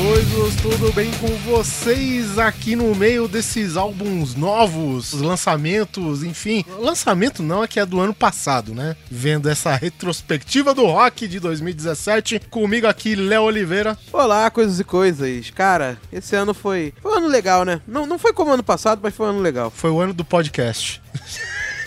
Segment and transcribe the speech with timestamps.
[0.00, 6.64] Coisas tudo bem com vocês aqui no meio desses álbuns novos, lançamentos, enfim.
[6.78, 8.96] Lançamento não é que é do ano passado, né?
[9.10, 13.98] Vendo essa retrospectiva do rock de 2017, comigo aqui, Léo Oliveira.
[14.10, 15.50] Olá, coisas e coisas.
[15.50, 17.82] Cara, esse ano foi, foi um ano legal, né?
[17.86, 19.70] Não, não foi como ano passado, mas foi um ano legal.
[19.70, 21.02] Foi o ano do podcast.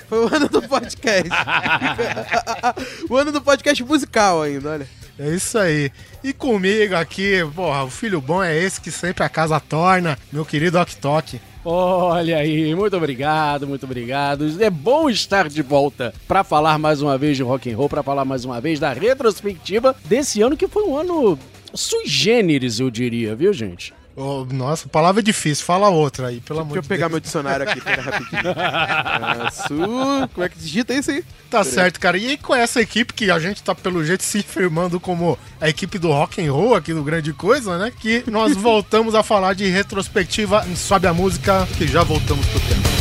[0.08, 1.30] Foi o ano do podcast.
[3.10, 5.03] o ano do podcast musical ainda, olha.
[5.18, 5.92] É isso aí.
[6.24, 10.44] E comigo aqui, porra, o filho bom é esse que sempre a casa torna, meu
[10.44, 11.40] querido Ok.
[11.66, 14.62] Olha aí, muito obrigado, muito obrigado.
[14.62, 18.04] É bom estar de volta para falar mais uma vez de rock and roll, para
[18.04, 21.40] falar mais uma vez da retrospectiva desse ano que foi um ano
[21.74, 23.94] sui generis, eu diria, viu, gente?
[24.16, 26.88] Oh, nossa, palavra é difícil, fala outra aí, pelo amor de Deus.
[26.88, 28.42] Deixa eu pegar meu dicionário aqui, pera rapidinho.
[28.48, 30.30] é, su...
[30.34, 31.24] Como é que digita isso aí?
[31.50, 32.18] Tá certo, cara.
[32.18, 35.68] E aí, com essa equipe que a gente tá, pelo jeito, se firmando como a
[35.68, 37.92] equipe do rock and roll aqui do Grande Coisa, né?
[37.92, 42.93] Que nós voltamos a falar de retrospectiva Sobe a Música, que já voltamos pro tema.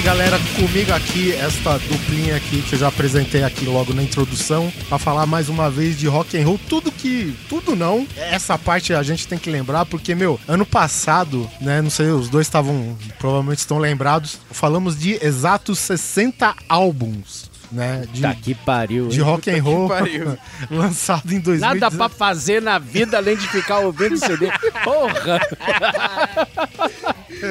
[0.00, 4.72] Aí, galera, comigo aqui, esta duplinha aqui que eu já apresentei aqui logo na introdução,
[4.88, 8.94] para falar mais uma vez de rock and roll, tudo que, tudo não, essa parte
[8.94, 12.96] a gente tem que lembrar porque meu, ano passado, né, não sei, os dois estavam
[13.18, 18.04] provavelmente estão lembrados, falamos de exatos 60 álbuns né?
[18.12, 19.08] De, tá que pariu.
[19.08, 19.90] De rock and roll
[20.70, 21.66] lançado em 2000.
[21.66, 24.48] Nada pra fazer na vida além de ficar ouvindo CD.
[24.84, 25.40] Porra!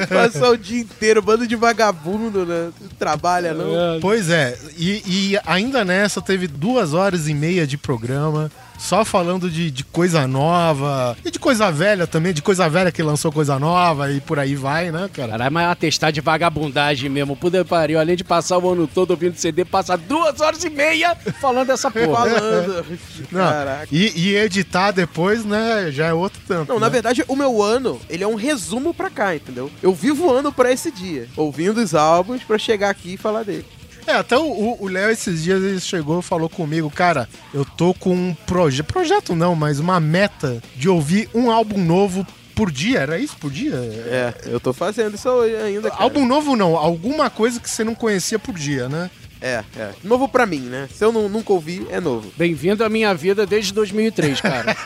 [0.08, 2.70] Passar o dia inteiro, bando de vagabundo, né?
[2.98, 4.00] Trabalha, não?
[4.00, 9.50] Pois é, e, e ainda nessa teve duas horas e meia de programa só falando
[9.50, 13.58] de, de coisa nova e de coisa velha também, de coisa velha que lançou coisa
[13.58, 15.32] nova e por aí vai, né, cara?
[15.32, 17.36] Caralho, mas é uma testar de vagabundagem mesmo.
[17.36, 21.14] Puder pariu, além de passar o ano todo ouvindo CD, passa duas horas e meia
[21.40, 22.30] falando dessa porra.
[22.30, 22.98] falando.
[23.30, 23.88] Não, Caraca.
[23.92, 26.68] E, e, editar depois, né, já é outro tanto.
[26.68, 26.80] Não, né?
[26.80, 29.70] na verdade, o meu ano, ele é um resumo pra cá, entendeu?
[29.82, 33.42] Eu vivo o ano pra esse dia, ouvindo os álbuns pra chegar aqui e falar
[33.42, 33.66] dele.
[34.06, 38.14] É, até o Léo esses dias ele chegou e falou comigo, cara, eu tô com
[38.14, 43.18] um projeto, projeto não, mas uma meta de ouvir um álbum novo por dia, era
[43.18, 43.74] isso por dia?
[43.74, 45.28] É, eu tô fazendo isso
[45.64, 45.90] ainda.
[45.90, 46.02] Cara.
[46.02, 49.10] Álbum novo não, alguma coisa que você não conhecia por dia, né?
[49.40, 49.90] É, é.
[50.04, 50.88] Novo pra mim, né?
[50.94, 52.30] Se eu não, nunca ouvi, é novo.
[52.36, 54.76] Bem-vindo à minha vida desde 2003, cara.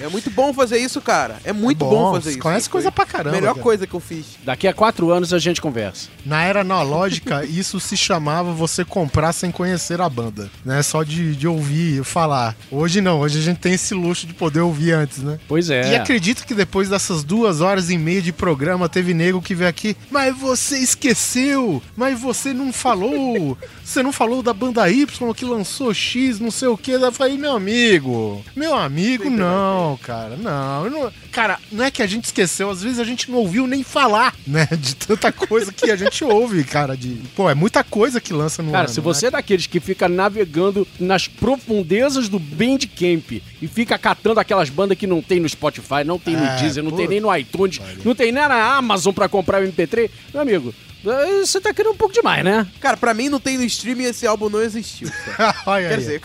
[0.00, 1.36] é muito bom fazer isso, cara.
[1.44, 2.38] É muito é bom, bom, fazer isso.
[2.38, 3.36] Conhece coisa pra caramba.
[3.36, 3.62] Melhor cara.
[3.62, 4.38] coisa que eu fiz.
[4.42, 6.08] Daqui a quatro anos a gente conversa.
[6.24, 10.82] Na era analógica, isso se chamava você comprar sem conhecer a banda, né?
[10.82, 12.56] Só de, de ouvir falar.
[12.70, 15.38] Hoje não, hoje a gente tem esse luxo de poder ouvir antes, né?
[15.46, 15.92] Pois é.
[15.92, 19.68] E acredito que depois dessas duas horas e meia de programa, teve nego que veio
[19.68, 25.44] aqui, mas você esqueceu, mas você não falou, você não falou da banda Y que
[25.44, 26.92] lançou X, não sei o que.
[26.92, 31.12] Eu falei, meu amigo, meu amigo, não, cara, não, não.
[31.30, 34.34] Cara, não é que a gente esqueceu, às vezes a gente não ouviu nem falar,
[34.46, 34.66] né?
[34.78, 36.96] De tanta coisa que a gente ouve, cara.
[36.96, 39.28] De, pô, é muita coisa que lança no Cara, ano, se você né?
[39.28, 45.06] é daqueles que fica navegando nas profundezas do Bandcamp e fica catando aquelas bandas que
[45.06, 48.14] não tem no Spotify, não tem no é, Deezer, não tem nem no iTunes, não
[48.14, 52.14] tem nem na Amazon pra comprar o MP3, meu amigo, você tá querendo um pouco
[52.14, 52.66] demais, né?
[52.80, 55.08] Cara, pra mim não tem no streaming esse álbum não existiu.
[55.66, 56.00] Olha Quer aí.
[56.00, 56.20] dizer,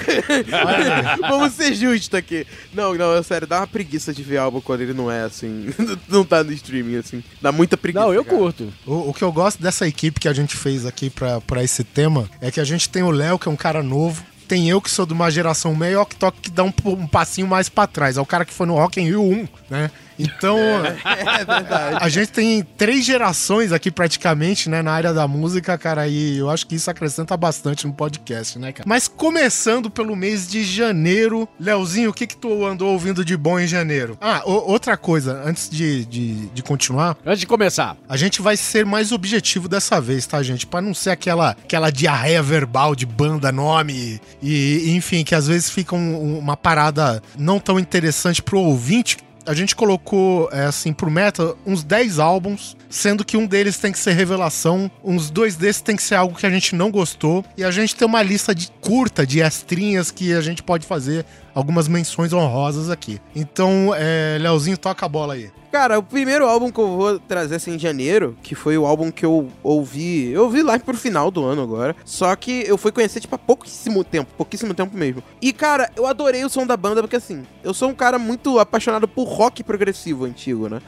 [1.22, 2.48] vamos ser justos aqui.
[2.74, 5.70] Não, não, é sério, dá uma preguiça de ver álbum quando ele não é assim.
[6.08, 7.24] não tá no streaming, assim.
[7.42, 8.06] Dá muita preguiça.
[8.06, 8.38] Não, eu cara.
[8.38, 8.74] curto.
[8.86, 11.84] O, o, que eu gosto dessa equipe que a gente fez aqui pra, pra esse
[11.84, 14.24] tema é que a gente tem o Léo, que é um cara novo.
[14.48, 17.48] Tem eu que sou de uma geração meio que toca que dá um, um passinho
[17.48, 18.18] mais pra trás.
[18.18, 19.92] É o cara que foi no Rock in Rio 1, né?
[20.20, 20.58] Então,
[21.06, 21.98] É verdade.
[22.00, 26.50] a gente tem três gerações aqui praticamente, né, na área da música, cara, e eu
[26.50, 28.88] acho que isso acrescenta bastante no podcast, né, cara?
[28.88, 33.60] Mas começando pelo mês de janeiro, Leozinho, o que que tu andou ouvindo de bom
[33.60, 34.18] em janeiro?
[34.20, 38.86] Ah, outra coisa, antes de, de, de continuar, Antes de começar, a gente vai ser
[38.86, 40.66] mais objetivo dessa vez, tá, gente?
[40.68, 45.48] Pra não ser aquela, aquela diarreia verbal de banda, nome e, e, enfim, que às
[45.48, 49.18] vezes fica um- uma parada não tão interessante pro ouvinte.
[49.46, 53.92] A gente colocou, é, assim, pro meta, uns 10 álbuns, sendo que um deles tem
[53.92, 57.44] que ser revelação, uns dois desses tem que ser algo que a gente não gostou,
[57.58, 61.26] e a gente tem uma lista de curta, de estrinhas que a gente pode fazer
[61.54, 63.20] algumas menções honrosas aqui.
[63.36, 65.52] Então, é, Leozinho, toca a bola aí.
[65.72, 69.12] Cara, o primeiro álbum que eu vou trazer assim em janeiro, que foi o álbum
[69.12, 72.92] que eu ouvi, eu ouvi lá pro final do ano agora, só que eu fui
[72.92, 75.22] conhecer tipo há pouquíssimo tempo, pouquíssimo tempo mesmo.
[75.40, 78.58] E cara, eu adorei o som da banda porque assim, eu sou um cara muito
[78.58, 80.82] apaixonado por rock progressivo antigo, né?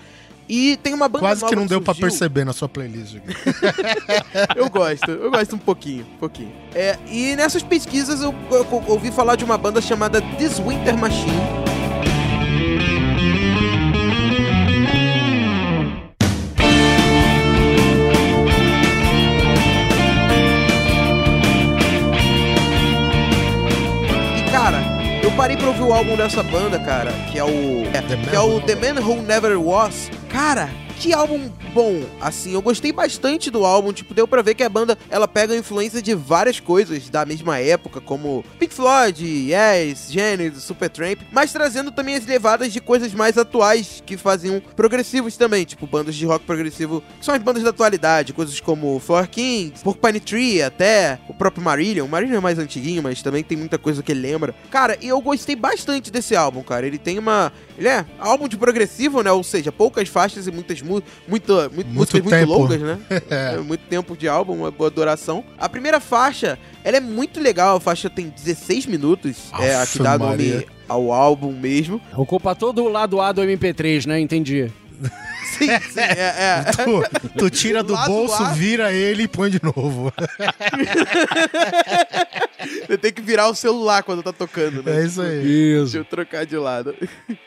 [0.50, 2.10] E tem uma banda Quase que não deu pra surgiu.
[2.10, 3.18] perceber na sua playlist.
[4.56, 6.52] Eu gosto, eu gosto um pouquinho, um pouquinho.
[6.76, 11.32] É, e nessas pesquisas eu, eu ouvi falar de uma banda chamada This Winter Machine.
[24.52, 24.80] Cara,
[25.24, 27.84] eu parei pra ouvir o álbum dessa banda, cara, que é o.
[27.94, 30.10] é, que é o The Man Who Never Was.
[30.32, 32.04] Cara, que álbum bom.
[32.20, 33.92] Assim, eu gostei bastante do álbum.
[33.92, 37.58] Tipo, deu pra ver que a banda ela pega influência de várias coisas da mesma
[37.60, 43.38] época, como Pink Floyd, Yes, Genesis, Supertramp, mas trazendo também as levadas de coisas mais
[43.38, 47.72] atuais que faziam progressivos também, tipo bandas de rock progressivo, que são as bandas da
[47.72, 52.06] atualidade, coisas como Floor Kings, Porcupine Tree, até o próprio Marillion.
[52.06, 54.54] O Marillion é mais antiguinho, mas também tem muita coisa que ele lembra.
[54.70, 56.86] Cara, e eu gostei bastante desse álbum, cara.
[56.86, 57.52] Ele tem uma.
[57.82, 59.32] Ele é álbum de progressivo, né?
[59.32, 62.54] Ou seja, poucas faixas e muitas mu muita, mu- músicas muito tempo.
[62.54, 63.00] longas, né?
[63.30, 63.58] É.
[63.58, 65.44] Muito tempo de álbum, uma boa duração.
[65.58, 67.78] A primeira faixa, ela é muito legal.
[67.78, 69.52] A faixa tem 16 minutos.
[69.60, 70.54] é a que dá Maria.
[70.56, 72.00] nome ao álbum mesmo.
[72.16, 74.20] ocupa todo o lado A do MP3, né?
[74.20, 74.72] Entendi.
[75.58, 76.64] Sim, sim, é.
[76.68, 76.72] é.
[76.86, 80.14] Tu, tu tira do bolso, vira ele e põe de novo.
[82.88, 85.02] Você tem que virar o celular quando tá tocando, né?
[85.02, 85.42] É isso aí.
[85.42, 85.98] Deixa Isso.
[85.98, 86.96] eu trocar de lado.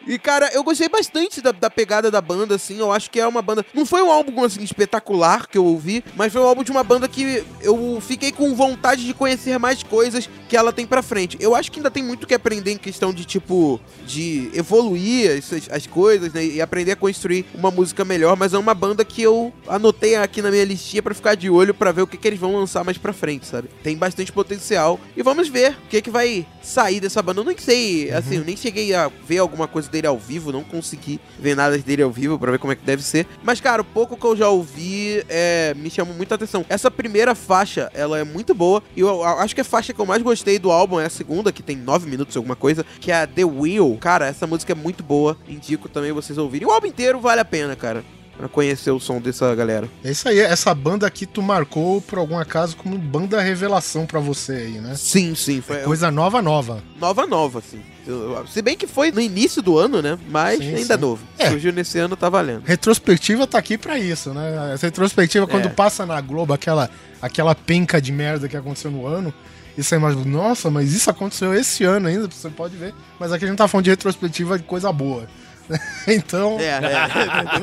[0.06, 2.78] E, cara, eu gostei bastante da, da pegada da banda, assim.
[2.78, 3.64] Eu acho que é uma banda.
[3.75, 6.84] Não foi um álbum, assim, espetacular que eu ouvi, mas foi um álbum de uma
[6.84, 11.37] banda que eu fiquei com vontade de conhecer mais coisas que ela tem pra frente.
[11.40, 15.52] Eu acho que ainda tem muito que aprender em questão de, tipo, de evoluir as,
[15.70, 16.44] as coisas, né?
[16.44, 20.43] E aprender a construir uma música melhor, mas é uma banda que eu anotei aqui
[20.43, 22.84] na minha listinha pra ficar de olho pra ver o que, que eles vão lançar
[22.84, 23.69] mais pra frente, sabe?
[23.82, 25.00] Tem bastante potencial.
[25.17, 27.41] E vamos ver o que, que vai sair dessa banda.
[27.41, 30.65] Eu nem sei, assim, eu nem cheguei a ver alguma coisa dele ao vivo, não
[30.65, 33.27] consegui ver nada dele ao vivo pra ver como é que deve ser.
[33.43, 36.65] Mas, cara, o pouco que eu já ouvi é, me chamou muita atenção.
[36.69, 38.83] Essa primeira faixa, ela é muito boa.
[38.97, 41.11] E eu, eu acho que a faixa que eu mais gostei do álbum é a
[41.11, 43.97] segunda, que tem nove minutos, alguma coisa, que é a The Wheel.
[44.00, 45.37] Cara, essa música é muito boa.
[45.49, 46.67] Indico também vocês ouvirem.
[46.67, 48.05] O álbum inteiro vale a pena, cara.
[48.37, 49.89] Pra conhecer o som dessa galera.
[50.03, 50.41] É isso aí.
[50.41, 54.95] Essa banda aqui tu marcou, por algum acaso, como banda revelação pra você aí, né?
[54.97, 55.61] Sim, sim.
[55.61, 56.83] Foi Coisa nova, nova.
[56.99, 57.63] nova, nova.
[58.07, 60.19] Eu- Se bem que foi no início do ano, né?
[60.29, 61.01] Mas Sim, ainda sim.
[61.01, 61.23] novo.
[61.39, 61.49] É.
[61.49, 62.63] Surgiu nesse ano, tá valendo.
[62.65, 64.73] Retrospectiva tá aqui pra isso, né?
[64.75, 65.71] Essa retrospectiva, quando É.
[65.71, 66.91] passa na Globo aquela,
[67.23, 69.33] aquela penca de merda que aconteceu no ano,
[69.79, 72.93] e você imagina, nossa, mas isso aconteceu esse ano ainda, você pode ver.
[73.19, 75.26] Mas aqui a gente tá falando de retrospectiva de coisa boa.
[76.06, 76.78] então, É,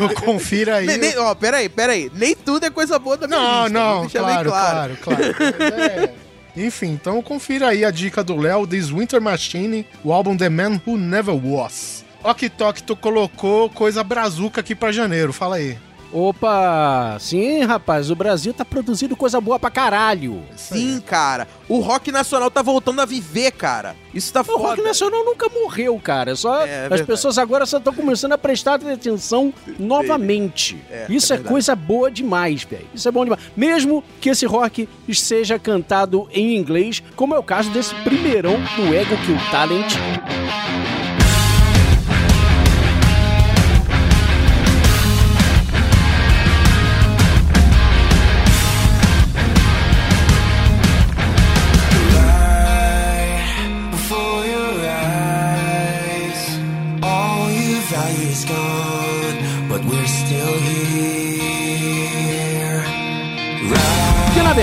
[0.09, 0.13] é.
[0.23, 0.87] confira aí.
[0.87, 2.11] nem, nem, ó, peraí, peraí.
[2.13, 5.23] Nem tudo é coisa boa da minha Não, lista, não, claro, claro, claro.
[5.59, 6.13] Mas é-
[6.55, 10.81] Enfim, então confira aí a dica do Léo, This Winter Machine, o álbum The Man
[10.85, 12.03] Who Never Was.
[12.23, 15.77] Ok, Tok, tu colocou coisa brazuca aqui pra janeiro, fala aí.
[16.13, 17.17] Opa!
[17.19, 20.43] Sim, rapaz, o Brasil tá produzindo coisa boa pra caralho.
[20.55, 20.73] Isso.
[20.73, 21.47] Sim, cara.
[21.69, 23.95] O rock nacional tá voltando a viver, cara.
[24.13, 24.59] Isso tá O foda.
[24.59, 26.35] rock nacional nunca morreu, cara.
[26.35, 30.77] Só É, é as pessoas agora só estão começando a prestar atenção novamente.
[30.89, 31.53] É, Isso é é, verdade.
[31.53, 32.87] coisa boa demais, velho.
[32.93, 33.41] Isso é bom demais.
[33.55, 38.93] Mesmo que esse rock seja cantado em inglês, como é o caso desse primeirão do
[38.93, 39.93] Ego Kill Talent.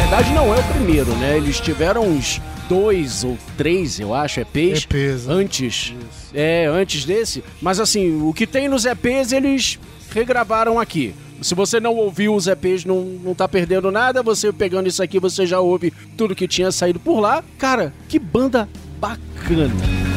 [0.09, 1.37] Verdade não é o primeiro, né?
[1.37, 4.85] Eles tiveram uns dois ou três, eu acho, EPs.
[4.85, 5.35] EPs, né?
[5.35, 5.95] Antes.
[6.33, 7.45] É, antes desse.
[7.61, 9.79] Mas assim, o que tem nos EPs, eles
[10.11, 11.15] regravaram aqui.
[11.43, 14.23] Se você não ouviu os EPs, não, não tá perdendo nada.
[14.23, 17.45] Você pegando isso aqui, você já ouve tudo que tinha saído por lá.
[17.59, 18.67] Cara, que banda
[18.99, 20.08] bacana.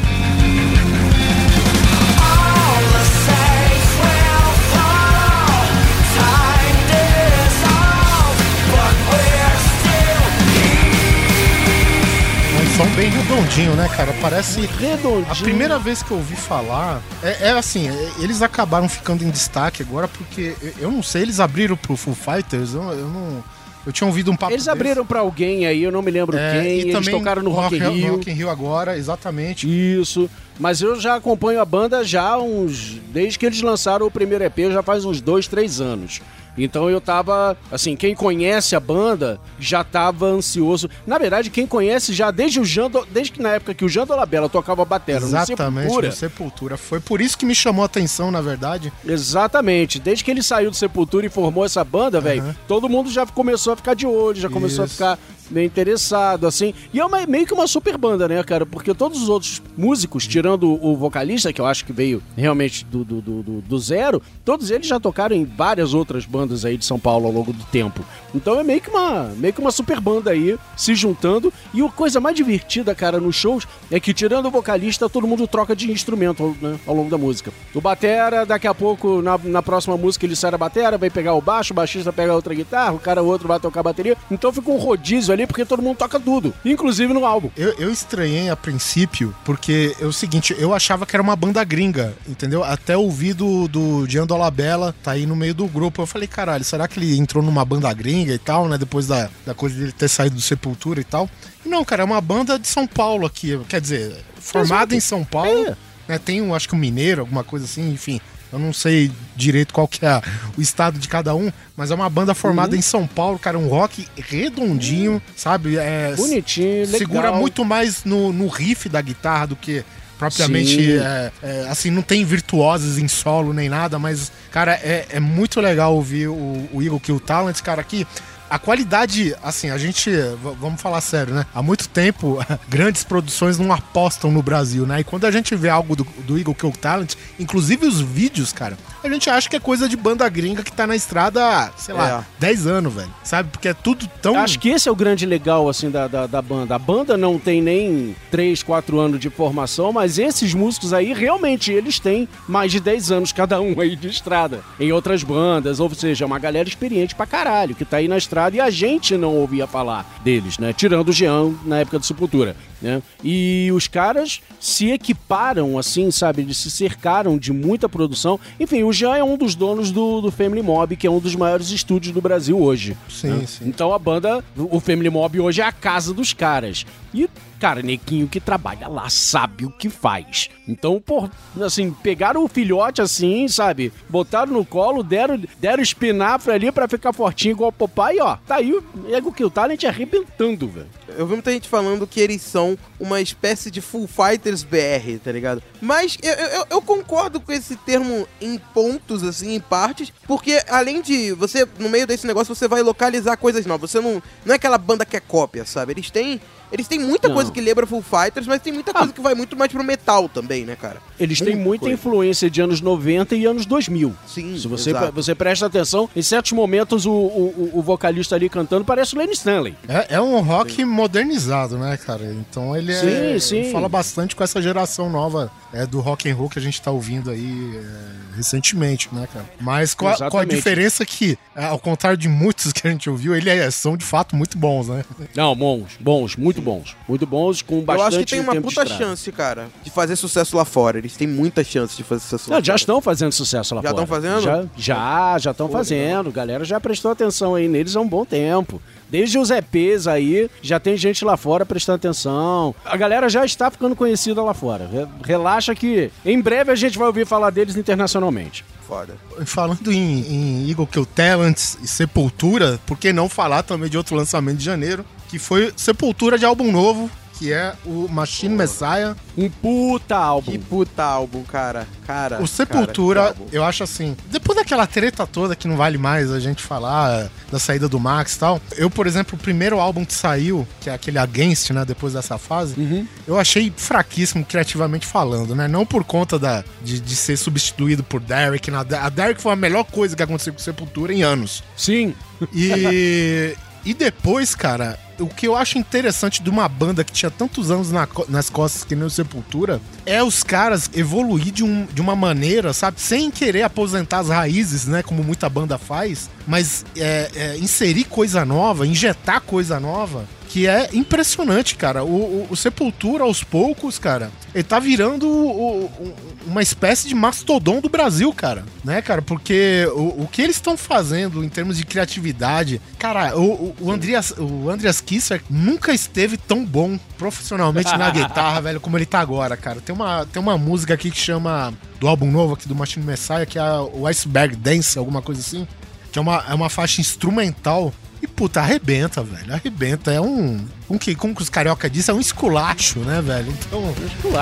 [12.81, 14.11] Som bem redondinho, né, cara?
[14.19, 14.61] Parece.
[14.61, 15.27] Redondinho.
[15.29, 19.29] A primeira vez que eu ouvi falar, é, é assim, é, eles acabaram ficando em
[19.29, 23.43] destaque agora porque, eu- não sei, eles abriram pro Full Fighters, eu, eu não...
[23.85, 26.61] Eu tinha ouvido um papo Eles abriram pra alguém aí, eu não me lembro É,
[26.61, 26.79] quem.
[26.91, 28.11] Eles tocaram no Rock in no Rio.
[28.13, 29.67] Rock in Rio agora, exatamente.
[29.67, 30.29] Isso.
[30.59, 32.99] Mas eu já acompanho a banda já uns.
[33.11, 36.21] Desde que eles lançaram o primeiro EP, já faz uns dois, três anos.
[36.57, 37.57] Então eu tava.
[37.71, 40.89] Assim, quem conhece a banda já tava ansioso.
[41.05, 43.07] Na verdade, quem conhece já desde o Jando.
[43.11, 46.07] Desde que na época que o Jando Labella tocava batera no Exatamente, Sepultura.
[46.07, 46.77] no Sepultura.
[46.77, 48.91] Foi por isso que me chamou a atenção, na verdade.
[49.05, 49.99] Exatamente.
[49.99, 53.73] Desde que ele saiu do Sepultura e formou essa banda, velho, todo mundo já começou
[53.73, 54.95] a ficar de olho, já começou a Isso.
[54.95, 55.19] ficar
[55.51, 56.73] meio interessado, assim.
[56.93, 58.65] E é uma- meio que uma super banda, né, cara?
[58.65, 63.03] Porque todos os outros músicos, tirando o vocalista, que eu acho que veio realmente do,
[63.03, 66.99] do, do, do- zero, todos eles já tocaram em várias outras bandas aí de São
[66.99, 68.03] Paulo ao longo do tempo.
[68.33, 71.51] Então é meio que uma, meio que uma super banda aí se juntando.
[71.73, 75.47] E a coisa mais divertida, cara, nos shows é que, tirando o vocalista, todo mundo
[75.47, 77.51] troca de instrumento né, ao longo da música.
[77.73, 81.33] O Batera, daqui a pouco, na, na próxima música, ele sai da batera, vai pegar
[81.33, 84.15] o baixo, o baixista pega outra guitarra, o cara o outro vai tocar a bateria.
[84.29, 87.49] Então fica um rodízio ali, porque todo mundo toca tudo, inclusive no álbum.
[87.55, 91.63] Eu, eu estranhei a princípio, porque é o seguinte, eu achava que era uma banda
[91.63, 92.63] gringa, entendeu?
[92.63, 96.01] Até ouvi do, do Gian Dolabella, tá aí no meio do grupo.
[96.01, 98.77] Eu falei, caralho, será que ele entrou numa banda gringa e tal, né?
[98.77, 101.29] Depois da, da coisa dele ter saído do Sepultura e tal.
[101.65, 103.59] E não, cara, é uma banda de São Paulo aqui.
[103.67, 104.95] Quer dizer, formada Exato.
[104.95, 105.67] em São Paulo.
[105.67, 105.75] É.
[106.07, 106.19] Né?
[106.19, 108.19] Tem, um, acho que um mineiro, alguma coisa assim, enfim.
[108.51, 110.21] Eu não sei direito qual que é
[110.57, 113.67] o estado de cada um, mas é uma banda formada em São Paulo, cara, um
[113.67, 115.77] rock redondinho, sabe?
[115.77, 116.99] É, Bonitinho, legal.
[116.99, 119.83] segura muito mais no, no riff da guitarra do que
[120.17, 125.19] propriamente é, é, assim não tem virtuosos em solo nem nada mas cara é, é
[125.19, 128.05] muito legal ouvir o, o Eagle Kill Talent cara aqui
[128.51, 130.11] a qualidade, assim, a gente,
[130.59, 131.45] vamos falar sério, né?
[131.55, 134.99] Há muito tempo, grandes produções não apostam no Brasil, né?
[134.99, 138.77] E quando a gente vê algo do, do Eagle Kill Talent, inclusive os vídeos, cara,
[139.01, 142.25] a gente acha que é coisa de banda gringa que tá na estrada, sei lá,
[142.39, 143.13] 10 anos, velho.
[143.23, 143.49] Sabe?
[143.51, 144.35] Porque é tudo tão.
[144.35, 146.75] Acho que esse é o grande legal, assim, da, da, da banda.
[146.75, 151.71] A banda não tem nem 3, 4 anos de formação, mas esses músicos aí, realmente,
[151.71, 154.59] eles têm mais de 10 anos cada um aí de estrada.
[154.77, 158.17] Em outras bandas, ou seja, é uma galera experiente pra caralho, que tá aí na
[158.17, 160.73] estrada e a gente não ouvia falar deles, né?
[160.73, 163.01] Tirando o Jean na época da Sepultura, né?
[163.23, 166.41] E os caras se equiparam, assim, sabe?
[166.41, 168.39] Eles se cercaram de muita produção.
[168.59, 171.35] Enfim, o Jean é um dos donos do, do Family Mob, que é um dos
[171.35, 172.97] maiores estúdios do Brasil hoje.
[173.09, 173.45] Sim, né?
[173.45, 173.67] sim.
[173.67, 176.85] Então a banda, o Family Mob hoje é a casa dos caras.
[177.13, 177.29] E,
[177.61, 180.49] cara, neguinho que trabalha lá sabe o que faz.
[180.67, 181.29] Então, por,
[181.61, 183.93] assim, pegaram o filhote assim, sabe?
[184.09, 188.37] Botaram no colo, deram, deram espinafre ali pra ficar fortinho igual o papai, ó.
[188.47, 190.89] Tá aí o Ego Kill Talent arrebentando, velho.
[191.09, 195.31] Eu vi muita gente falando que eles são uma espécie de Full Fighters BR, tá
[195.31, 195.61] ligado?
[195.79, 201.01] Mas eu, eu, eu concordo com esse termo em pontos, assim, em partes, porque além
[201.01, 203.91] de você, no meio desse negócio, você vai localizar coisas novas.
[203.91, 204.21] Você não.
[204.45, 205.93] Não é aquela banda que é cópia, sabe?
[205.93, 206.41] Eles têm.
[206.71, 207.35] Eles têm muita Não.
[207.35, 210.29] coisa que lembra Full Fighters, mas tem muita coisa que vai muito mais pro metal
[210.29, 210.97] também, né, cara?
[211.19, 211.93] Eles têm Muita muita coisa.
[211.95, 214.13] influência de anos 90 e anos 2000.
[214.27, 215.11] Sim, Se você, exato.
[215.11, 219.33] você presta atenção, em certos momentos o, o, o- vocalista ali cantando parece o Lenny
[219.33, 219.75] Stanley.
[219.87, 222.23] É, é um rock modernizado, né, cara?
[222.49, 223.71] Então ele Sim, é, sim.
[223.71, 226.91] fala bastante com essa geração nova é, do rock and roll que a gente tá
[226.91, 229.45] ouvindo aí é, recentemente, né, cara?
[229.59, 233.09] Mas com a, com a diferença que, é, ao contrário de muitos que a gente
[233.09, 235.03] ouviu, ele é, são de fato muito bons, né?
[235.35, 236.95] Não, bons, bons, muito bons.
[237.07, 240.55] Muito bons, com bastante eu acho que tem uma puta chance, cara, de fazer sucesso
[240.57, 240.97] lá fora.
[240.97, 242.77] Eles têm muita chance de fazer sucesso lá Não, já fora.
[242.81, 244.03] estão fazendo sucesso lá Já fora.
[244.03, 244.41] estão fazendo?
[244.41, 246.31] Já, já, já estão fazendo.
[246.31, 248.81] Galera já prestou atenção aí neles há um bom tempo.
[249.11, 252.73] Desde os EPs aí, já tem gente lá fora prestando atenção.
[252.85, 254.87] A galera já está ficando conhecida lá fora.
[254.91, 258.63] Re- Relaxa que em breve a gente vai ouvir falar deles internacionalmente.
[258.87, 259.15] Foda.
[259.45, 260.21] Falando em,
[260.65, 264.63] em Eagle Kill Talents e Sepultura, por que não falar também de outro lançamento de
[264.65, 267.09] janeiro, que foi Sepultura de álbum novo,
[267.41, 269.15] que é o Machine Messiah.
[269.35, 270.51] Um puta álbum.
[270.51, 271.87] Que puta álbum, cara.
[272.05, 272.39] Cara.
[272.39, 276.39] O Sepultura, cara, eu acho assim, depois daquela treta toda que não vale mais a
[276.39, 280.13] gente falar da saída do Max e tal, eu, por exemplo, o primeiro álbum que
[280.13, 283.07] saiu, que é aquele Against, né, depois dessa fase, Uhum.
[283.27, 285.67] eu achei fraquíssimo criativamente falando, né?
[285.67, 288.69] Não por conta da, de, de ser substituído por Derek.
[288.69, 291.63] Na, a Derek foi a melhor coisa que aconteceu com o Sepultura em anos.
[291.75, 292.13] Sim.
[292.53, 297.71] E, e depois, cara, o que eu acho interessante de uma banda que tinha tantos
[297.71, 302.01] anos na nas costas que nem o Sepultura é os caras evoluir de, um, de
[302.01, 302.99] uma maneira, sabe?
[302.99, 305.03] Sem querer aposentar as raízes, né?
[305.03, 310.25] Como muita banda faz, mas é, é, inserir coisa nova, injetar coisa nova.
[310.51, 312.03] Que é impressionante, cara.
[312.03, 316.13] O, o- o Sepultura, aos poucos, cara, ele tá virando o-
[316.45, 318.65] uma espécie de mastodon do Brasil, cara.
[318.83, 319.21] Né, cara?
[319.21, 324.69] Porque o, que eles estão fazendo em termos de criatividade, cara, o, o, Andreas, o
[324.69, 329.79] Andreas Kisser nunca esteve tão bom profissionalmente na guitarra, velho, como ele tá agora, cara.
[329.79, 331.73] Tem uma, tem uma música aqui que chama.
[331.99, 335.65] Do álbum novo aqui do Machine Messiah, que é o Iceberg Dance, alguma coisa assim.
[336.11, 337.93] Que é uma, é uma faixa instrumental.
[338.21, 339.53] E, puta, arrebenta, velho.
[339.53, 340.11] Arrebenta.
[340.11, 340.65] É um.
[340.89, 343.51] um que, como os carioca dizem, é um esculacho, né, velho?
[343.51, 343.93] Então.
[344.21, 344.37] Tu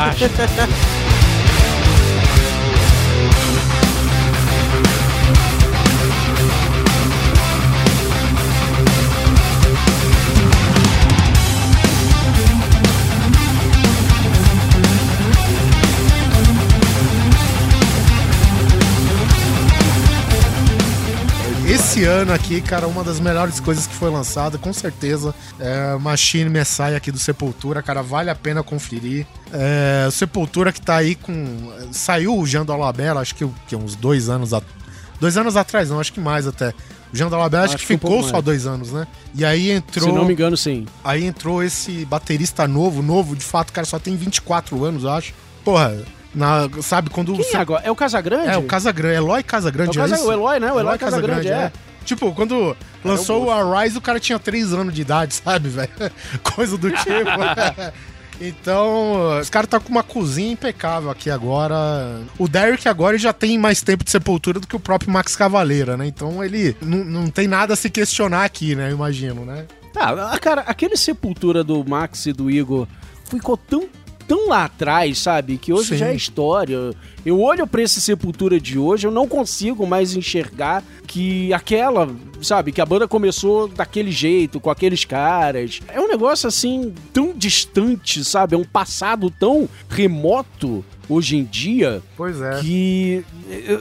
[21.69, 26.49] Esse ano aqui, cara, uma das melhores coisas que foi lançada, com certeza, é Machine
[26.49, 29.27] Messiah aqui do Sepultura, cara, vale a pena conferir.
[29.53, 31.71] É, Sepultura que tá aí com.
[31.91, 34.63] Saiu o Jean Dolabella, acho que, que uns dois anos a...
[35.19, 36.73] Dois anos atrás, não, acho que mais até.
[37.13, 39.05] O Jean Dolabella acho, Acho que um ficou pouco só dois anos, né?
[39.35, 40.09] E aí entrou.
[40.09, 40.88] Se não me engano, sim.
[41.03, 45.11] Aí entrou esse baterista novo, novo, de fato, o cara só tem 24 anos, eu
[45.11, 45.35] acho.
[45.63, 45.95] Porra,
[46.33, 47.88] na, sabe, quando Quem é?
[47.88, 48.48] É o Casagrande?
[48.48, 50.27] É, o Casagrande, Eloy É Casagrande, o, Casa- isso?
[50.27, 50.71] o Eloy, né?
[50.71, 51.71] O Eloy Casagrande, é.
[52.05, 55.89] Tipo, quando lançou o Arise, o cara tinha 3 anos de idade, sabe, velho?
[56.55, 57.13] Coisa do tipo.
[58.41, 62.21] então, os caras tá com uma cozinha impecável aqui agora.
[62.38, 65.98] O Derek agora já tem mais tempo de sepultura do que o próprio Max Cavaleira,
[65.98, 66.07] né?
[66.07, 68.89] Então ele não, tem nada a se questionar aqui, né?
[68.89, 69.65] Eu imagino, né?
[69.95, 72.88] Ah, cara, aquele Sepultura do Max e do Igor
[73.25, 73.88] ficou tão,
[74.29, 75.57] tão lá atrás, sabe?
[75.57, 75.98] Que hoje Sim.
[75.98, 76.91] já é história.
[77.25, 82.08] Eu olho pra esse Sepultura de hoje, eu não consigo mais enxergar que aquela,
[82.39, 85.82] sabe, que a banda começou daquele jeito, com aqueles caras.
[85.88, 88.54] É um negócio assim, tão distante, sabe?
[88.54, 92.60] É um passado tão remoto hoje em dia Pois é.
[92.62, 93.26] que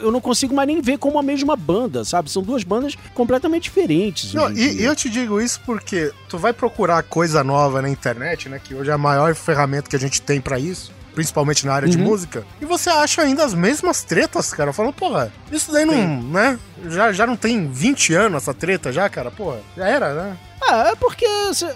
[0.03, 2.31] eu não consigo mais nem ver como a mesma banda, sabe?
[2.31, 4.33] São duas bandas completamente diferentes.
[4.35, 8.49] Não, e, e eu te digo isso porque tu vai procurar coisa nova na internet,
[8.49, 8.61] né?
[8.63, 10.97] Que hoje é a maior ferramenta que a gente tem pra isso.
[11.15, 12.05] Principalmente na área de Uhum.
[12.05, 12.45] música.
[12.61, 14.73] E você acha ainda as mesmas tretas, cara.
[14.73, 16.57] Falando, porra, isso daí não, né?
[16.87, 19.29] Já, já não tem 20 anos essa treta já, cara?
[19.29, 20.37] Porra, já era, né?
[20.61, 21.27] Ah, é porque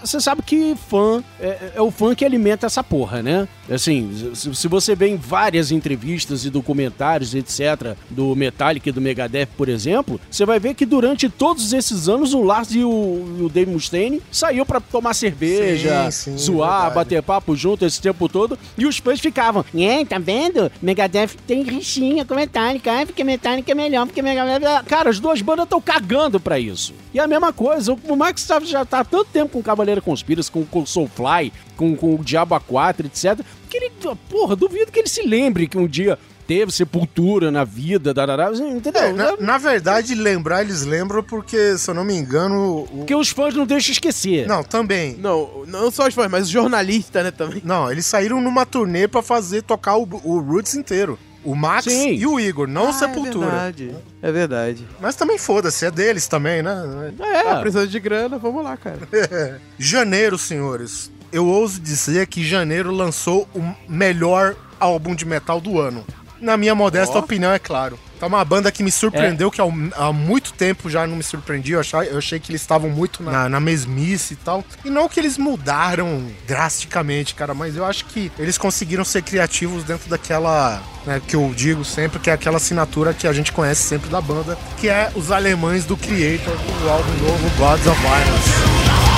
[0.01, 3.47] você sabe que fã é, é o fã que alimenta essa porra, né?
[3.69, 8.99] Assim, se, se você vê em várias entrevistas e documentários, etc., do Metallica e do
[9.01, 12.89] Megadeth, por exemplo, você vai ver que durante todos esses anos o Lars e o,
[12.89, 16.95] o Dave Mustaine saiu pra tomar cerveja, Sim, sim, zoar, verdade.
[16.95, 20.71] bater papo junto esse tempo todo, e os fãs ficavam, é, tá vendo?
[20.81, 24.83] Megadeth tem rixinha com Metallica, ai, porque Metallica é melhor, porque Megadeth...
[24.85, 26.93] Cara, as duas bandas estão cagando pra isso.
[27.13, 30.49] E a mesma coisa, o Max tá- já tá há tanto tempo com Cavaleiro Conspiras,
[30.49, 33.91] com, com Soulfly, com, com o Diabo A4, etc., que ele,
[34.29, 39.01] porra, duvido que ele se lembre que um dia teve sepultura na vida, darará, entendeu?
[39.01, 42.81] É, na, na verdade, lembrar, eles lembram porque, se eu não me engano.
[42.81, 42.97] O...
[42.97, 44.47] Porque os fãs não deixam esquecer.
[44.47, 45.15] Não, também.
[45.17, 47.61] Não, não só os fãs, mas os jornalistas, né, também.
[47.63, 51.17] Não, eles saíram numa turnê pra fazer tocar o, o Roots inteiro.
[51.43, 52.13] O Max Sim.
[52.13, 53.47] e o Igor, não o Ah, Sepultura.
[53.47, 53.95] É verdade.
[54.21, 54.87] É verdade.
[55.01, 57.11] Mas também foda-se, é deles também, né?
[57.19, 57.43] É.
[57.43, 58.99] Tá precisando de grana, vamos lá, cara.
[59.77, 61.11] Janeiro, senhores.
[61.31, 66.05] Eu ouso dizer que janeiro lançou o melhor álbum de metal do ano.
[66.39, 67.19] Na minha modesta Ó.
[67.19, 67.97] opinião, é claro.
[68.19, 71.75] Tá uma banda que me surpreendeu, que há, muito tempo já não me surpreendia.
[71.75, 74.63] Eu achei, eu achei que eles estavam muito na, na mesmice e tal.
[74.85, 79.83] E não que eles mudaram drasticamente, cara, mas eu acho que eles conseguiram ser criativos
[79.83, 83.83] dentro daquela, né, que eu digo sempre, que é aquela assinatura que a gente conhece
[83.83, 89.12] sempre da banda, que é os alemães do Creator, do álbum novo Gods of Violence.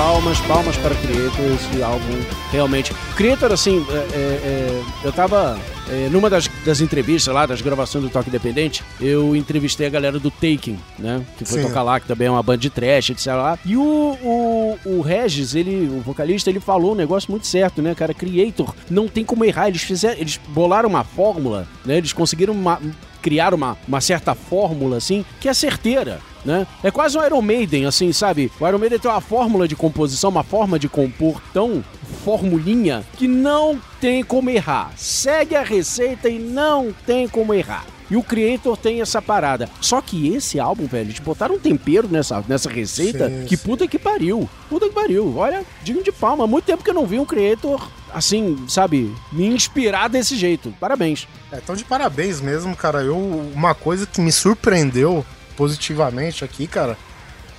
[0.00, 2.90] Palmas, palmas, para Creator, esse álbum realmente.
[3.16, 5.58] Creator, assim, é, é, é, eu tava
[5.90, 10.18] é, numa das, das entrevistas lá, das gravações do Toque Independente, eu entrevistei a galera
[10.18, 11.22] do Taken, né?
[11.36, 11.68] Que foi Sim.
[11.68, 13.26] tocar lá, que também é uma banda de trash, etc.
[13.26, 13.58] Lá.
[13.62, 13.82] E o,
[14.22, 18.14] o, o Regis, ele, o vocalista, ele falou um negócio muito certo, né, cara?
[18.14, 19.68] Creator não tem como errar.
[19.68, 21.98] Eles fizeram, eles bolaram uma fórmula, né?
[21.98, 22.80] Eles conseguiram uma-
[23.20, 26.20] criar uma, uma certa fórmula, assim, que é certeira.
[26.44, 26.66] Né?
[26.82, 28.50] É quase um Iron Maiden, assim, sabe?
[28.58, 31.84] O Iron Maiden tem uma fórmula de composição, uma forma de compor tão
[32.24, 34.92] formulinha que não tem como errar.
[34.96, 37.84] Segue a receita e não tem como errar.
[38.10, 39.68] E o Creator tem essa parada.
[39.80, 43.64] Só que esse álbum, velho, eles botaram um tempero nessa, nessa receita Sim, que sim.
[43.64, 44.50] puta que pariu.
[44.68, 45.36] Puta que pariu.
[45.36, 46.42] Olha, digno de palma.
[46.42, 50.74] Há muito tempo que eu não vi um Creator, assim, sabe, me inspirar desse jeito.
[50.78, 51.26] Parabéns.
[51.52, 53.02] É, então de parabéns mesmo, cara.
[53.02, 53.16] Eu,
[53.54, 55.24] uma coisa que me surpreendeu
[55.56, 56.96] positivamente aqui, cara,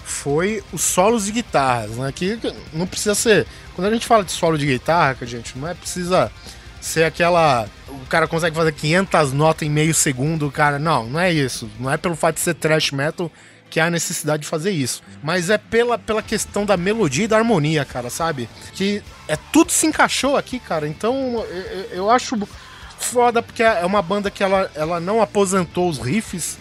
[0.03, 2.11] foi os solos de guitarras, né?
[2.11, 2.39] Que
[2.73, 3.47] não precisa ser.
[3.75, 6.31] Quando a gente fala de solo de guitarra, gente, não é precisa
[6.79, 7.67] ser aquela.
[7.87, 10.79] O cara consegue fazer 500 notas em meio segundo, cara.
[10.79, 11.69] Não, não é isso.
[11.79, 13.31] Não é pelo fato de ser thrash metal
[13.71, 15.01] que há necessidade de fazer isso.
[15.23, 18.47] Mas é pela, pela questão da melodia e da harmonia, cara, sabe?
[18.73, 20.87] Que é tudo se encaixou aqui, cara.
[20.87, 22.37] Então eu, eu- acho
[22.99, 26.59] foda porque é uma banda que ela, ela não aposentou os riffs.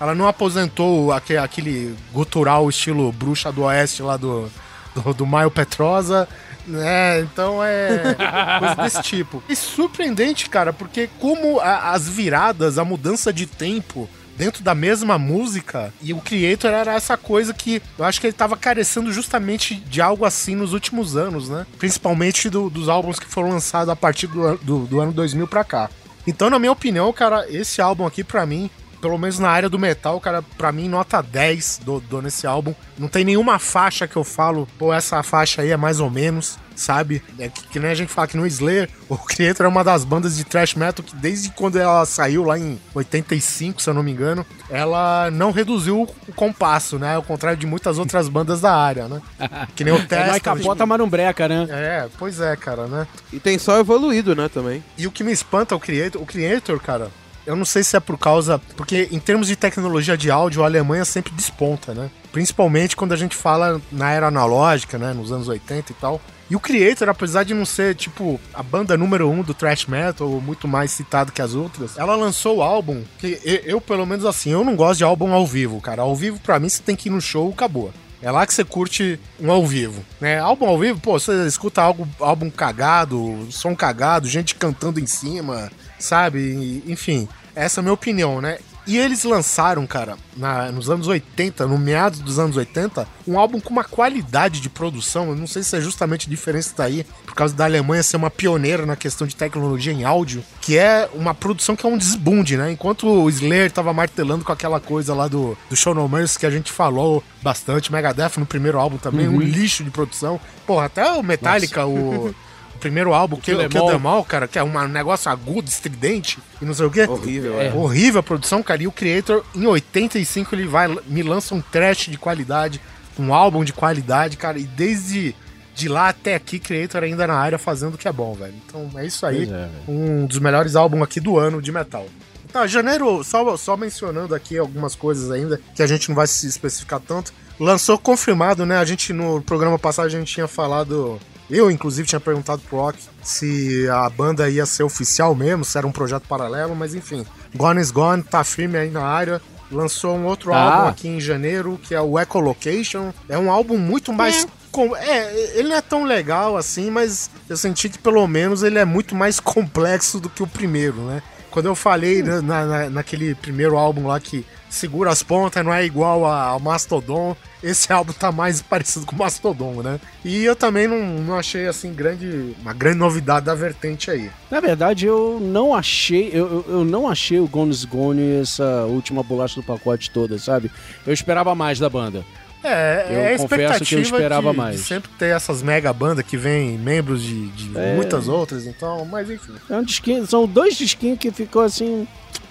[0.00, 4.50] Ela não aposentou aque- aquele gutural estilo bruxa do oeste lá do,
[4.94, 6.28] do, do Maio Petrosa.
[6.66, 7.20] Né?
[7.20, 8.14] Então é
[8.60, 9.42] coisa desse tipo.
[9.48, 15.18] E surpreendente, cara, porque como a- as viradas, a mudança de tempo dentro da mesma
[15.18, 19.74] música, e o Creator era essa coisa que eu acho que ele tava carecendo justamente
[19.74, 21.66] de algo assim nos últimos anos, né?
[21.78, 25.64] Principalmente do- dos álbuns que foram lançados a partir do, do, do ano 2000 pra
[25.64, 25.90] cá.
[26.26, 29.78] Então, na minha opinião, cara, esse álbum aqui, pra mim, pelo menos na área do
[29.78, 32.72] metal, cara, pra mim, nota 10 do, do nesse álbum.
[32.96, 36.56] Não tem nenhuma faixa que eu falo, pô, essa faixa aí é mais ou menos,
[36.76, 37.22] sabe?
[37.38, 40.04] É que, que nem a gente fala que no Slayer, o Creator é uma das
[40.04, 44.02] bandas de thrash metal que desde quando ela saiu lá em 85, se eu não
[44.02, 47.14] me engano, ela não reduziu o compasso, né?
[47.14, 49.20] Ao contrário de muitas outras bandas da área, né?
[49.74, 51.66] Que nem o É, nós capota, mas não breca, né?
[51.70, 53.06] É, pois é, cara, né?
[53.32, 54.82] E tem só evoluído, né, também.
[54.98, 57.10] E o que me espanta é o Creator, o Creator, cara,
[57.46, 58.60] eu não sei se é por causa.
[58.76, 62.10] Porque em termos de tecnologia de áudio, a Alemanha sempre desponta, né?
[62.30, 65.12] Principalmente quando a gente fala na era analógica, né?
[65.12, 66.20] Nos anos 80 e tal.
[66.50, 70.28] E o Creator, apesar de não ser, tipo, a banda número um do thrash metal,
[70.40, 74.26] muito mais citado que as outras, ela lançou o álbum que eu, eu, pelo menos
[74.26, 76.02] assim, eu não gosto de álbum ao vivo, cara.
[76.02, 77.90] Ao vivo, pra mim, você tem que ir no show, acabou.
[78.20, 80.38] É lá que você curte um ao vivo, né?
[80.38, 85.72] Álbum ao vivo, pô, você escuta algo, álbum cagado, som cagado, gente cantando em cima,
[86.02, 86.82] sabe?
[86.86, 88.58] Enfim, essa é a minha opinião, né?
[88.84, 93.60] E eles lançaram, cara, na- nos anos 80, no meados dos anos 80, um álbum
[93.60, 95.28] com uma qualidade de produção.
[95.28, 98.28] Eu não sei se é justamente a diferença daí, por causa da Alemanha ser uma
[98.28, 102.56] pioneira na questão de tecnologia em áudio, que é uma produção que é um desbunde,
[102.56, 102.72] né?
[102.72, 106.46] Enquanto o Slayer tava martelando com aquela coisa lá do, do Show No Mercy que
[106.46, 110.40] a gente falou bastante, Megadeth no primeiro álbum também, um lixo de produção.
[110.66, 112.26] Porra, até o Metallica, o.
[112.30, 112.34] o
[112.82, 113.90] Primeiro álbum, que, que é o All.
[113.92, 117.02] The Mall, cara, que é um negócio agudo, estridente e não sei o quê.
[117.04, 117.68] Horrível, É.
[117.68, 117.72] é.
[117.72, 118.82] Horrível a produção, cara.
[118.82, 122.80] E o Creator, em 85, ele vai, me lança um trash de qualidade,
[123.16, 124.58] um álbum de qualidade, cara.
[124.58, 125.32] E desde
[125.76, 128.54] de lá até aqui, Creator ainda na área fazendo o que é bom, velho.
[128.66, 129.48] Então é isso aí.
[129.48, 132.04] É, um dos melhores álbuns aqui do ano de metal.
[132.52, 136.48] Tá, janeiro, só, só mencionando aqui algumas coisas ainda, que a gente não vai se
[136.48, 137.32] especificar tanto.
[137.60, 138.76] Lançou confirmado, né?
[138.76, 141.20] A gente no programa passado a gente tinha falado.
[141.50, 145.86] Eu, inclusive, tinha perguntado pro Rock se a banda ia ser oficial mesmo, se era
[145.86, 147.26] um projeto paralelo, mas enfim.
[147.54, 149.40] Gone is Gone, tá firme aí na área.
[149.70, 150.56] Lançou um outro Tá.
[150.58, 153.12] álbum aqui em janeiro, que é o Echolocation.
[153.28, 154.46] É um álbum muito mais.
[154.70, 158.78] com- É, ele não é tão legal assim, mas eu senti que pelo menos ele
[158.78, 161.22] é muito mais complexo do que o primeiro, né?
[161.50, 165.72] Quando eu falei né, na, na- naquele primeiro álbum lá que segura as pontas, não
[165.72, 170.00] é igual ao Mastodon, esse álbum tá mais parecido com o Mastodon, né?
[170.24, 174.30] E eu também não, não achei assim grande, uma grande novidade da vertente aí.
[174.50, 179.60] Na verdade, eu não achei, eu, eu- não achei o Gones Gone essa última bolacha
[179.60, 180.70] do pacote toda, sabe?
[181.06, 182.24] Eu esperava mais da banda.
[182.64, 184.76] É, Eu é a confesso que eu esperava de, mais.
[184.76, 187.96] de sempre ter essas mega bandas que vem membros de, de É.
[187.96, 189.52] muitas outras, então, mas enfim.
[189.68, 192.06] É um disquinho, são dois disquinhos que ficou assim,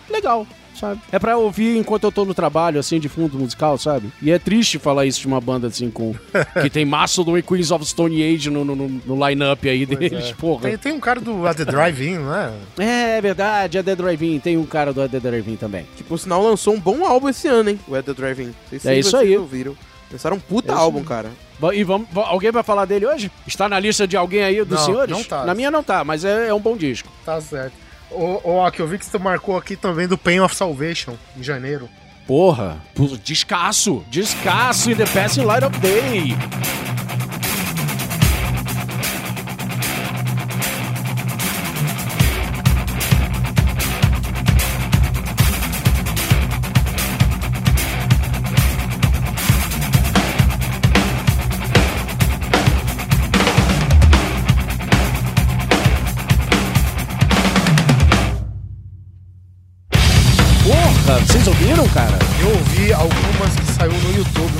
[0.10, 0.46] legal,
[0.80, 1.02] sabe?
[1.12, 4.12] É pra ouvir enquanto eu tô no trabalho, assim, de fundo musical, sabe?
[4.22, 6.14] E é triste falar isso de uma banda assim com.
[6.62, 10.34] que tem Mastodon e Queens of Stone Age no, no, no, line-up aí deles, é.
[10.34, 10.64] porra.
[10.64, 12.52] Tem, tem um cara do At The Drive-In, não é?
[12.92, 15.86] É, é verdade, a The Drive-In, tem um cara do The Drive-In também.
[15.96, 17.80] Que por sinal lançou um bom álbum esse ano, hein?
[17.88, 18.54] O Ed the Drive-In.
[18.86, 19.38] É isso vocês aí.
[19.38, 19.76] ouviram.
[20.12, 21.08] Lançaram um puta É álbum, mesmo.
[21.10, 21.30] cara.
[21.74, 23.32] E vamos, va- alguém vai falar dele hoje?
[23.48, 25.12] Está na lista de alguém aí dos Não, senhores?
[25.16, 25.46] não tá.
[25.46, 27.08] Na minha não tá, mas é, é um bom disco.
[27.24, 27.74] Tá certo.
[28.12, 31.44] Ô, ô, Aki, eu vi que você marcou aqui também do Pain of Salvation, em
[31.44, 31.90] janeiro.
[32.28, 32.82] Porra,
[33.24, 36.36] descasso, descasso in the passing light of day.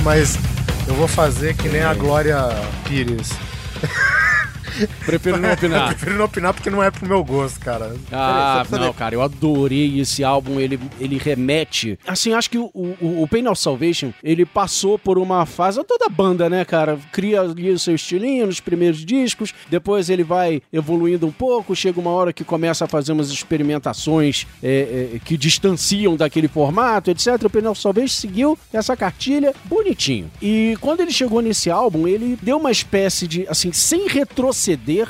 [0.02, 0.38] Mas
[0.86, 2.36] eu vou fazer que nem a Glória
[2.84, 3.30] Pires.
[5.04, 5.88] Prefiro não Eu opinar.
[5.88, 7.94] prefiro não opinar porque não é pro meu gosto, cara.
[8.10, 11.98] Ah, Peraí, não, cara, eu adorei esse álbum, ele, ele remete.
[12.06, 16.08] Assim, acho que o, o, o Pain of Salvation, ele passou por uma fase, toda
[16.08, 16.98] banda, né, cara?
[17.12, 22.00] Cria ali o seu estilinho nos primeiros discos, depois ele vai evoluindo um pouco, chega
[22.00, 27.28] uma hora que começa a fazer umas experimentações é, é, que distanciam daquele formato, etc.
[27.44, 30.30] O Pain of Salvation seguiu essa cartilha bonitinho.
[30.40, 34.52] E quando ele chegou nesse álbum, ele deu uma espécie de, assim, sem retroceder,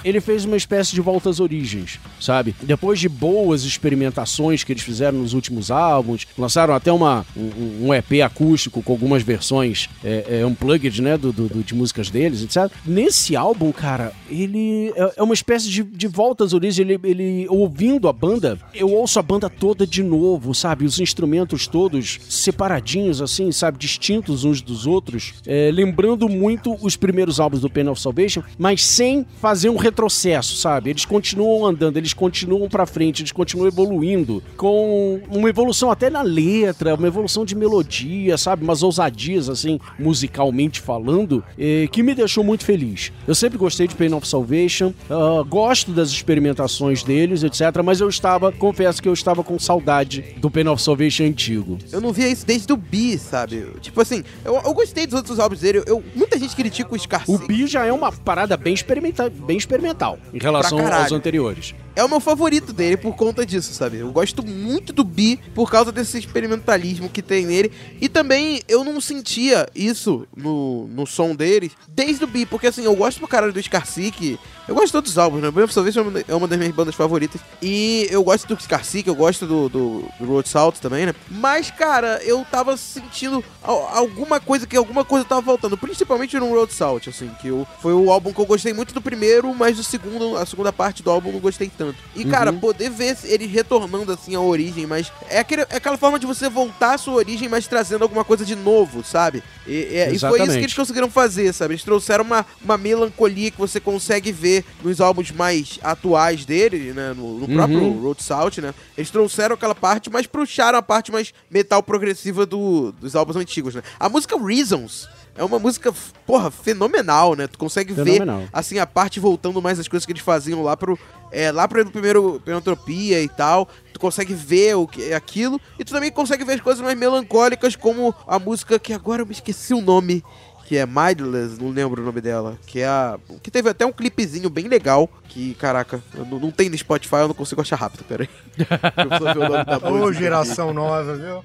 [0.04, 2.54] ele fez uma espécie de volta às origens, sabe?
[2.62, 7.94] Depois de boas experimentações que eles fizeram nos últimos álbuns, lançaram até uma, um, um
[7.94, 12.42] EP acústico com algumas versões é, é, unplugged, né, do, do- do- de músicas deles,
[12.42, 12.70] etc.
[12.86, 17.46] Nesse álbum, cara, ele é, é uma espécie de, de volta às origens, ele, ele,
[17.48, 20.84] ouvindo a banda, eu ouço a banda toda de novo, sabe?
[20.84, 23.78] Os instrumentos todos separadinhos, assim, sabe?
[23.78, 28.84] Distintos uns dos outros, é, lembrando muito os primeiros álbuns do Pain of Salvation, mas
[28.84, 30.90] sem fazer um retrocesso, sabe?
[30.90, 36.22] Eles continuam andando, eles continuam pra frente, eles continuam evoluindo, com uma evolução até na
[36.22, 38.62] letra, uma evolução de melodia, sabe?
[38.62, 43.11] Umas ousadias, assim, musicalmente falando, eh, que me deixou muito feliz.
[43.26, 47.83] Eu sempre gostei de Pain of Salvation, ah, gosto das experimentações deles, etc.
[47.85, 51.78] Mas eu estava, confesso que eu estava com saudade do Pain of Salvation antigo.
[51.90, 53.66] Eu não via isso desde o Bi, sabe?
[53.81, 55.83] Tipo assim, eu, eu gostei dos outros álbuns dele.
[55.85, 59.56] Eu, muita gente critica o Scar O Bi já é uma parada bem, experimenta bem
[59.56, 61.74] experimental em relação aos anteriores.
[61.94, 63.98] É o meu favorito dele por conta disso, sabe?
[63.98, 67.72] Eu gosto muito do Bi por causa desse experimentalismo que tem nele.
[68.00, 72.85] E também eu não sentia isso no, no som deles desde o Bi, porque assim,
[72.85, 74.38] eu gosto pro caralho do Scarsick.
[74.68, 75.48] Eu gosto de todos os álbuns, né?
[75.48, 77.40] Of Salvation é uma- é uma das minhas bandas favoritas.
[77.61, 81.14] E eu gosto do Scarsick, eu gosto do, do, do Road Salt também, né?
[81.28, 85.76] Mas, cara, eu tava sentindo al- alguma coisa que alguma coisa tava faltando.
[85.76, 89.02] Principalmente no Road Salt, assim, que eu, foi o álbum que eu gostei muito do
[89.02, 91.81] primeiro, mas do segundo, a segunda parte do álbum eu gostei tanto.
[92.14, 96.18] E, cara, poder ver ele retornando assim à origem, mas é, aquele, é aquela forma
[96.18, 99.42] de você voltar à sua origem, mas trazendo alguma coisa de novo, sabe?
[99.66, 101.74] E, e- e foi isso que eles conseguiram fazer, sabe?
[101.74, 107.12] Eles trouxeram uma, uma melancolia que você consegue ver nos álbuns mais atuais dele, né?
[107.16, 108.00] No, no próprio Uhum.
[108.02, 108.74] Road Salt, né?
[108.96, 113.74] Eles trouxeram aquela parte, mas puxaram a parte mais metal progressiva do, dos álbuns antigos,
[113.74, 113.82] né?
[113.98, 115.92] A música Reasons é uma música,
[116.26, 117.46] porra, fenomenal, né?
[117.46, 118.40] Tu consegue Fenomenal.
[118.40, 120.98] ver, assim, a parte voltando mais as coisas que eles faziam lá pro...
[121.30, 125.84] É, lá pro primeiro Penotropia e tal, tu consegue ver o que é aquilo, e
[125.84, 129.32] tu também consegue ver as coisas mais melancólicas, como a música que agora eu me
[129.32, 130.22] esqueci o nome,
[130.66, 133.18] que é Mindless, não lembro o nome dela, que é a.
[133.42, 137.28] que teve até um clipezinho bem legal, que, caraca, não, não tem no Spotify, eu
[137.28, 138.28] não consigo achar rápido, peraí.
[138.58, 141.44] Eu preciso ver o nome da Ô, geração nova, viu?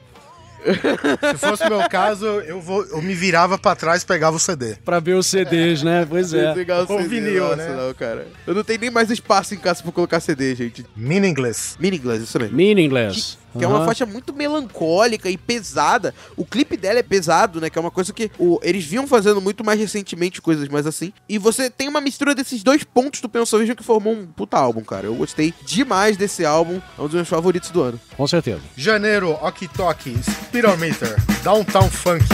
[1.32, 4.40] Se fosse o meu caso, eu, vou, eu me virava pra trás e pegava o
[4.40, 4.76] CD.
[4.84, 6.06] Pra ver os CDs, né?
[6.08, 6.54] Pois é.
[6.54, 7.76] Legal Com CD, vinil, nossa, né?
[7.76, 8.28] Não, cara.
[8.46, 10.86] Eu não tenho nem mais espaço em casa pra colocar CD, gente.
[10.96, 11.76] Meaningless.
[11.80, 12.56] Meaningless, isso mesmo.
[12.56, 13.16] Meaningless.
[13.16, 16.14] Que é uma faixa muito melancólica e pesada.
[16.36, 17.70] O clipe dela é pesado, né?
[17.70, 21.12] Que é uma coisa que o- eles vinham fazendo muito mais recentemente, coisas mais assim.
[21.28, 24.58] E você tem uma mistura desses dois pontos do Pencil Vision que formou um puta
[24.58, 25.06] álbum, cara.
[25.08, 26.82] Eu gostei demais desse álbum.
[26.98, 28.00] É um dos meus favoritos do ano.
[28.16, 28.62] Com certeza.
[28.76, 32.26] Janeiro, Ok Tok, Speedometer, Downtown Funk.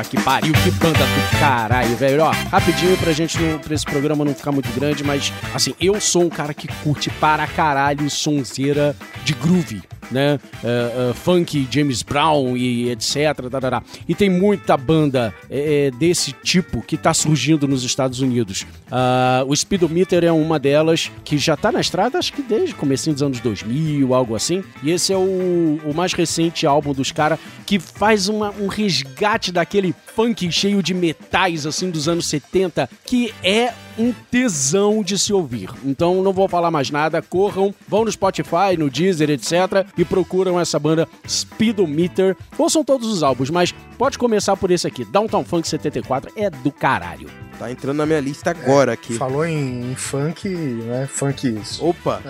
[0.00, 2.22] Puta que pariu, que banda do caralho, velho.
[2.22, 6.00] Ó, rapidinho pra gente, não, pra esse programa não ficar muito grande, mas, assim, eu
[6.00, 10.38] sou um cara que curte para caralho sonzeira de groove, né?
[10.64, 13.48] É, é, funk, James Brown e etc.
[13.50, 13.82] tarará.
[14.08, 18.66] E tem muita banda é, é, desse tipo que tá surgindo nos Estados Unidos.
[18.90, 22.76] Ah, o Speedometer é uma delas que já tá na estrada, acho que desde o
[22.76, 24.64] comecinho dos anos 2000, algo assim.
[24.82, 29.52] E esse é o, o mais recente álbum dos caras que faz uma- um resgate
[29.52, 35.32] daquele funk cheio de metais, assim, dos anos 70, que é um tesão de se
[35.32, 35.70] ouvir.
[35.84, 39.86] Então não vou falar mais nada, corram, vão no Spotify, no Deezer, etc.
[39.96, 42.36] e procuram essa banda Speedometer.
[42.56, 45.04] Ouçam todos os álbuns, mas pode começar por esse aqui.
[45.04, 47.49] Downtown Funk 74 é do caralho.
[47.60, 49.18] Tá entrando na minha lista agora aqui.
[49.18, 51.06] Falou em, em funk, né?
[51.06, 51.84] Funk isso.
[51.84, 52.22] Opa!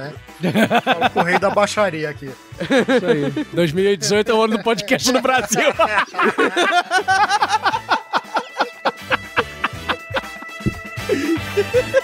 [0.82, 2.26] Fala com o rei da baixaria aqui.
[2.26, 3.46] Isso aí.
[3.52, 5.62] 2018 é o ano do podcast no Brasil.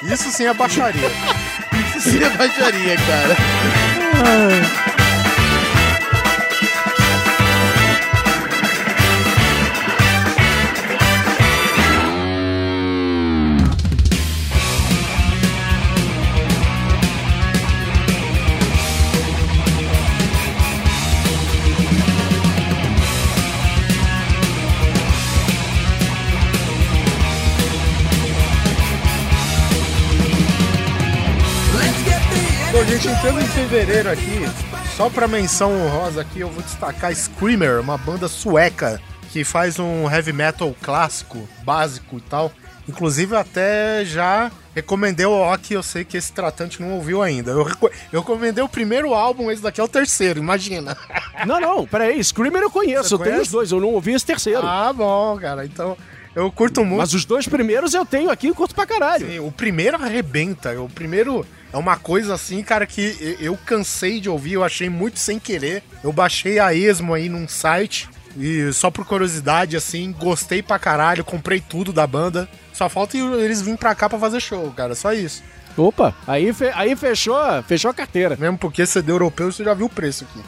[0.05, 1.11] Isso sim é baixaria.
[1.97, 3.37] Isso sim é baixaria, cara.
[4.19, 4.96] Bom,
[32.89, 34.41] gente, entrando em fevereiro aqui,
[34.97, 40.11] só pra menção honrosa aqui, eu vou destacar Screamer, uma banda sueca que faz um
[40.11, 42.53] heavy metal clássico, básico e tal.
[42.89, 47.51] Inclusive, até já recomendei o Ok, eu sei que esse tratante não ouviu ainda.
[47.51, 50.97] Eu, reco- eu recomendei o primeiro álbum, esse daqui é o terceiro, imagina.
[51.45, 52.23] não, não, peraí.
[52.23, 54.65] Screamer eu conheço, Você eu tenho os dois, eu não ouvi esse terceiro.
[54.65, 55.67] ah, bom, cara.
[55.67, 55.97] Então,
[56.37, 56.99] eu curto muito.
[56.99, 59.27] Mas os dois primeiros eu tenho aqui e curto pra caralho.
[59.27, 60.81] Sim, o primeiro arrebenta.
[60.81, 65.19] O primeiro é uma coisa assim, cara, que eu- cansei de ouvir, eu achei muito
[65.19, 65.83] sem querer.
[66.05, 71.25] Eu baixei a esmo aí num site e só por curiosidade, assim, gostei pra caralho,
[71.25, 72.49] comprei tudo da banda.
[72.73, 75.43] Só falta eles virem pra cá pra fazer show, cara, só isso.
[75.77, 77.37] Opa, aí, fe- aí fechou,
[77.67, 78.37] fechou a carteira.
[78.39, 80.41] Mesmo porque CD europeu você já viu o preço aqui.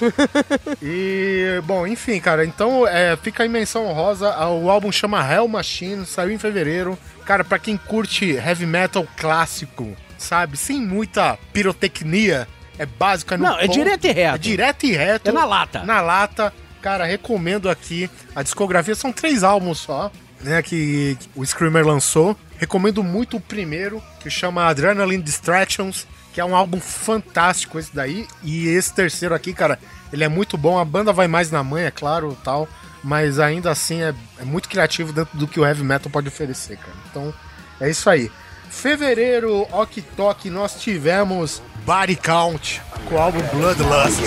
[0.82, 4.28] e, bom, enfim, cara, então é, fica a menção honrosa.
[4.48, 6.98] O álbum chama Hell Machine, saiu em fevereiro.
[7.24, 10.56] Cara, pra quem curte heavy metal clássico, sabe?
[10.56, 12.46] Sem muita pirotecnia,
[12.78, 14.34] é básico, é Não, é ponto, direto e reto.
[14.34, 15.28] É direto e reto.
[15.28, 15.82] É na lata.
[15.84, 16.52] Na lata.
[16.80, 18.10] Cara, recomendo aqui.
[18.34, 20.62] A discografia são três álbuns só, né?
[20.62, 22.36] Que o Screamer lançou.
[22.60, 28.28] Recomendo muito o primeiro, que chama Adrenaline Distractions, que é um álbum fantástico esse daí.
[28.42, 29.78] E esse terceiro aqui, cara,
[30.12, 30.78] ele é muito bom.
[30.78, 32.68] A banda vai mais na mãe, é claro, tal.
[33.02, 36.76] Mas ainda assim é, é muito criativo dentro do que o heavy metal pode oferecer,
[36.76, 36.92] cara.
[37.10, 37.32] Então,
[37.80, 38.30] é isso aí.
[38.68, 44.20] Fevereiro, Ok Tok, nós tivemos Body Count com o álbum Bloodlust.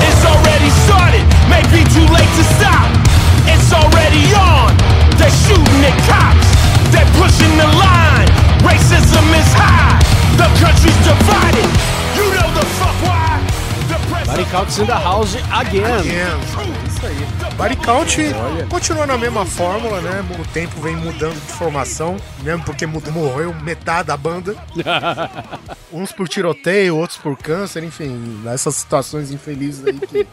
[0.00, 2.88] It's already started, may be too late to stop.
[3.46, 4.91] It's already on.
[5.22, 6.48] They're shooting at cops.
[6.90, 8.26] They're pushing the line.
[8.66, 10.02] Racism is high.
[10.34, 11.70] The country's divided.
[12.18, 13.38] You know the fuck why.
[14.26, 16.08] Body Counts in the House again.
[16.10, 17.54] É isso aí.
[17.56, 18.16] Body Count
[18.68, 20.24] continua na mesma fórmula, né?
[20.40, 24.56] O tempo vem mudando de formação, mesmo porque morreu metade da banda.
[25.92, 30.26] Uns por tiroteio, outros por câncer, enfim, nessas situações infelizes aí que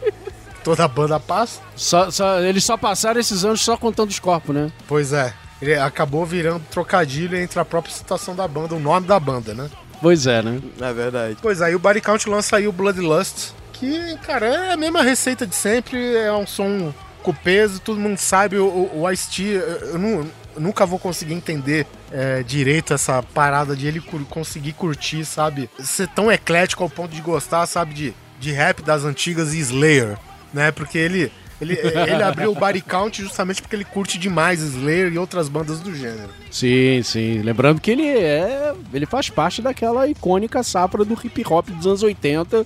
[0.64, 1.60] toda banda passa.
[1.76, 4.70] Só- só- eles só passaram esses anos só contando os corpos, né?
[4.86, 9.18] Pois é, ele acabou virando trocadilho entre a própria situação da banda, o nome da
[9.20, 9.68] banda, né?
[10.00, 10.60] Pois é, né?
[10.80, 11.36] É verdade.
[11.42, 15.46] Pois aí o Body Count lança aí o Bloodlust, que, cara, é a mesma receita
[15.46, 16.92] de sempre, é um som
[17.22, 19.60] com peso, todo mundo sabe, o, o, o Ice-T, eu,
[19.92, 24.72] eu nu- eu nunca vou conseguir entender é, direito essa parada de ele cur- conseguir
[24.72, 25.68] curtir, sabe?
[25.78, 30.16] Ser tão eclético ao ponto de gostar, sabe, de, de rap das antigas e Slayer,
[30.52, 30.70] né?
[30.70, 31.30] Porque ele...
[31.60, 35.80] Ele, ele abriu o Body Count justamente porque ele curte demais Slayer e outras bandas
[35.80, 36.30] do gênero.
[36.50, 37.42] Sim, sim.
[37.42, 38.72] Lembrando que ele é.
[38.94, 42.64] Ele faz parte daquela icônica safra do hip hop dos anos 80.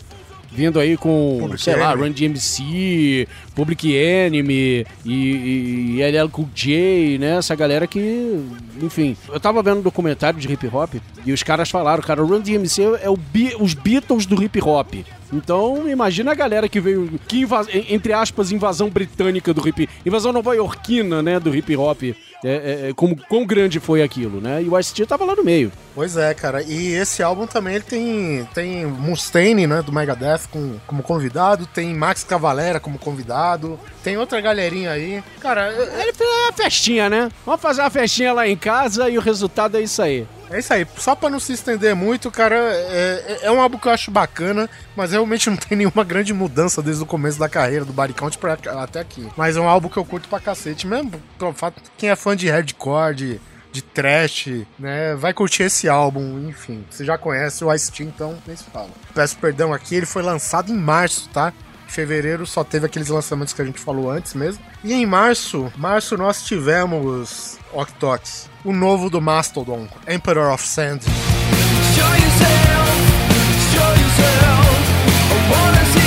[0.55, 2.09] Vindo aí com, Public sei lá, Enemy.
[2.09, 7.39] Run DMC, Public Enemy e, e LL Cool J, né?
[7.39, 8.41] Essa galera que,
[8.81, 9.17] enfim.
[9.29, 10.95] Eu tava vendo um documentário de hip hop
[11.27, 13.19] e os caras falaram, cara, o Run DMC é o
[13.59, 14.95] os Beatles do hip hop.
[15.33, 20.33] Então, imagina a galera que veio, que inva- entre aspas, invasão britânica do hip, invasão
[20.33, 22.03] nova-iorquina, né, do hip hop.
[22.47, 22.49] É,
[22.87, 24.63] é, é, como quão grande foi aquilo, né?
[24.63, 25.73] E o Ice-T tava lá no meio.
[25.95, 26.63] Pois é, cara.
[26.63, 31.95] E esse álbum também ele tem, tem Mustaine, né, do Megadeth com, como convidado, tem
[31.95, 35.23] Max Cavalera como convidado, tem outra galerinha aí.
[35.41, 37.31] Cara, Ele fez uma festinha, né?
[37.47, 40.27] Vamos fazer uma festinha lá em casa e o resultado é isso aí.
[40.51, 40.87] É isso aí.
[40.97, 44.69] Só pra não se estender muito, cara, é, é um álbum que eu acho bacana,
[44.97, 48.39] mas realmente não tem nenhuma grande mudança desde o começo da carreira do Body Count
[48.39, 49.29] pra, até aqui.
[49.37, 51.13] Mas é um álbum que eu curto pra cacete mesmo.
[51.39, 53.41] Pelo fato, quem é fã de hardcore, de,
[53.73, 54.49] de trash,
[54.79, 56.85] né, vai curtir esse álbum, enfim.
[56.91, 58.91] Você já conhece o Ice-T, então nem se fala.
[59.15, 61.53] Peço perdão aqui, ele foi lançado em março, tá?
[61.87, 64.63] Em fevereiro só teve aqueles lançamentos que a gente falou antes mesmo.
[64.83, 71.03] E em março, março nós tivemos Octox, o novo do Mastodon, Emperor of Sand.
[71.03, 72.89] Show yourself,
[73.73, 76.04] show yourself.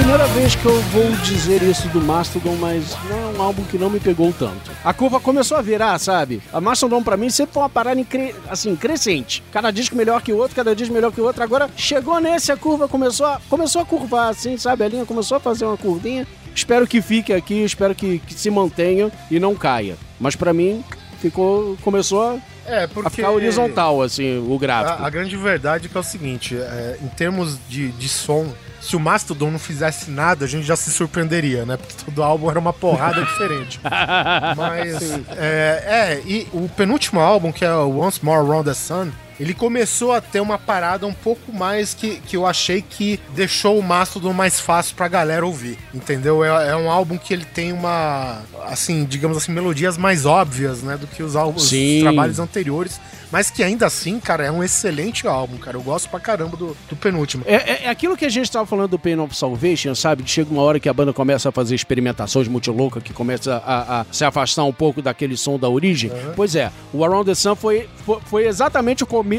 [0.00, 3.76] Primeira vez que eu vou dizer isso do Mastodon, mas não é um álbum que
[3.76, 4.70] não me pegou tanto.
[4.82, 6.40] A curva começou a virar, sabe?
[6.50, 8.00] A Mastodon pra mim sempre foi uma parada
[8.48, 9.42] assim, crescente.
[9.52, 11.42] Cada disco melhor que o outro, cada disco melhor que o outro.
[11.42, 14.84] Agora chegou nesse, a curva começou a, começou a curvar, assim, sabe?
[14.84, 16.26] A linha começou a fazer uma curvinha.
[16.54, 19.98] Espero que fique aqui, espero que, que se mantenha e não caia.
[20.18, 20.82] Mas pra mim,
[21.20, 21.76] ficou.
[21.82, 23.10] começou a, É, a porque...
[23.10, 25.02] ficar horizontal, assim, o gráfico.
[25.02, 28.50] A, a grande verdade é que é o seguinte, é, em termos de, de som,
[28.80, 31.76] se o Mastodon não fizesse nada, a gente já se surpreenderia, né?
[31.76, 33.78] Porque todo álbum era uma porrada diferente.
[34.56, 35.02] Mas,
[35.36, 39.10] é, é, e o penúltimo álbum, que é o Once More Around the Sun,
[39.40, 43.78] ele começou a ter uma parada um pouco mais que, que eu achei que deixou
[43.78, 46.44] o Mastodon mais fácil pra galera ouvir, entendeu?
[46.44, 50.96] É, é um álbum que ele tem uma, assim, digamos assim, melodias mais óbvias, né?
[50.96, 51.64] Do que os álbuns,
[51.96, 53.00] os trabalhos anteriores,
[53.32, 55.76] mas que ainda assim, cara, é um excelente álbum, cara.
[55.76, 57.42] Eu gosto pra caramba do, do penúltimo.
[57.46, 60.22] É, é- é aquilo que a gente estava falando do Pain of Salvation, sabe?
[60.26, 64.00] Chega uma hora que a banda começa a fazer experimentações muito loucas, que começa a,
[64.00, 66.10] a se afastar um pouco daquele som da origem.
[66.36, 69.29] Pois é, o Around the Sun foi, foi, foi exatamente o começo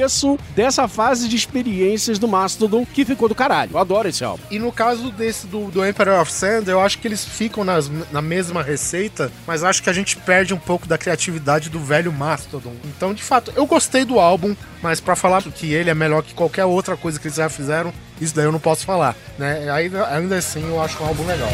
[0.55, 3.71] dessa fase de experiências do Mastodon, que ficou do caralho.
[3.73, 4.43] Eu adoro esse álbum.
[4.49, 7.89] E no caso desse do, do Emperor of Sand, eu acho que eles ficam nas-
[8.11, 12.11] na mesma receita, mas acho que a gente perde um pouco da criatividade do velho
[12.11, 12.73] Mastodon.
[12.85, 16.33] Então, de fato, eu gostei do álbum, mas pra falar que ele é melhor que
[16.33, 19.69] qualquer outra coisa que eles já fizeram, isso daí eu não posso falar, né?
[19.71, 21.49] Ainda, ainda assim, eu acho um álbum legal.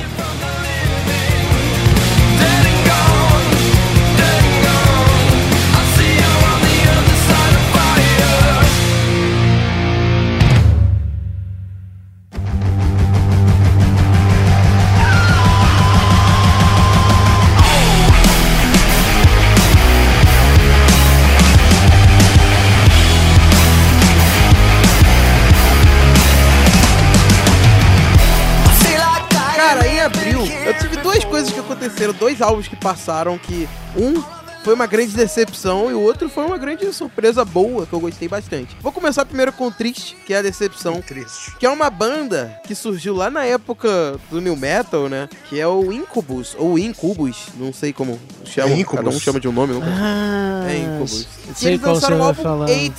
[32.20, 34.22] Dois álbuns que passaram que um
[34.63, 38.28] foi uma grande decepção e o outro foi uma grande surpresa boa que eu gostei
[38.28, 38.76] bastante.
[38.82, 41.01] Vou começar primeiro com o Triste, que é a decepção.
[41.01, 41.55] Triste.
[41.57, 45.30] Que é uma banda que surgiu lá na época do New Metal, né?
[45.47, 48.72] Que é o Incubus, ou Incubus, não sei como chama.
[48.74, 49.05] É Incubus.
[49.05, 49.88] Cada um chama de um nome, nunca.
[49.89, 51.28] Ah, É Incubus.
[51.49, 52.68] E sei eles qual lançaram você o álbum.
[52.68, 52.95] Eight.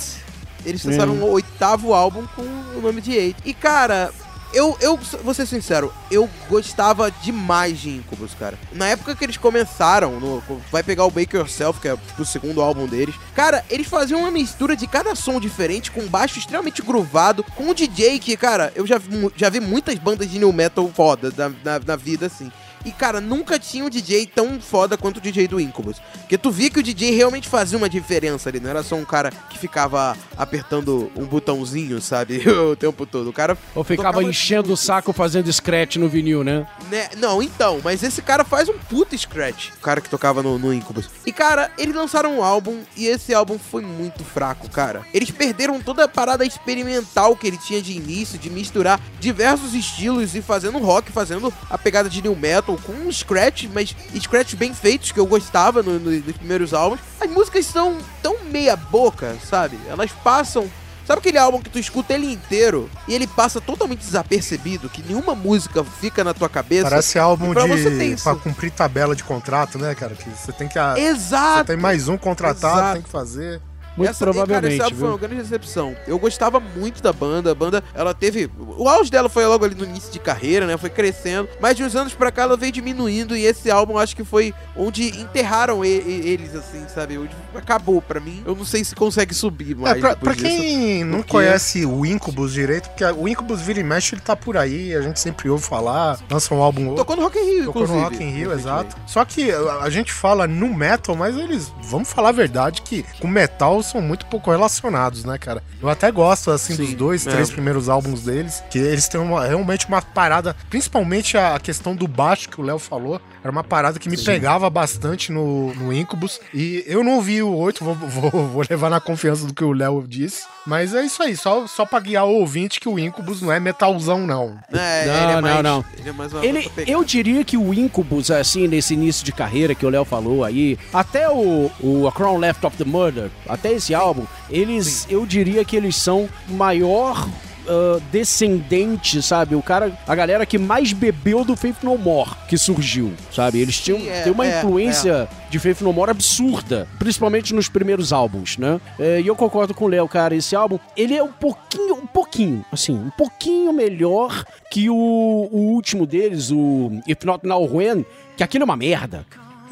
[0.65, 1.23] Eles lançaram Hum.
[1.23, 3.39] o oitavo álbum com o nome de Eight.
[3.45, 4.11] E, cara,
[4.53, 8.57] eu, eu vou ser sincero, eu gostava demais de Incubus, cara.
[8.71, 10.41] Na época que eles começaram, no,
[10.71, 13.15] vai pegar o Make Yourself, que é o segundo álbum deles.
[13.35, 17.73] Cara, eles faziam uma mistura de cada som diferente, com baixo extremamente groovado, com um
[17.73, 18.99] DJ que, cara, eu já
[19.35, 22.51] já vi muitas bandas de new metal foda na, na, na vida, assim.
[22.85, 25.97] E, cara, nunca tinha um DJ tão foda quanto o DJ do Incubus.
[26.19, 28.59] Porque tu via que o DJ realmente fazia uma diferença ali.
[28.59, 32.43] Não era só um cara que ficava apertando um botãozinho, sabe?
[32.69, 33.29] O tempo todo.
[33.29, 33.57] O cara.
[33.73, 36.67] Ou ficava enchendo o saco fazendo scratch no vinil, né?
[36.91, 37.09] Né?
[37.17, 39.69] Não, então, mas esse cara faz um puta scratch.
[39.77, 41.09] O cara que tocava no, no Incubus.
[41.25, 45.05] E, cara, eles lançaram um álbum e esse álbum foi muito fraco, cara.
[45.13, 50.35] Eles perderam toda a parada experimental que ele tinha de início, de misturar diversos estilos
[50.35, 54.73] e fazendo rock, fazendo a pegada de new metal com um scratch, mas scratch bem
[54.73, 56.99] feitos que eu gostava no- no- nos primeiros álbuns.
[57.19, 59.77] As músicas são tão meia boca, sabe?
[59.87, 60.69] Elas passam
[61.07, 65.33] Sabe aquele álbum que tu escuta ele inteiro e ele passa totalmente desapercebido, que nenhuma
[65.33, 66.87] música fica na tua cabeça?
[66.87, 68.21] Parece álbum pra você de.
[68.21, 70.13] pra cumprir tabela de contrato, né, cara?
[70.13, 70.75] Que você tem que.
[70.77, 71.65] Você Exato!
[71.65, 72.93] tem mais um contratado, Exato.
[72.93, 73.59] tem que fazer.
[73.99, 75.13] Muito Essa- Cara, provavelmente, esse álbum foi viu?
[75.13, 75.95] uma grande decepção.
[76.07, 77.51] Eu gostava muito da banda.
[77.51, 78.49] A banda, ela teve.
[78.77, 80.77] O auge dela foi logo ali no início de carreira, né?
[80.77, 81.47] Foi crescendo.
[81.59, 83.35] Mas de uns anos pra cá ela veio diminuindo.
[83.35, 87.17] E esse álbum acho que foi onde enterraram e- e- eles, assim, sabe?
[87.17, 88.41] Onde acabou pra mim.
[88.45, 89.97] Eu não sei se consegue subir mais.
[89.97, 90.45] É, pra, pra disso.
[90.45, 94.35] quem não porque- conhece o Incubus direito, porque o Incubus vira e mexe, ele tá
[94.35, 96.97] por aí, a gente sempre ouve falar, lança um álbum outro.
[97.03, 97.97] Tocou no Rock in Rio, Tocou inclusive.
[98.05, 98.95] no Rock in Rio, exato.
[99.05, 103.03] Só que a, a gente fala no metal, mas eles, vamos falar a verdade, que
[103.19, 105.63] com metal são muito pouco relacionados, né, cara?
[105.81, 107.31] Eu até gosto, assim, dos dois, é.
[107.31, 112.07] três primeiros álbuns deles, que eles têm uma- realmente uma parada, principalmente a questão do
[112.07, 116.39] baixo que o Léo falou, era uma parada que me pegava bastante no, no Incubus.
[116.53, 119.71] E eu não ouvi o 8, vou, vou, vou levar na confiança do que o
[119.71, 120.43] Léo disse.
[120.65, 123.59] Mas é isso aí, só, só pra guiar o ouvinte que o Incubus não é
[123.59, 124.57] metalzão, não.
[124.71, 125.85] É, Não, ele é não, mais, não.
[125.97, 129.73] Ele é mais uma Ele, eu diria que o Incubus, assim, nesse início de carreira
[129.73, 133.71] que o Léo falou aí, até o, o A Crown Left of the Murder, até
[133.71, 137.27] esse álbum, eles, eu diria que eles são maior
[137.69, 139.53] ah, descendente, sabe?
[139.53, 143.59] O cara, a galera que mais bebeu do Faith No More que surgiu, sabe?
[143.59, 147.69] Eles tinham Sim, é, tem uma é, influência de Faith No More absurda, principalmente nos
[147.69, 148.81] primeiros álbuns, né?
[148.97, 152.07] É, e eu concordo com o Léo, cara, esse álbum, ele é um pouquinho, um
[152.07, 158.03] pouquinho, assim, um pouquinho melhor que o, o último deles, o If Not Now When,
[158.35, 159.27] que aquilo é uma merda.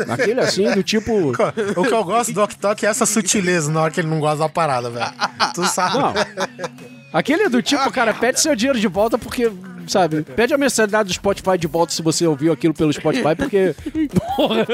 [0.08, 1.32] Aquele assim, do tipo...
[1.76, 4.38] O que eu gosto do Octok é essa sutileza na hora que ele não gosta
[4.38, 5.12] da parada, velho.
[5.56, 5.98] Tu sabe?
[5.98, 6.14] Não.
[7.18, 9.52] Aquele é do tipo, cara, pede seu dinheiro de volta porque,
[9.88, 13.74] sabe, pede a mensalidade do Spotify de volta se você ouviu aquilo pelo Spotify, porque.
[14.36, 14.68] Porra.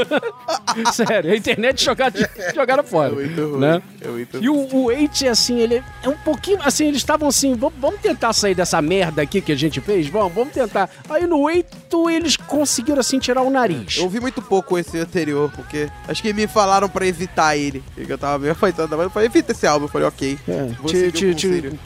[0.91, 3.13] Sério, a internet jogada, jogada fora.
[3.13, 3.81] É muito ruim, né?
[4.01, 6.59] é muito E o, o Eight, assim, ele é um pouquinho.
[6.65, 10.07] Assim, eles estavam assim, vamos, tentar sair dessa merda aqui que a gente fez?
[10.07, 10.89] Vamos, vamos tentar.
[11.09, 11.69] Aí no Eight,
[12.11, 13.95] eles conseguiram, assim, tirar o nariz.
[13.95, 17.81] Eu ouvi muito pouco esse anterior, porque acho que me falaram pra evitar ele.
[17.95, 19.85] Eu tava meio afastado, mas eu falei, evita esse álbum.
[19.85, 20.37] Eu falei, ok.
[20.45, 21.79] É, vou te, te, te.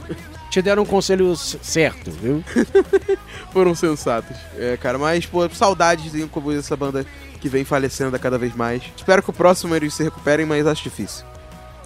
[0.57, 2.43] Te deram um conselho c- certo, viu?
[3.53, 4.35] Foram sensatos.
[4.57, 7.05] É, cara, mas, pô, saudades de Incubus dessa banda
[7.39, 8.81] que vem falecendo cada vez mais.
[8.95, 11.23] Espero que o próximo eles se recuperem, mas acho difícil.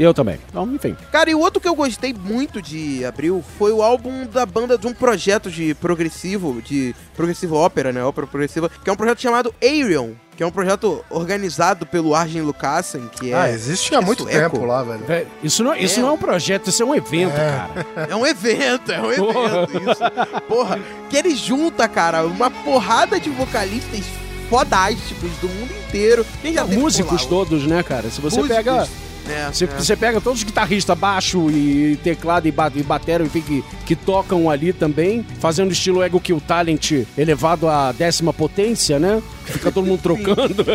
[0.02, 0.40] Eu também.
[0.50, 0.96] Então, enfim.
[1.12, 4.78] Cara, e o outro que eu gostei muito de abril foi o álbum da banda
[4.78, 8.04] de um projeto de progressivo, de progressivo ópera, né?
[8.04, 12.42] Ópera progressiva, que é um projeto chamado Aerion, que é um projeto organizado pelo Arjen
[12.42, 13.36] Lucassen, que é.
[13.36, 14.56] Ah, existe há muito sueco.
[14.56, 15.28] tempo lá, velho.
[15.44, 16.02] Isso não, isso É.
[16.02, 18.08] não é um projeto, isso é um evento, cara.
[18.10, 20.42] É um evento, é um evento, isso.
[20.48, 20.80] Porra,
[21.12, 24.04] que ele junta, cara, uma porrada de vocalistas
[24.50, 26.26] fodásticos do mundo inteiro.
[26.42, 27.30] Quem já por Músicos lá?
[27.30, 28.10] todos, né, cara?
[28.10, 28.88] Se você Músicos, pega.
[29.26, 29.52] Né.
[29.52, 33.96] você pega todos os guitarristas baixo e teclado e, ba e batera enfim, que, que
[33.96, 39.22] tocam ali também, fazendo estilo Ego Kill Talent elevado à décima potência, né?
[39.46, 40.66] Fica todo mundo trocando.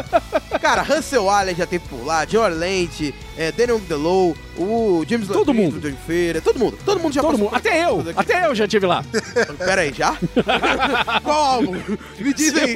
[0.60, 5.52] Cara, Hansel Allen já teve por lá, John Land, é, Daniel DeLow, o James Todo
[5.52, 5.76] Lapidus, mundo.
[5.76, 6.78] o Johnny Feira, todo mundo.
[6.84, 7.54] Todo mundo já todo mundo.
[7.54, 8.04] Até eu!
[8.16, 9.04] Até eu já estive lá.
[9.58, 10.16] Pera aí, já?
[11.22, 11.80] Qual álbum?
[12.18, 12.74] Me diz aí.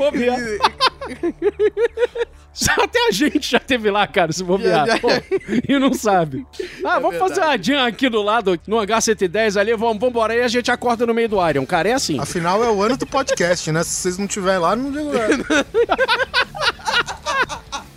[2.78, 5.00] Até a gente já esteve lá, cara, se bobear.
[5.00, 5.08] Pô,
[5.68, 6.46] e não sabe.
[6.84, 10.42] Ah, vamos fazer uma jam aqui do lado, no H110 ali, vamos, vamos embora aí,
[10.42, 11.64] a gente acorda no meio do Iron.
[11.64, 12.18] Cara, é assim.
[12.18, 13.82] Afinal, é o ano do podcast, né?
[13.84, 15.66] Se vocês não estiverem lá, não digo nada.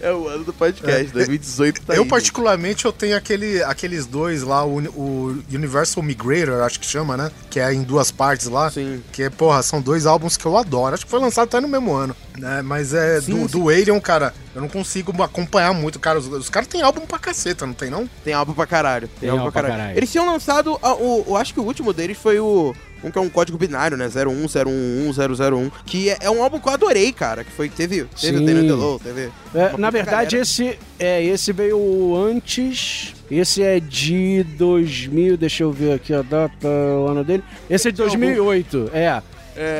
[0.00, 4.42] É o ano do podcast, 2018 tá eu, aí, particularmente, eu tenho aquele, aqueles dois
[4.42, 7.30] lá, o, o Universal Migrator, acho que chama, né?
[7.50, 8.70] Que é em duas partes lá.
[8.70, 9.02] Sim.
[9.12, 10.94] Que, porra, são dois álbuns que eu adoro.
[10.94, 12.16] Acho que foi lançado até no mesmo ano.
[12.38, 12.62] Né?
[12.62, 13.58] Mas é Sim, do, sim.
[13.58, 16.18] do Alien, cara, eu não consigo acompanhar muito, cara.
[16.18, 18.08] Os, os caras têm álbum pra caceta, não tem, não?
[18.24, 19.08] Tem álbum pra caralho.
[19.20, 19.74] Tem, álbum pra caralho.
[19.74, 19.96] caralho.
[19.98, 22.74] Eles tinham lançado, a- o, eu acho que o último deles foi o.
[23.02, 24.08] Um que é um código binário, né?
[24.10, 27.44] 01011, que é, é um álbum que eu adorei, cara.
[27.44, 28.44] Que foi, teve, teve o Sim.
[28.44, 29.30] Daniel DeLow, teve.
[29.54, 30.42] É, na verdade, galera.
[30.42, 33.14] esse é esse veio antes.
[33.30, 37.44] Esse é de 2000, deixa eu ver aqui a data, o ano dele.
[37.70, 39.22] Esse é de 2008, é.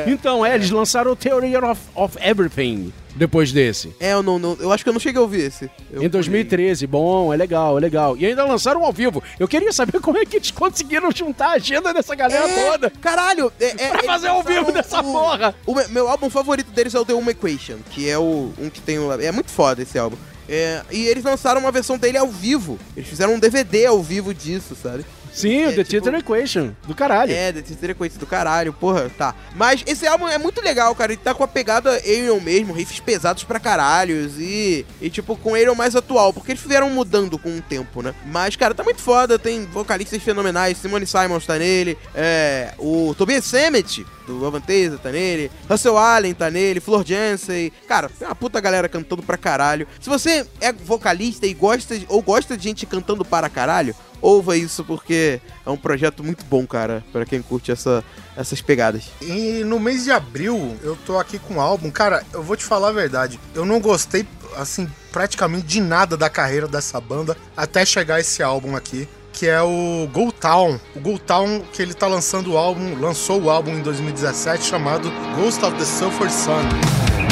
[0.06, 3.92] Então, é, eles lançaram o Theory of, of Everything depois desse.
[3.98, 5.68] É, eu não, não- eu acho que eu não cheguei a ouvir esse.
[5.92, 8.16] Eu em 2013, bom, é legal, é legal.
[8.16, 9.22] E ainda lançaram ao vivo.
[9.38, 12.90] Eu queria saber como é que eles conseguiram juntar a agenda dessa galera É, toda.
[12.90, 13.52] Caralho!
[13.60, 15.54] É, é, Pra fazer ao vivo dessa o- porra.
[15.66, 18.70] O me- meu álbum favorito deles é o The Uma Equation, que é o um
[18.70, 19.12] que tem o.
[19.20, 20.16] É muito foda esse álbum.
[20.48, 22.76] É, e eles lançaram uma versão dele ao vivo.
[22.96, 25.04] Eles fizeram um DVD ao vivo disso, sabe?
[25.32, 27.32] Sim, É, o The tipo- Theater Equation, do caralho.
[27.32, 29.34] É, The Terceira Coisa do caralho, porra, tá.
[29.54, 31.12] Mas esse álbum é muito legal, cara.
[31.12, 35.54] Ele tá com a pegada Aerion mesmo, riffs pesados pra caralhos e, e tipo, com
[35.54, 38.14] Aerion mais atual, porque eles vieram mudando com o tempo, né?
[38.26, 43.44] Mas, cara, tá muito foda, tem vocalistas fenomenais, Simone Simons tá nele, é, o Tobias
[43.44, 48.60] Sammet, do Avanteza, tá nele, Russell Allen tá nele, Flor Jansen, cara, tem uma puta
[48.60, 49.86] galera cantando pra caralho.
[50.00, 54.56] Se você é vocalista e gosta, de- ou gosta de gente cantando para caralho, ouva
[54.56, 58.04] isso porque é um projeto muito bom, cara, pra quem curte essa,
[58.36, 59.04] essas pegadas.
[59.20, 61.90] E no mês de abril, eu tô aqui com um álbum.
[61.90, 63.38] Cara, eu vou te falar a verdade.
[63.54, 68.76] Eu não gostei, assim, praticamente de nada da carreira dessa banda até chegar esse álbum
[68.76, 69.08] aqui.
[69.32, 70.78] Que é o Go Town.
[70.94, 75.10] O Go Town, que ele tá lançando o álbum, lançou o álbum em 2017 chamado
[75.36, 77.29] Ghost of the Sulphur Sun.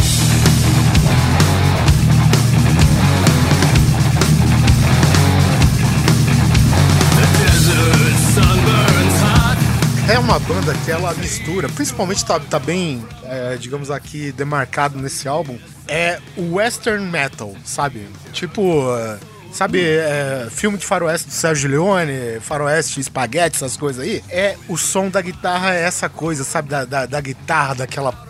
[10.10, 15.28] É uma banda que ela mistura, principalmente tá, tá bem, é, digamos aqui, demarcado nesse
[15.28, 18.08] álbum, é o western metal, sabe?
[18.32, 19.18] Tipo, é,
[19.52, 24.24] sabe, é, filme de faroeste do Sérgio Leone, faroeste, espaguete, essas coisas aí?
[24.30, 26.70] É, o som da guitarra é essa coisa, sabe?
[26.70, 28.27] Da, da, da guitarra, daquela aqu-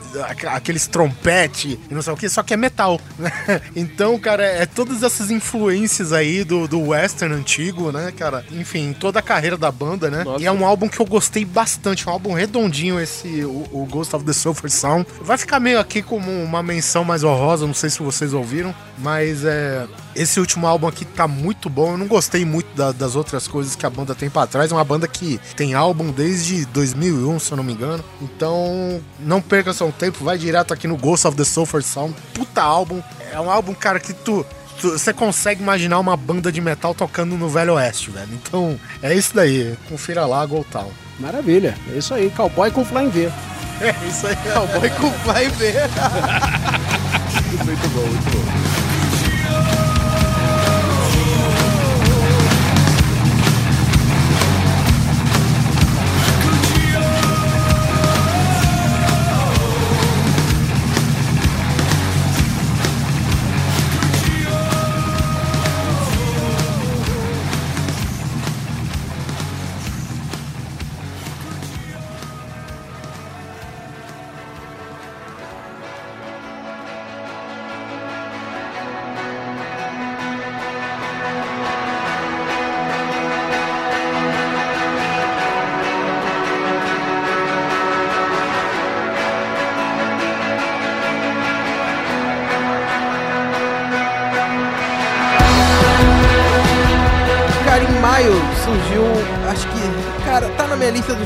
[0.55, 3.31] aqueles trompete e não sei o que, só que é metal, né?
[3.75, 8.45] Então, cara, é todas essas influências aí do, do western antigo, né, cara?
[8.53, 10.25] Enfim, toda a carreira da banda, né?
[10.25, 10.43] Nossa.
[10.43, 14.15] E é um álbum que eu gostei bastante, um álbum redondinho esse, o, o Ghost
[14.17, 15.07] of the Sulphur Sound.
[15.21, 19.45] Vai ficar meio aqui como uma menção mais honrosa, não sei se vocês ouviram, mas
[19.45, 19.87] é...
[20.17, 21.93] Esse último álbum aqui tá muito bom.
[21.93, 24.73] Eu não gostei muito da- das outras coisas que a banda tem pra trás.
[24.73, 28.03] É uma banda que tem álbum desde 2001, se eu não me engano.
[28.21, 30.08] Então, não perca seu tempo.
[30.11, 32.15] Vai direto aqui no Ghost of the Sulphur Sound.
[32.35, 33.03] Puta álbum.
[33.33, 34.45] É um álbum, cara, que tu...
[34.81, 38.29] tu- Você consegue imaginar uma banda de metal tocando no Velho Oeste, velho.
[38.33, 39.77] Então, é isso daí.
[39.89, 40.91] Confira lá, Go Town.
[41.21, 41.77] Maravilha.
[41.93, 43.29] É isso aí, cowboy com Flying V.
[43.81, 44.35] É isso aí.
[44.53, 45.75] Cowboy com vai ver.
[47.65, 48.78] muito bom, muito bom.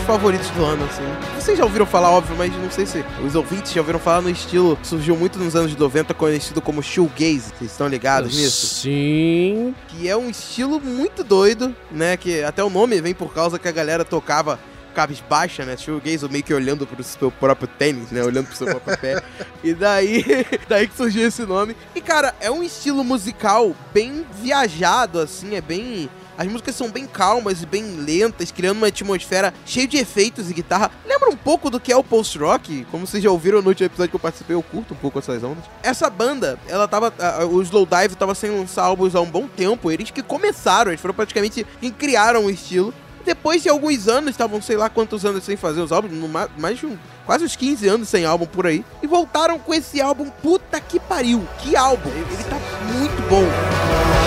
[0.03, 1.03] Dos favoritos do ano, assim.
[1.37, 4.31] Vocês já ouviram falar, óbvio, mas não sei se os ouvintes já ouviram falar no
[4.31, 7.53] estilo que surgiu muito nos anos 90, conhecido como shoegaze.
[7.57, 8.67] Vocês estão ligados nisso?
[8.67, 9.75] Sim.
[9.89, 12.17] Que é um estilo muito doido, né?
[12.17, 14.59] Que até o nome vem por causa que a galera tocava
[14.93, 15.77] cabisbaixa, né?
[15.77, 18.23] Shoegaze, meio que olhando pro seu próprio tênis, né?
[18.23, 19.23] Olhando pro seu próprio pé.
[19.63, 20.25] E daí,
[20.69, 21.77] daí que surgiu esse nome.
[21.95, 26.11] E, cara, é um estilo musical bem viajado, assim, é bem...
[26.37, 30.55] As músicas são bem calmas e bem lentas, criando uma atmosfera cheia de efeitos e
[30.55, 30.91] guitarra.
[31.07, 32.87] Lembra um pouco do que é o post-rock?
[32.91, 35.43] Como vocês já ouviram no último episódio que eu participei, eu curto um pouco essas
[35.45, 35.65] ondas.
[35.83, 37.13] Essa banda, ela tava...
[37.19, 39.91] a- O Slowdive tava sem lançar álbuns há um bom tempo.
[39.91, 42.93] Eles que começaram, eles foram praticamente quem criaram o estilo.
[43.25, 46.13] Depois de alguns anos, estavam sei lá quantos anos sem fazer os álbuns,
[46.59, 50.01] mais de um, quase uns 15 anos sem álbum por aí, e voltaram com esse
[50.01, 52.59] álbum, puta que pariu, que álbum, ele tá
[52.93, 54.22] muito bom.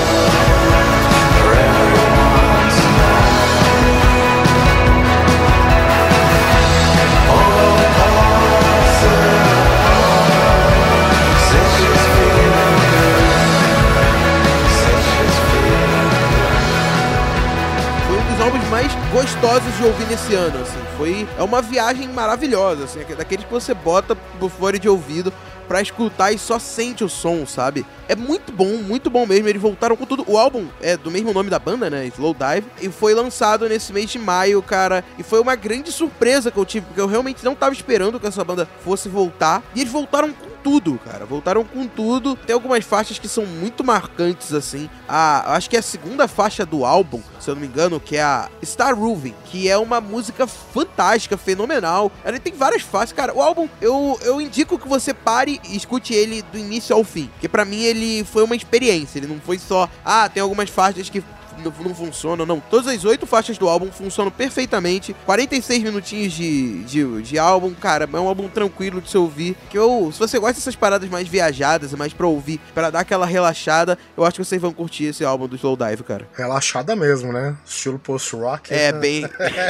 [19.16, 20.97] Gostosos de ouvir nesse ano, assim.
[20.97, 25.32] Foi é uma viagem maravilhosa, assim, é daqueles que você bota pro fone de ouvido
[25.70, 27.86] pra escutar e só sente o som, sabe?
[28.09, 29.47] É muito bom, muito bom mesmo.
[29.47, 30.26] Eles voltaram com tudo.
[30.28, 32.05] O álbum é do mesmo nome da banda, né?
[32.07, 35.01] Slow Dive, e foi lançado nesse mês de maio, cara.
[35.18, 38.28] E foi uma grande surpresa que eu tive, porque eu realmente não tava esperando que
[38.28, 39.63] essa banda fosse voltar.
[39.74, 41.28] E eles voltaram com tudo, cara.
[41.28, 42.36] Voltaram com tudo.
[42.36, 44.89] Tem algumas faixas que são muito marcantes, assim.
[45.07, 48.18] A, acho que é a segunda faixa do álbum, se eu não me engano, que
[48.18, 52.11] é a Star Roving, que é uma música fantástica, fenomenal.
[52.24, 53.13] Ela tem várias faixas.
[53.13, 57.03] Cara, o álbum, eu, eu indico que você pare e escute ele do início ao
[57.03, 57.28] fim.
[57.34, 59.20] Porque pra mim ele foi uma experiência.
[59.20, 61.24] Ele não foi só, ah, tem algumas faixas que
[61.64, 62.60] não, funcionam, não.
[62.60, 65.16] Todas as oito faixas do álbum funcionam perfeitamente.
[65.26, 69.56] 46 minutinhos de, de, de álbum, cara, é um álbum tranquilo de se ouvir.
[69.70, 73.26] Que eu, se você gosta dessas paradas mais viajadas mais pra ouvir, pra dar aquela
[73.26, 76.28] relaxada, eu acho que vocês vão curtir esse álbum do Slow Dive, cara.
[76.36, 77.56] Relaxada mesmo, né?
[77.66, 78.74] Estilo post-rock.
[78.74, 78.99] É né?
[78.99, 79.26] bem.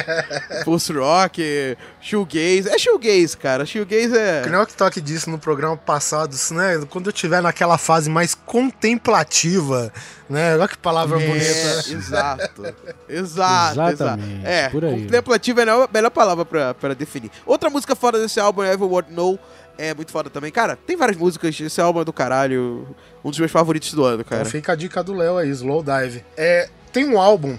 [0.64, 2.70] Post-rock, shoegaze.
[2.70, 3.66] É shoegaze, cara.
[3.66, 4.50] Shoegaze Que é.
[4.50, 6.86] nem o Tok disse no programa passado, né?
[6.90, 9.92] Quando eu tiver naquela fase mais contemplativa,
[10.30, 10.56] né?
[10.56, 11.46] Olha que palavra bonita.
[11.46, 11.84] É, né?
[11.94, 12.76] exato.
[13.08, 14.24] Exato, Exatamente, exato.
[14.48, 15.04] É, por aí.
[15.04, 17.32] contemplativo é a melhor- melhor palavra pra, pra definir.
[17.46, 19.40] Outra música fora desse álbum é Everyone Know.
[19.78, 20.52] É muito foda também.
[20.52, 21.60] Cara, tem várias músicas.
[21.60, 22.88] Esse álbum é do caralho.
[23.24, 24.42] Um dos meus favoritos do ano, cara.
[24.44, 26.24] Então fica a dica do Léo aí, Slow Dive.
[26.38, 27.58] É, tem um álbum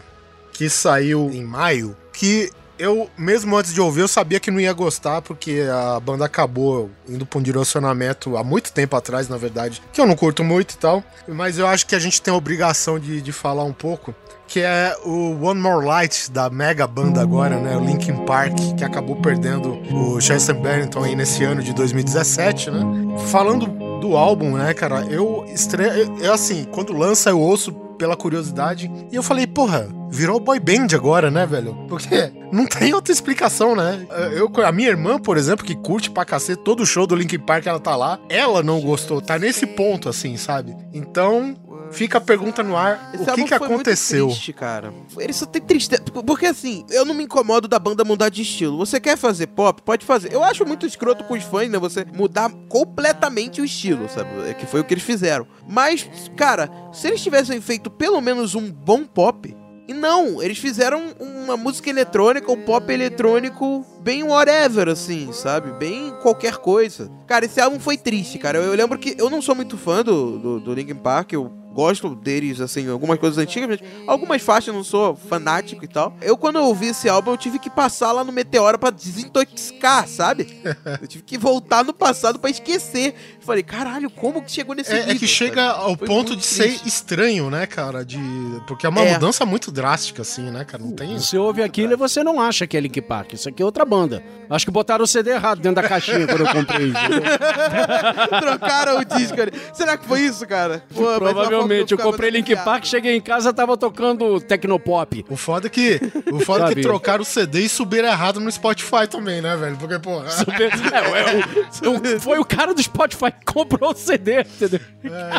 [0.53, 4.73] que saiu em maio que eu, mesmo antes de ouvir, eu sabia que não ia
[4.73, 9.83] gostar, porque a banda acabou indo pra um direcionamento há muito tempo atrás, na verdade,
[9.93, 11.03] que eu não curto muito e tal.
[11.29, 14.15] Mas eu acho que a gente tem a obrigação de, de falar um pouco.
[14.49, 17.77] Que é o One More Light da mega banda agora, né?
[17.77, 22.81] O Linkin Park, que acabou perdendo o Chester Bennington aí nesse ano de 2017, né?
[23.27, 25.07] Falando do álbum, né, cara?
[25.07, 26.09] Eu estreia.
[26.21, 28.91] Eu, assim, quando lança, eu ouço pela curiosidade.
[29.11, 31.75] E eu falei, porra, virou boy band agora, né, velho?
[31.89, 34.07] Porque não tem outra explicação, né?
[34.33, 37.67] Eu, a minha irmã, por exemplo, que curte pra cacete todo show do Linkin Park,
[37.67, 39.21] ela tá lá, ela não gostou.
[39.21, 40.77] Tá nesse ponto, assim, sabe?
[40.93, 41.57] Então,
[41.91, 44.27] Fica a pergunta no ar, Esse o que que aconteceu?
[44.27, 44.93] triste, cara.
[45.19, 46.03] Ele só tem tristeza.
[46.03, 48.77] Porque assim, eu não me incomodo da banda mudar de estilo.
[48.79, 49.83] Você quer fazer pop?
[49.83, 50.33] Pode fazer.
[50.33, 51.79] Eu acho muito escroto com os fãs, né?
[51.79, 54.29] Você mudar completamente o estilo, sabe?
[54.49, 55.47] É que foi o que eles fizeram.
[55.69, 59.57] Mas, cara, se eles tivessem feito pelo menos um bom pop.
[59.89, 65.71] E não, eles fizeram uma música eletrônica, um pop eletrônico bem whatever, assim, sabe?
[65.79, 67.09] Bem qualquer coisa.
[67.25, 68.59] Cara, esse álbum foi triste, cara.
[68.59, 71.53] Eu, eu lembro que eu não sou muito fã do, do, do Linkin Park, eu
[71.77, 76.17] gosto deles, assim, algumas coisas antigas, mas algumas faixas não sou fanático e tal.
[76.23, 80.09] Eu, quando eu ouvi esse álbum, eu tive que passar lá no Meteora pra desintoxicar,
[80.09, 80.63] sabe?
[81.03, 83.15] Eu tive que voltar no passado pra esquecer.
[83.47, 86.45] Falei, caralho, como que chegou nesse É, é nível, que chega ao Foi ponto de
[86.45, 86.89] ser triste.
[86.89, 88.05] estranho, né, cara?
[88.05, 88.19] De...
[88.67, 89.13] Porque é uma É.
[89.13, 90.83] mudança muito drástica, assim, né, cara?
[90.83, 91.17] Não tem.
[91.19, 93.35] Você ouve aquilo e você não acha que é Link Park.
[93.35, 94.23] Isso aqui é outra banda.
[94.51, 96.89] Acho que botaram o CD errado dentro da caixinha quando eu comprei.
[96.89, 97.23] entendeu?
[98.41, 99.53] Trocaram o disco ali.
[99.73, 100.83] Será que foi isso, cara?
[100.95, 101.93] Pô, Provavelmente.
[101.93, 102.87] Eu que comprei Link Park, chateado.
[102.87, 105.25] cheguei em casa, tava tocando Tecnopop.
[105.29, 106.01] O foda é que.
[106.33, 109.77] O foda é que trocaram o CD e subiram errado no Spotify também, né, velho?
[109.77, 110.21] Porque, pô.
[110.23, 110.27] É,
[111.87, 114.81] é, o- foi o cara do Spotify comprou o CD, entendeu?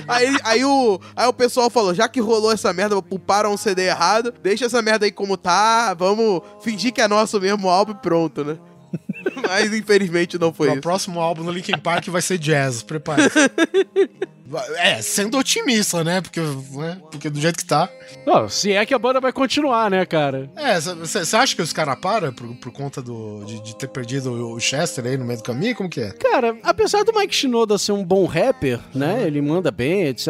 [0.07, 3.87] Aí, aí, o, aí o pessoal falou, já que rolou essa merda, puparam o CD
[3.87, 7.95] errado, deixa essa merda aí como tá, vamos fingir que é nosso mesmo álbum e
[7.95, 8.57] pronto, né?
[9.47, 10.81] Mas infelizmente não foi O isso.
[10.81, 13.23] próximo álbum do Linkin Park vai ser jazz, prepare
[14.77, 16.21] É, sendo otimista, né?
[16.21, 16.97] Porque, né?
[17.11, 17.89] Porque do jeito que tá.
[18.25, 20.49] Não, se é que a banda vai continuar, né, cara?
[20.55, 24.31] É, você acha que os caras param por, por conta do, de, de ter perdido
[24.31, 25.75] o Chester aí no meio do caminho?
[25.75, 26.11] Como que é?
[26.11, 29.23] Cara, apesar do Mike Shinoda ser um bom rapper, né?
[29.25, 30.27] Ele manda bem, etc.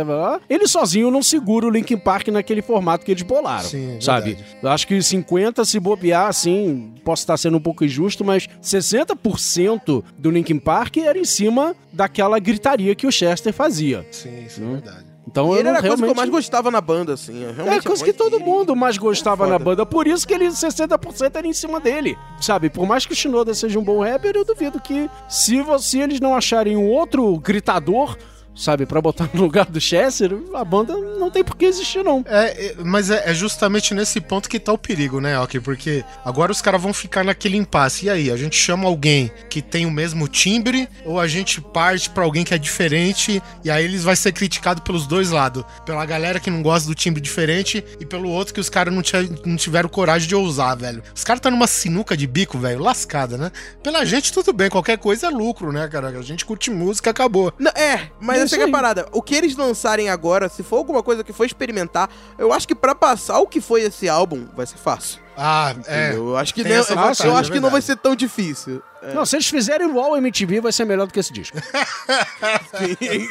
[0.50, 3.68] Ele sozinho não segura o Linkin Park naquele formato que eles bolaram.
[3.68, 4.38] Sim, é sabe?
[4.62, 10.04] Eu acho que 50, se bobear, assim, posso estar sendo um pouco injusto, mas 60%
[10.18, 14.06] do Linkin Park era em cima daquela gritaria que o Chester fazia.
[14.12, 14.70] Sim, isso Hum.
[14.70, 15.06] é verdade.
[15.30, 16.18] Então E eu ele era a coisa que eu realmente...
[16.18, 17.44] mais gostava na banda, assim.
[17.44, 19.50] eu É Realmente coisa a que todo mundo mais gostava foda.
[19.50, 19.86] na banda.
[19.86, 22.18] Por isso que ele 60% era em cima dele.
[22.40, 22.70] Sabe?
[22.70, 26.22] Por mais que o Shinoda seja um bom rapper, eu duvido que se, você, eles
[26.22, 28.16] não acharem um outro gritador,
[28.58, 32.24] sabe, pra botar no lugar do Chester, a banda não tem por que existir, não.
[32.28, 35.60] É, é, mas é, é justamente nesse ponto que tá o perigo, né, Ok?
[35.60, 38.06] Porque agora os caras vão ficar naquele impasse.
[38.06, 42.10] E aí, a gente chama alguém que tem o mesmo timbre ou a gente parte
[42.10, 45.64] pra alguém que é diferente e aí eles vai ser criticado pelos dois lados.
[45.86, 49.04] Pela galera que não gosta do timbre diferente e pelo outro que os caras não,
[49.46, 51.04] não tiveram coragem de ousar, velho.
[51.14, 53.52] Os caras tá numa sinuca de bico, velho, lascada, né?
[53.84, 56.08] Pela gente, tudo bem, qualquer coisa é lucro, né, cara?
[56.08, 57.54] A gente curte música, acabou.
[57.60, 59.08] Não, é, mas essa é a parada.
[59.12, 62.76] O que eles lançarem agora, se for alguma coisa que for experimentar, eu acho que
[62.76, 65.20] pra passar o que foi esse álbum, vai ser fácil.
[65.38, 66.08] Ah, é.
[66.08, 66.30] entendeu?
[66.30, 68.82] Eu acho que, não, eu, vantagem, eu acho é que não vai ser tão difícil.
[69.04, 69.14] É.
[69.14, 71.58] Não, se eles fizerem o All MTV, vai ser melhor do que esse disco.
[72.78, 73.28] Sim.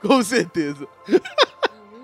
[0.00, 0.88] Com certeza.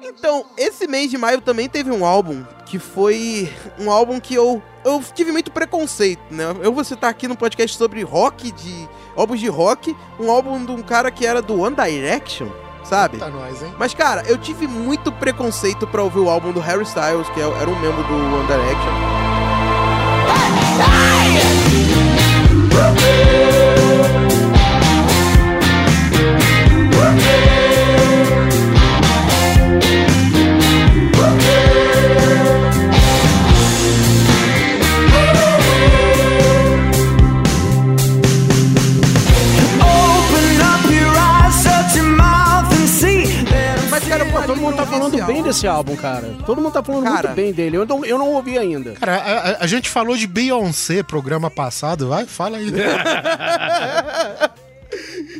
[0.02, 4.62] Então, esse mês de maio também teve um álbum que foi um álbum que eu
[4.84, 6.44] eu tive muito preconceito, né?
[6.62, 8.88] Eu vou citar aqui no podcast sobre rock de
[9.20, 12.48] álbuns de rock, um álbum de um cara que era do One Direction,
[12.82, 13.18] sabe?
[13.18, 13.72] Tá nós, hein?
[13.78, 17.44] Mas cara, eu tive muito preconceito pra ouvir o álbum do Harry Styles, que é-
[17.60, 18.92] era um membro do One Direction.
[20.80, 22.09] Open
[45.50, 46.36] desse álbum, cara.
[46.46, 47.28] Todo mundo tá falando Cara.
[47.28, 47.76] muito bem dele.
[47.76, 48.92] Eu não, eu não ouvi ainda.
[48.92, 52.70] Cara, a, a- a gente falou de Beyoncé programa passado, vai, fala aí.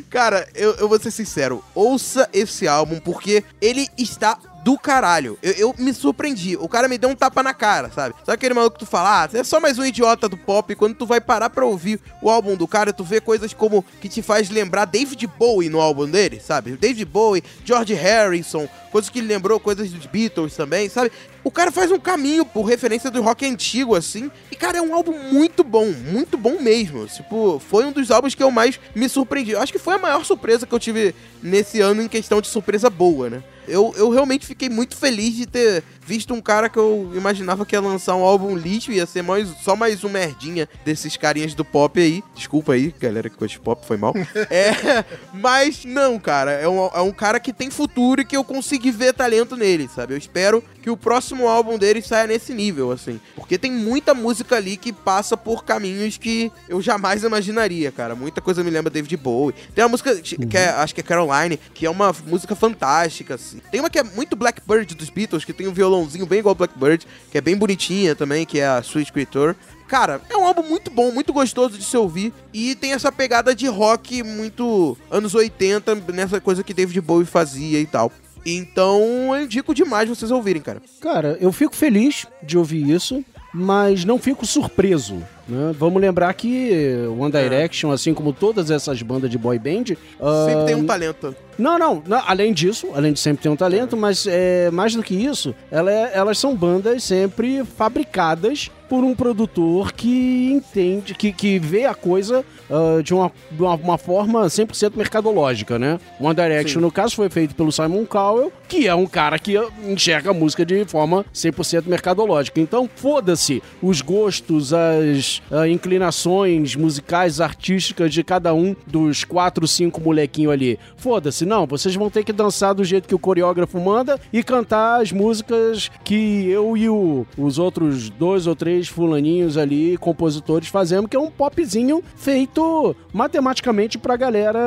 [0.09, 5.37] Cara, eu, eu vou ser sincero, ouça esse álbum porque ele está do caralho.
[5.41, 6.55] Eu, eu me surpreendi.
[6.57, 8.15] O cara me deu um tapa na cara, sabe?
[8.25, 10.73] Sabe aquele maluco que tu fala, ah, é só mais um idiota do pop.
[10.75, 14.09] Quando tu vai parar pra ouvir o álbum do cara, tu vê coisas como que
[14.09, 16.71] te faz lembrar David Bowie no álbum dele, sabe?
[16.73, 21.11] David Bowie, George Harrison, coisas que ele lembrou, coisas dos Beatles também, sabe?
[21.43, 24.29] o cara faz um caminho por referência do rock antigo, assim.
[24.51, 27.07] E, cara, é um álbum muito bom, muito bom mesmo.
[27.07, 29.51] Tipo, foi um dos álbuns que eu mais me surpreendi.
[29.51, 32.47] Eu acho que foi a maior surpresa que eu tive nesse ano em questão de
[32.47, 33.43] surpresa boa, né?
[33.71, 37.73] Eu, eu realmente fiquei muito feliz de ter visto um cara que eu imaginava que
[37.73, 41.63] ia lançar um álbum lixo, ia ser mais, só mais um merdinha desses carinhas do
[41.63, 42.21] pop aí.
[42.35, 44.13] Desculpa aí, galera que gosta de pop, foi mal.
[44.51, 48.43] é, mas não, cara, é um, é um cara que tem futuro e que eu
[48.43, 50.13] consegui ver talento nele, sabe?
[50.13, 53.17] Eu espero que o próximo álbum dele saia nesse nível, assim.
[53.33, 58.15] Porque tem muita música ali que passa por caminhos que eu jamais imaginaria, cara.
[58.15, 59.55] Muita coisa me lembra David Bowie.
[59.73, 63.61] Tem uma música que é, acho que é Caroline, que é uma música fantástica, assim.
[63.71, 67.05] Tem uma que é muito Blackbird dos Beatles, que tem um violãozinho bem igual Blackbird,
[67.31, 69.55] que é bem bonitinha também, que é a Sweet Creature.
[69.87, 72.33] Cara, é um álbum muito bom, muito gostoso de se ouvir.
[72.53, 77.79] E tem essa pegada de rock muito anos 80, nessa coisa que David Bowie fazia
[77.79, 78.11] e tal.
[78.45, 80.81] Então eu indico demais vocês ouvirem, cara.
[80.99, 83.23] Cara, eu fico feliz de ouvir isso,
[83.53, 85.21] mas não fico surpreso.
[85.51, 85.75] Né?
[85.77, 90.75] Vamos lembrar que One Direction, assim como todas essas bandas de boy band, Sempre tem
[90.75, 91.35] um talento.
[91.57, 95.03] Não, não, não, Além disso, além de sempre ter um talento, mas é, mais do
[95.03, 101.31] que isso, ela é- elas são bandas sempre fabricadas por um produtor que entende, que,
[101.31, 105.97] que vê a coisa ah, de, uma, de uma, uma forma 100% mercadológica, né?
[106.19, 106.85] One Direction, Sim.
[106.85, 110.65] no caso, foi feito pelo Simon Cowell, que é um cara que enxerga a música
[110.65, 112.59] de forma 100% mercadológica.
[112.59, 120.01] Então, foda-se os gostos, as ah, inclinações musicais, artísticas de cada um dos quatro, cinco
[120.01, 120.79] molequinhos ali.
[120.97, 125.01] Foda-se, não, vocês vão ter que dançar do jeito que o coreógrafo manda e cantar
[125.01, 131.09] as músicas que eu e o- os outros dois ou três fulaninhos ali, compositores, fazemos,
[131.09, 134.59] que é um popzinho feito matematicamente pra galera,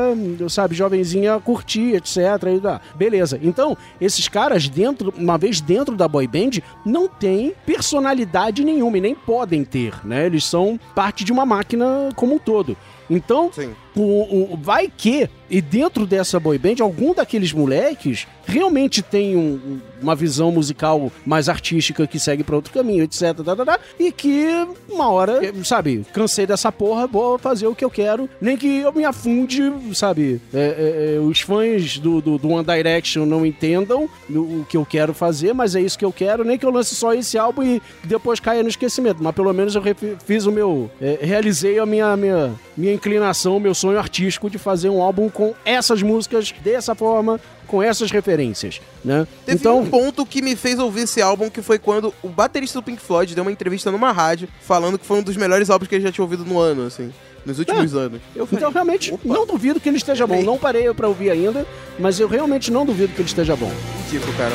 [0.49, 2.17] sabe, jovenzinha curtir, etc.
[2.57, 2.81] E dá.
[2.95, 3.39] Beleza.
[3.43, 9.01] Então, esses caras dentro, uma vez dentro da boy band, não tem personalidade nenhuma e
[9.01, 10.27] nem podem ter, né?
[10.27, 10.64] Eles são
[10.95, 12.77] parte de uma máquina como um todo.
[13.09, 13.75] Então, Sim.
[13.97, 19.41] O, o- vai que, e dentro dessa boy band, algum daqueles moleques realmente tem um-
[19.55, 23.35] um- uma visão musical mais artística que segue pra outro caminho, etc.
[23.45, 24.47] tá, tá, tá, e que
[24.91, 28.93] uma hora, sabe, cansei dessa porra, vou fazer o que eu quero, nem que eu
[28.93, 30.41] me afunde, sabe?
[30.53, 34.85] é, é, é, os fãs do, do, do One Direction não entendam o, que eu
[34.85, 37.63] quero fazer, mas é isso que eu quero, nem que eu lance só esse álbum
[37.63, 39.23] e depois caia no esquecimento.
[39.23, 39.83] Mas pelo menos eu
[40.27, 40.91] fiz o meu.
[41.01, 45.55] é, realizei a minha, minha, minha inclinação, meu sonho artístico de fazer um álbum com
[45.63, 49.27] essas músicas dessa forma, com essas referências, né?
[49.45, 52.81] Teve então, um ponto que me fez ouvir esse álbum, que foi quando o baterista
[52.81, 55.87] do Pink Floyd deu uma entrevista numa rádio, falando que foi um dos melhores álbuns
[55.87, 57.13] que ele já tinha ouvido no ano, assim,
[57.45, 58.23] nos últimos anos.
[58.35, 60.41] Eu falei, então realmente opa, não duvido que ele esteja bom.
[60.41, 61.67] Não parei pra ouvir ainda,
[61.99, 63.73] mas eu realmente não duvido que ele esteja bom.
[64.09, 64.55] Tipo, cara,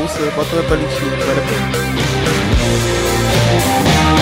[0.00, 1.44] ouça, bota na listinha, vale a
[4.16, 4.21] pena.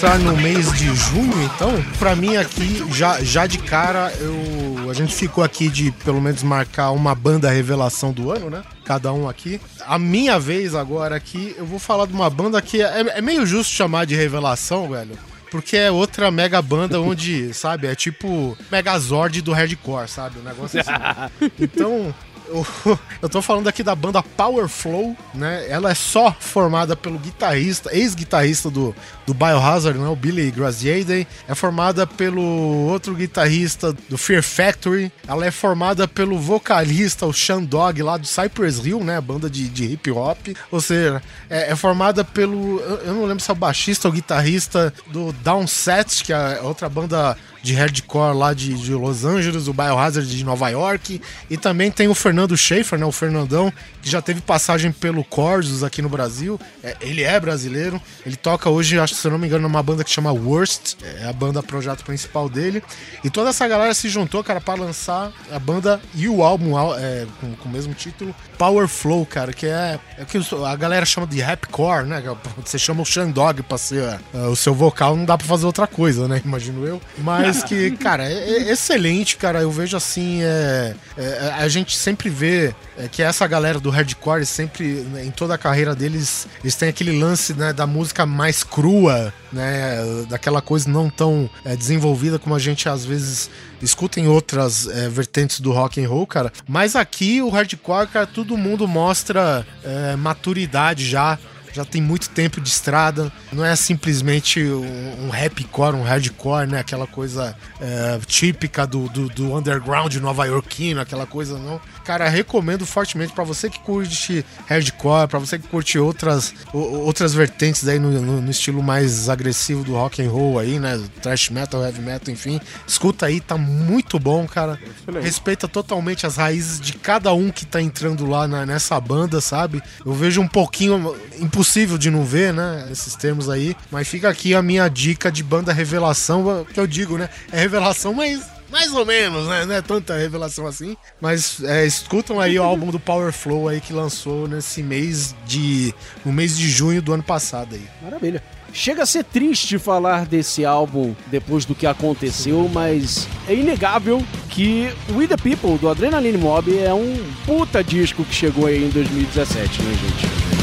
[0.00, 1.70] Entrar no mês de junho, então.
[1.98, 6.42] Pra mim aqui, já, já de cara, eu a gente ficou aqui de pelo menos
[6.42, 8.62] marcar uma banda revelação do ano, né?
[8.82, 9.60] Cada um aqui.
[9.86, 13.44] A minha vez agora aqui, eu vou falar de uma banda que é, é meio
[13.44, 15.18] justo chamar de revelação, velho.
[15.50, 20.38] Porque é outra mega banda onde, sabe, é tipo Megazord do hardcore, sabe?
[20.38, 20.90] Um negócio assim.
[21.60, 22.14] Então,
[23.22, 25.66] eu tô falando aqui da banda Power Flow, né?
[25.68, 28.94] Ela é só formada pelo guitarrista, ex-guitarrista do,
[29.30, 30.08] do Biohazard, né?
[30.08, 31.24] O Billy Graziadei.
[31.48, 35.12] É formada pelo outro guitarrista do Fear Factory.
[35.26, 39.20] Ela é formada pelo vocalista, o Sean Dog, lá do Cypress Hill, né?
[39.20, 40.48] Banda de, de hip hop.
[40.72, 42.80] Ou seja, é, é formada pelo.
[42.80, 47.36] Eu não lembro se é o baixista ou guitarrista do Downset, que é outra banda
[47.62, 51.20] de hardcore lá de, de Los Angeles, o Biohazard de Nova York.
[51.48, 53.04] E também tem o Fernando Schaefer, né?
[53.04, 53.72] O Fernandão,
[54.02, 56.58] que já teve passagem pelo Corsos aqui no Brasil.
[56.82, 58.00] É, ele é brasileiro.
[58.24, 61.26] Ele toca hoje, acho, se eu não me engano, numa banda que chama Worst, é
[61.26, 62.82] a banda projeto principal dele.
[63.22, 67.26] E toda essa galera se juntou, cara, pra lançar a banda e o álbum é,
[67.40, 71.26] com, com o mesmo título, Power Flow, cara, que é, é que a galera chama
[71.26, 72.22] de rapcore, né?
[72.64, 75.86] Você chama o Shandog pra ser uh, o seu vocal, não dá pra fazer outra
[75.86, 76.40] coisa, né?
[76.44, 77.00] Imagino eu.
[77.18, 79.60] Mas que, cara, é, é excelente, cara.
[79.60, 84.44] Eu vejo assim, é, é, a gente sempre vê é, que essa galera do hardcore
[84.44, 88.62] sempre, né, em toda a carreira deles, eles têm aquele lance né, da música mais
[88.62, 89.09] crua,
[89.52, 93.50] né, daquela coisa não tão é, desenvolvida como a gente às vezes
[93.82, 96.52] escuta em outras é, vertentes do rock and roll, cara.
[96.68, 101.38] Mas aqui o hardcore, cara, todo mundo mostra é, maturidade já
[101.72, 106.80] já tem muito tempo de estrada, não é simplesmente um, um rapcore, um hardcore, né?
[106.80, 111.80] Aquela coisa é, típica do, do, do underground nova-iorquino, aquela coisa não.
[112.04, 117.86] Cara, recomendo fortemente para você que curte hardcore, para você que curte outras, outras vertentes
[117.86, 121.00] aí no, no, no, estilo mais agressivo do rock and roll aí, né?
[121.22, 122.60] Thrash metal, heavy metal, enfim.
[122.86, 124.78] Escuta aí, tá muito bom, cara.
[124.82, 125.24] Excelente.
[125.24, 129.82] Respeita totalmente as raízes de cada um que tá entrando lá na, nessa banda, sabe?
[130.04, 131.14] Eu vejo um pouquinho
[131.60, 132.88] impossível de não ver, né?
[132.90, 133.76] Esses termos aí.
[133.90, 137.28] Mas fica aqui a minha dica de banda revelação, que eu digo, né?
[137.52, 138.40] É revelação, mas
[138.70, 139.66] mais ou menos, né?
[139.66, 140.96] Não é tanta revelação assim.
[141.20, 145.94] Mas é, escutam aí o álbum do Power Flow aí que lançou nesse mês de.
[146.24, 147.86] no mês de junho do ano passado aí.
[148.02, 148.42] Maravilha.
[148.72, 154.88] Chega a ser triste falar desse álbum depois do que aconteceu, mas é inegável que
[155.10, 159.82] We The People do Adrenaline Mob é um puta disco que chegou aí em 2017,
[159.82, 160.59] né, gente?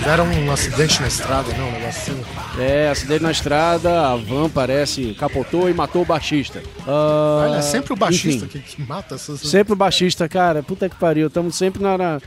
[0.00, 2.24] Tiveram um acidente na estrada, não, um negocinho.
[2.58, 6.60] É, acidente na estrada, a van parece capotou e matou o baixista.
[6.86, 9.40] Uh, Olha, é sempre o baixista que, que, mata essas.
[9.40, 10.62] Sempre o baixista, cara.
[10.62, 11.28] Puta que pariu.
[11.28, 11.98] Tamo sempre na.
[11.98, 12.20] na...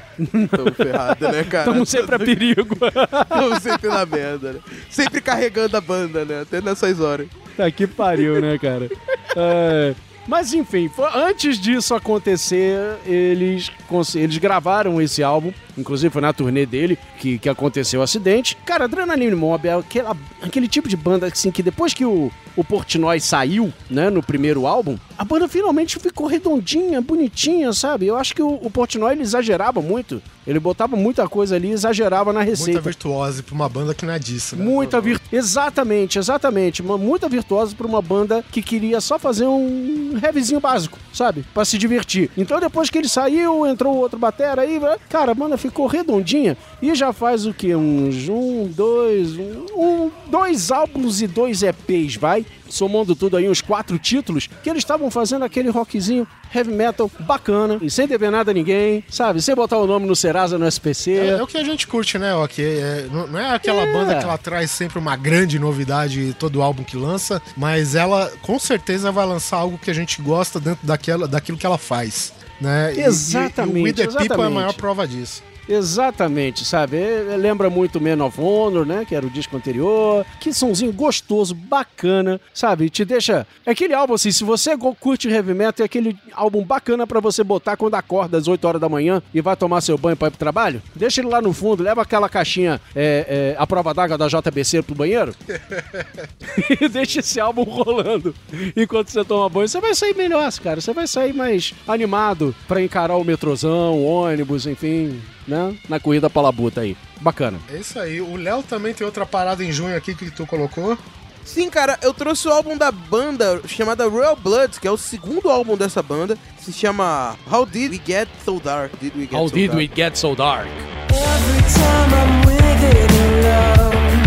[0.51, 1.65] Tamo ferrado, né, cara?
[1.65, 2.77] Tamo sempre a perigo.
[3.27, 4.59] Tamo sempre na merda, né?
[4.89, 6.41] Sempre carregando a banda, né?
[6.41, 7.27] Até nessas horas.
[7.57, 8.87] Tá que pariu, né, cara?
[9.35, 9.95] É.
[10.27, 13.69] Mas enfim, antes disso acontecer, eles,
[14.15, 15.51] eles gravaram esse álbum.
[15.77, 18.55] Inclusive foi na turnê dele que, que aconteceu o acidente.
[18.65, 22.63] Cara, Adrenaline Mob é aquela, aquele tipo de banda assim que depois que o, o
[22.63, 28.05] Portnoy saiu, né, no primeiro álbum, a banda finalmente ficou redondinha, bonitinha, sabe?
[28.05, 30.21] Eu acho que o, o Portnoy ele exagerava muito.
[30.45, 32.73] Ele botava muita coisa ali, exagerava na receita.
[32.73, 34.63] Muita virtuose pra uma banda que não é disso, né?
[34.63, 35.19] Muita vir...
[35.31, 36.81] Exatamente, exatamente.
[36.81, 41.45] Uma, muita virtuosa pra uma banda que queria só fazer um heavyzinho básico, sabe?
[41.53, 42.29] Pra se divertir.
[42.37, 44.79] Então depois que ele saiu, entrou outro batera aí,
[45.09, 47.75] cara, a banda ficou redondinha e já faz o que?
[47.75, 52.45] Uns um, dois, um, dois álbuns e dois EPs, vai?
[52.73, 57.77] Somando tudo aí, uns quatro títulos, que eles estavam fazendo aquele rockzinho heavy metal bacana,
[57.81, 59.41] e sem dever nada a ninguém, sabe?
[59.43, 61.11] Sem botar o nome no Serasa, no SPC.
[61.11, 62.65] É, é o que a gente curte, né, ok?
[62.65, 63.93] É, não é aquela é.
[63.93, 68.57] banda que ela traz sempre uma grande novidade todo álbum que lança, mas ela com
[68.57, 72.33] certeza vai lançar algo que a gente gosta dentro daquela, daquilo que ela faz.
[72.59, 72.93] Né?
[72.97, 73.75] Exatamente.
[73.75, 74.29] E, e, e o We The exatamente.
[74.29, 75.43] People é a maior prova disso.
[75.67, 76.97] Exatamente, sabe?
[76.97, 79.05] É, lembra muito Man of Honor, né?
[79.07, 80.25] Que era o disco anterior.
[80.39, 82.89] Que somzinho gostoso, bacana, sabe?
[82.89, 83.47] Te deixa.
[83.65, 87.43] É aquele álbum assim, se você curte heavy metal, é aquele álbum bacana para você
[87.43, 90.31] botar quando acorda às 8 horas da manhã e vai tomar seu banho pra ir
[90.31, 90.81] pro trabalho.
[90.95, 94.81] Deixa ele lá no fundo, leva aquela caixinha, é, é, a prova d'água da JBC
[94.83, 95.33] pro banheiro
[96.81, 98.35] e deixa esse álbum rolando.
[98.75, 100.81] Enquanto você toma banho, você vai sair melhor, cara.
[100.81, 105.75] Você vai sair mais animado para encarar o metrozão, o ônibus, enfim né?
[105.89, 106.95] Na corrida pra labuta aí.
[107.21, 107.59] Bacana.
[107.71, 108.21] É isso aí.
[108.21, 110.97] O Léo também tem outra parada em junho aqui que tu colocou.
[111.45, 115.49] Sim, cara, eu trouxe o álbum da banda chamada Royal Bloods, que é o segundo
[115.49, 116.37] álbum dessa banda.
[116.57, 118.93] Se chama How Did We Get So Dark?
[119.01, 119.77] Did we get How so Did dark?
[119.77, 120.67] We Get So Dark?
[121.09, 124.23] Every time I'm with it alone,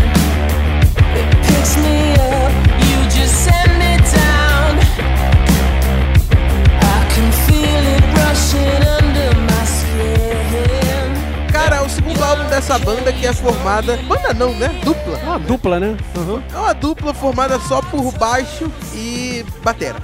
[1.17, 2.53] it picks me up.
[2.85, 4.79] You just send me down.
[6.81, 9.06] I can feel it rushing
[12.07, 13.97] segundo álbum dessa banda que é formada.
[13.97, 14.69] Banda não, né?
[14.85, 15.19] Dupla.
[15.19, 15.97] Uma dupla, né?
[16.17, 16.43] Uhum.
[16.53, 19.99] É uma dupla formada só por baixo e batera.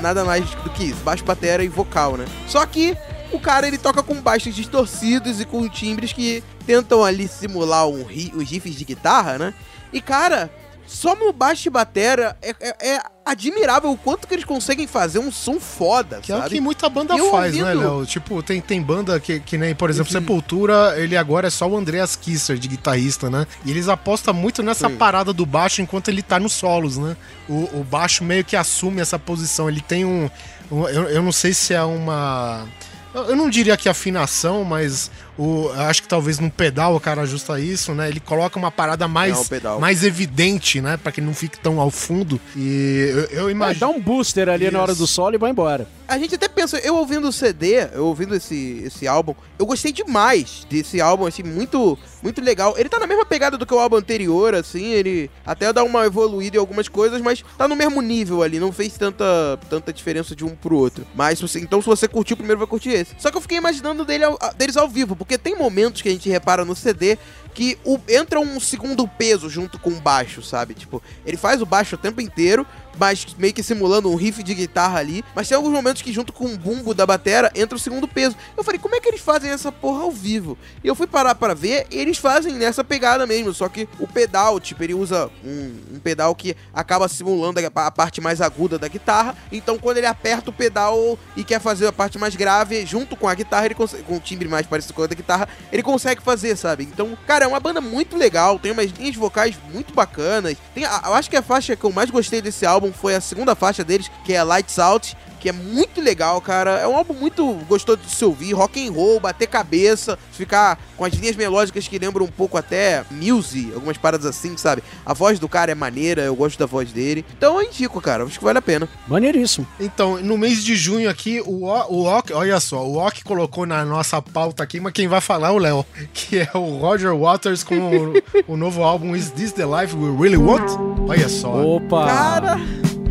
[0.00, 1.02] Nada mais do que isso.
[1.02, 2.24] Baixo, batera e vocal, né?
[2.48, 2.96] Só que
[3.30, 8.02] o cara ele toca com baixos distorcidos e com timbres que tentam ali simular um
[8.02, 9.54] ri, os riffs de guitarra, né?
[9.92, 10.50] E cara,
[10.86, 15.18] só no baixo e batera é, é, é admirável o quanto que eles conseguem fazer
[15.18, 16.54] um som foda, Que é o sabe?
[16.56, 18.06] que muita banda eu faz, né, ouvindo- Léo?
[18.06, 21.76] Tipo, tem, tem banda que, que nem, por exemplo, Sepultura, ele agora é só o
[21.76, 23.46] Andreas Kisser de guitarrista, né?
[23.64, 24.96] E eles apostam muito nessa Sim.
[24.96, 27.16] parada do baixo enquanto ele tá nos solos, né?
[27.48, 29.68] O, o baixo meio que assume essa posição.
[29.68, 30.28] Ele tem um.
[30.70, 32.66] um- eu, eu não sei se é uma.
[33.14, 37.22] Eu não diria que afinação, mas o, eu acho que talvez no pedal o cara
[37.22, 38.08] ajusta isso, né?
[38.08, 39.80] Ele coloca uma parada mais, Não, pedal.
[39.80, 40.96] mais evidente, né?
[40.96, 42.40] Pra que não fique tão ao fundo.
[42.56, 43.80] E eu, eu Ah, imagino.
[43.80, 45.00] dá um booster ali na hora Isso.
[45.00, 45.86] do solo e vai embora.
[46.08, 49.90] A gente até pensa, eu ouvindo o CD, eu ouvindo esse, esse álbum, eu gostei
[49.92, 52.74] demais desse álbum, assim, muito, muito legal.
[52.76, 56.04] Ele tá na mesma pegada do que o álbum anterior, assim, ele até dá uma
[56.04, 59.24] evoluída em algumas coisas, mas tá no mesmo nível ali, não fez tanta,
[59.70, 61.06] tanta diferença de um pro outro.
[61.14, 63.14] Mas, então, se você curtiu o primeiro, vai curtir esse.
[63.18, 66.12] Só que eu fiquei imaginando dele ao- deles ao vivo, porque tem momentos que a
[66.12, 67.18] gente repara no CD
[67.54, 70.74] que o- entra um segundo peso junto com o baixo, sabe?
[70.74, 72.66] Tipo, ele faz o baixo o tempo inteiro,
[72.98, 75.24] mas meio que simulando um riff de guitarra ali.
[75.34, 78.36] Mas tem alguns momentos que, junto com o bumbo da batera, entra o segundo peso.
[78.56, 80.58] Eu falei, como é que eles fazem essa porra ao vivo?
[80.84, 83.52] E eu fui parar pra ver, e eles fazem nessa pegada mesmo.
[83.54, 87.90] Só que o pedal, tipo, ele usa um, um pedal que acaba simulando a, a
[87.90, 89.34] parte mais aguda da guitarra.
[89.50, 93.26] Então, quando ele aperta o pedal e quer fazer a parte mais grave, junto com
[93.26, 96.22] a guitarra, ele consegue, com o timbre mais parecido com a da guitarra, ele consegue
[96.22, 96.84] fazer, sabe?
[96.84, 100.56] Então, cara, é uma banda muito legal, tem umas linhas vocais muito bacanas.
[100.74, 103.54] Tem, eu acho que a faixa que eu mais gostei desse álbum foi a segunda
[103.54, 106.78] faixa deles, que é Lights Out, que é muito legal, cara.
[106.78, 111.04] É um álbum muito gostoso de se ouvir, rock and roll, bater cabeça, ficar com
[111.04, 114.82] as linhas melódicas que lembram um pouco até Muse, algumas paradas assim, sabe?
[115.04, 117.24] A voz do cara é maneira, eu gosto da voz dele.
[117.36, 118.88] Então eu indico, cara, acho que vale a pena.
[119.08, 119.66] Maneiríssimo.
[119.80, 123.66] Então, no mês de junho aqui, o, O- o Ok, olha só, o Ok colocou
[123.66, 125.84] na nossa pauta aqui, mas quem vai falar é o Léo,
[126.14, 128.12] que é o Roger Waters com o,
[128.54, 130.70] o novo álbum Is This the Life We Really Want?
[131.08, 131.52] Olha só.
[131.52, 132.06] Opa!
[132.06, 132.60] Cara,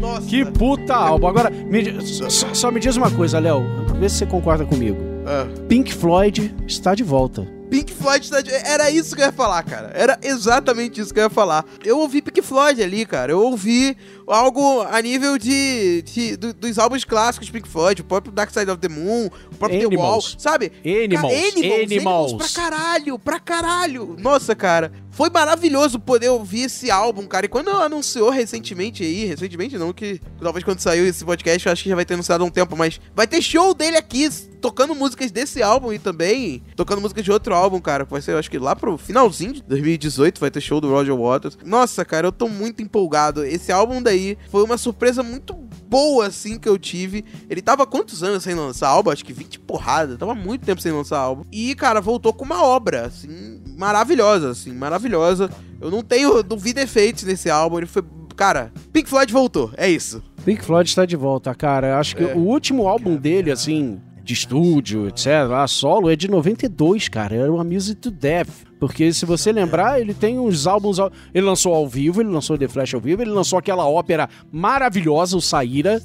[0.02, 0.28] nossa.
[0.28, 1.28] Que puta álbum.
[1.28, 3.64] Agora, me só, só me diz uma coisa, Léo.
[4.00, 4.98] Vê se você concorda comigo.
[5.26, 5.48] Ah.
[5.70, 7.48] Pink Floyd está de volta.
[7.70, 8.52] Pink Floyd tá de...
[8.52, 9.92] Era isso que eu ia falar, cara.
[9.94, 11.64] Era exatamente isso que eu ia falar.
[11.86, 13.32] Eu ouvi Pink Floyd ali, cara.
[13.32, 13.96] Eu ouvi
[14.28, 18.52] algo a nível de, de- do- dos álbuns clássicos de Pink Floyd, o próprio Dark
[18.52, 20.36] Side of the Moon, o próprio The Wall, Animals.
[20.40, 20.72] sabe?
[20.86, 22.34] Animals, Ca- Animals, Animals.
[22.34, 24.16] pra caralho, pra caralho.
[24.20, 24.92] Nossa, cara.
[25.12, 27.46] Foi maravilhoso poder ouvir esse álbum, cara.
[27.46, 31.84] E quando anunciou recentemente aí, recentemente não, que talvez quando saiu esse podcast, eu acho
[31.84, 34.30] que já vai ter anunciado há um tempo, mas vai ter show dele aqui,
[34.62, 38.06] tocando músicas desse álbum e também tocando músicas de outro álbum, cara.
[38.06, 41.16] Vai ser, eu acho que lá pro finalzinho de 2018 vai ter show do Roger
[41.16, 41.58] Waters.
[41.66, 43.44] Nossa, cara, eu tô muito empolgado.
[43.44, 45.54] Esse álbum daí foi uma surpresa muito
[45.88, 47.26] boa, assim, que eu tive.
[47.50, 49.12] Ele tava há quantos anos sem lançar álbum?
[49.12, 50.18] Acho que 20 porrada.
[50.18, 51.44] Tava muito tempo sem lançar álbum.
[51.52, 55.50] E, cara, voltou com uma obra, assim, maravilhosa, assim, maravilhosa.
[55.80, 57.78] Eu não tenho, não vi defeitos nesse álbum.
[57.78, 58.04] Ele foi,
[58.36, 60.22] cara, Pink Floyd voltou, é isso.
[60.46, 62.00] Pink Floyd está de volta, cara.
[62.00, 62.34] Acho que É.
[62.34, 65.28] o último álbum dele, assim, de estúdio, etc.,
[65.68, 67.36] solo, é de 92, cara.
[67.36, 68.50] Era uma Music to Death.
[68.82, 70.98] Porque se você lembrar, ele tem uns álbuns.
[71.32, 75.38] Ele lançou ao vivo, ele lançou The Flash ao vivo, ele lançou aquela ópera maravilhosa,
[75.38, 76.02] o Saíra,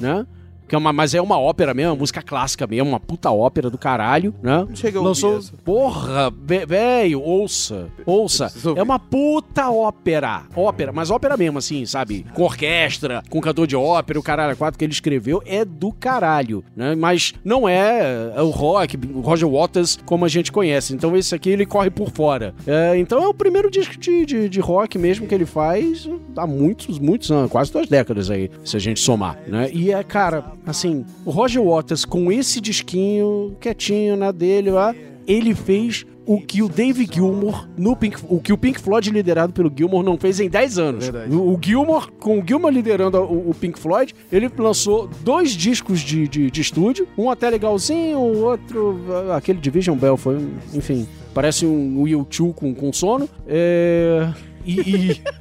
[0.00, 0.26] né?
[0.66, 3.68] Que é uma, mas é uma ópera mesmo, uma música clássica mesmo, uma puta ópera
[3.68, 4.64] do caralho, né?
[4.68, 5.36] Não cheguei a ouvir Lançou.
[5.38, 5.52] essa.
[5.64, 7.88] Porra, ve- velho, ouça.
[8.06, 8.52] Ouça.
[8.76, 10.42] É uma puta ópera.
[10.56, 12.24] Ópera, mas ópera mesmo, assim, sabe?
[12.34, 16.64] Com orquestra, com cantor de ópera, o caralho, quatro que ele escreveu é do caralho,
[16.76, 16.94] né?
[16.94, 20.94] Mas não é é o rock, o Roger Waters como a gente conhece.
[20.94, 22.54] Então esse aqui ele corre por fora.
[22.66, 26.46] É, então é o primeiro disco de, de, de rock mesmo que ele faz há
[26.46, 29.68] muitos, muitos anos, quase duas décadas aí, se a gente somar, né?
[29.72, 34.94] E é, cara, assim, o Roger Waters com esse disquinho quietinho na dele lá,
[35.26, 39.52] ele fez o que o Dave Gilmour no Pink, o que o Pink Floyd liderado
[39.52, 41.04] pelo Gilmour não fez em 10 anos.
[41.04, 41.34] Verdade.
[41.34, 46.00] O, o Gilmour, com o Gilmour liderando o, o Pink Floyd, ele lançou dois discos
[46.00, 48.98] de, de, de estúdio, um até legalzinho, o outro,
[49.34, 50.38] aquele Division Bell foi,
[50.72, 53.28] enfim, parece um Will 2 com, com sono.
[53.46, 54.32] É,
[54.64, 55.22] e, e-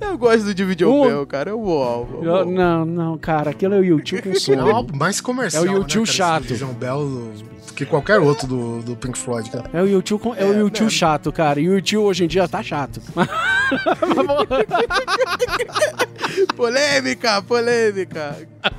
[0.00, 1.50] Eu gosto do David Um- Bell, cara.
[1.50, 2.16] É um bom álbum.
[2.24, 4.70] é um eu- não, não, cara, aquele é o 2 com É um sono.
[4.76, 5.64] álbum mais comercial.
[5.64, 6.44] É o né, YouTube cara, chato.
[6.44, 9.64] esse Vision Bell do- que qualquer outro do, do Pink Floyd, cara.
[9.72, 10.90] É o YouTube, com- é o É, YouTube né?
[10.90, 11.58] chato, cara.
[11.60, 13.00] E o YouTube hoje em dia tá chato.
[16.56, 18.36] Polêmica, polêmica.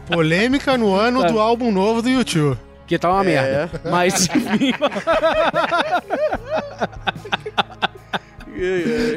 [0.07, 1.27] Polêmica no ano Tá.
[1.27, 2.57] do álbum novo do YouTube.
[2.85, 3.25] Que tá uma É.
[3.25, 3.81] merda.
[3.89, 4.27] Mas,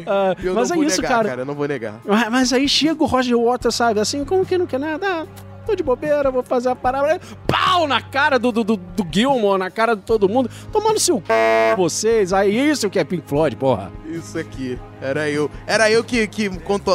[0.06, 1.42] ah, Eu mas não é vou isso, negar, cara.
[1.42, 2.00] Eu não vou negar.
[2.04, 4.00] Mas, mas aí chega o Roger Waters, sabe?
[4.00, 5.06] Assim, como que não quer nada?
[5.06, 5.26] Ah,
[5.66, 7.20] tô de bobeira, vou fazer a parada.
[7.46, 7.56] Pau!
[7.86, 10.48] na cara do, do, do, do Gilmore, na cara de todo mundo.
[10.72, 11.76] Tomando seu c...
[11.76, 12.32] vocês.
[12.32, 13.92] Aí isso que é Pink Floyd, porra.
[14.06, 14.78] Isso aqui.
[15.02, 15.50] Era eu.
[15.66, 16.50] Era eu que, que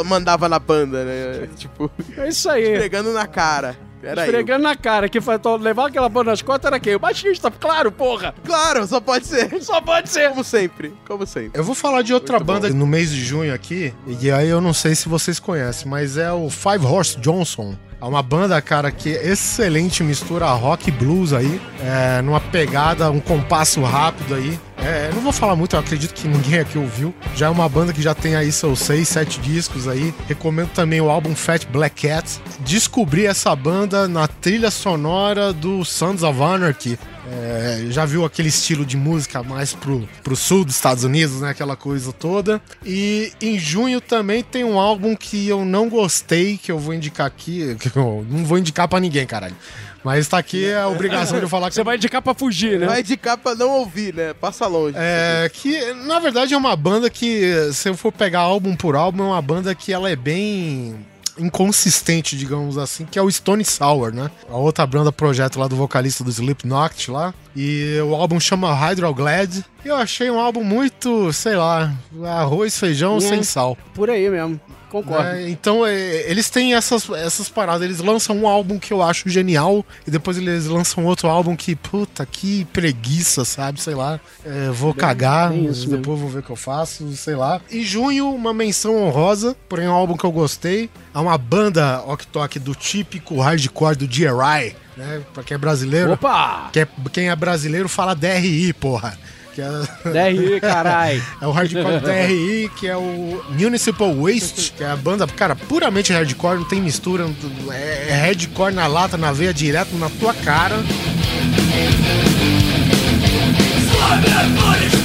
[0.06, 1.50] mandava na banda, né?
[1.56, 2.72] Tipo, É isso aí.
[2.72, 3.78] esfregando na cara.
[4.04, 4.26] Era eu.
[4.26, 5.10] Esfregando na cara.
[5.10, 6.96] Que foi levar aquela banda nas costas era quem?
[6.96, 8.34] O baixista, claro, porra.
[8.46, 9.52] Claro, só pode ser.
[9.62, 10.30] Só pode ser.
[10.30, 10.94] Como sempre.
[11.08, 11.60] Como sempre.
[11.60, 14.60] Eu vou falar de outra Muito banda no mês de junho aqui, e aí eu
[14.60, 17.76] não sei se vocês conhecem, mas é o Five Horse Johnson.
[18.02, 23.12] É uma banda, cara, que é excelente, mistura rock e blues aí, é, numa pegada,
[23.12, 24.60] um compasso rápido aí.
[24.84, 27.14] É, não vou falar muito, eu acredito que ninguém aqui ouviu.
[27.36, 30.14] Já é uma banda que já tem aí seus seis, sete discos aí.
[30.28, 32.42] Recomendo também o álbum Fat Black Cat.
[32.62, 36.98] Descobri essa banda na trilha sonora do Sons of Anarchy.
[37.32, 41.52] É, já viu aquele estilo de música mais pro, pro sul dos Estados Unidos, né?
[41.52, 42.60] Aquela coisa toda.
[42.84, 47.28] E em junho também tem um álbum que eu não gostei, que eu vou indicar
[47.28, 47.78] aqui.
[47.82, 49.56] Que eu não vou indicar pra ninguém, caralho.
[50.04, 52.88] Mas tá aqui a obrigação de eu falar que Você vai indicar pra fugir, né?
[52.88, 54.34] Vai de capa não ouvir, né?
[54.34, 54.96] Passa longe.
[54.98, 59.24] É, que na verdade é uma banda que, se eu for pegar álbum por álbum,
[59.24, 60.96] é uma banda que ela é bem
[61.38, 64.30] inconsistente, digamos assim, que é o Stone Sour, né?
[64.50, 67.34] A outra banda projeto lá do vocalista do Slipknot lá.
[67.56, 69.60] E o álbum chama Hydroglad.
[69.84, 71.92] E eu achei um álbum muito, sei lá,
[72.26, 73.22] arroz, feijão, Hum.
[73.22, 73.78] sem sal.
[73.94, 74.60] Por aí mesmo.
[74.92, 75.26] Concordo.
[75.30, 77.84] É, então, é, eles têm essas, essas paradas.
[77.84, 81.76] Eles lançam um álbum que eu acho genial, e depois eles lançam outro álbum que,
[81.76, 83.80] puta, que preguiça, sabe?
[83.82, 84.20] Sei lá.
[84.46, 87.62] É, vou cagar, bem depois vou ver o que eu faço, sei lá.
[87.72, 90.90] Em junho, uma menção honrosa, porém um álbum que eu gostei.
[91.16, 95.22] É uma banda ok do típico hardcore do DRI, né?
[95.34, 96.12] Pra quem é brasileiro.
[96.12, 96.70] Opa!
[96.74, 99.18] Que é- quem é brasileiro fala DRI, porra.
[99.54, 99.68] Que é,
[100.32, 101.22] DRI, carai.
[101.42, 106.14] é o hardcore DRI, que é o Municipal Waste, que é a banda, cara, puramente
[106.14, 107.30] hardcore, não tem mistura,
[107.72, 110.76] é, é hardcore na lata, na veia, direto na tua cara.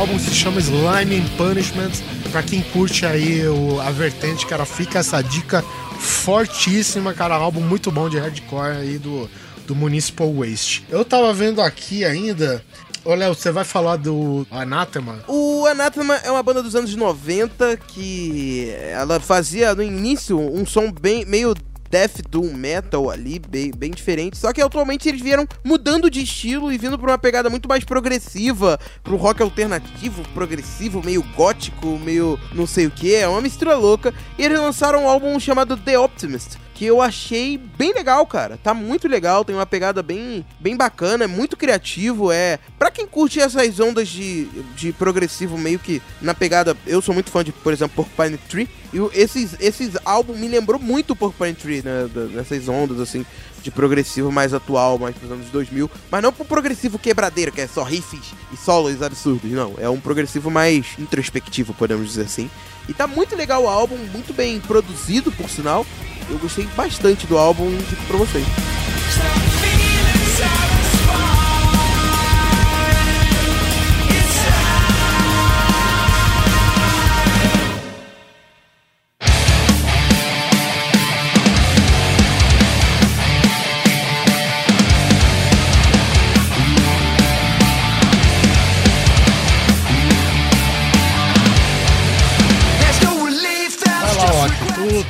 [0.04, 1.92] álbum se chama Slime and Punishment.
[2.30, 5.64] Pra quem curte aí o- a vertente, cara, fica essa dica
[5.98, 7.36] fortíssima, cara.
[7.36, 9.30] Álbum muito bom de hardcore aí do,
[9.66, 10.84] do Municipal Waste.
[10.90, 12.62] Eu tava vendo aqui ainda.
[13.06, 15.20] Ô, Léo, você vai falar do Anathema?
[15.28, 20.92] O Anathema é uma banda dos anos 90 que ela fazia no início um som
[20.92, 21.54] bem meio
[21.94, 24.36] death doom metal ali, bem, bem diferente.
[24.36, 27.84] Só que atualmente eles vieram mudando de estilo e vindo pra uma pegada muito mais
[27.84, 33.14] progressiva, pro rock alternativo, progressivo, meio gótico, meio não sei o que.
[33.14, 34.12] É uma mistura louca.
[34.40, 36.58] E eles lançaram um álbum chamado The Optimist.
[36.74, 38.58] Que eu achei bem legal, cara.
[38.62, 42.32] Tá muito legal, tem uma pegada bem, bem bacana, é muito criativo.
[42.32, 42.60] É.
[42.80, 44.46] Pra quem curte essas ondas de,
[44.76, 46.76] de progressivo, meio que na pegada.
[46.88, 48.70] Eu sou muito fã de, por exemplo, Porcupine Tree.
[48.94, 52.10] E esses, esses álbuns me lembrou muito Porcupine Tree, né?
[52.32, 53.26] Nessas ondas, assim,
[53.64, 55.90] de progressivo mais atual, mais pros anos 2000.
[56.12, 59.50] Mas não pro progressivo quebradeiro, que é só riffs e solos absurdos.
[59.50, 62.50] Não, é um progressivo mais introspectivo, podemos dizer assim.
[62.88, 65.86] E tá muito legal o álbum, muito bem produzido, por sinal.
[66.30, 68.46] Eu gostei bastante do álbum e indico pra vocês.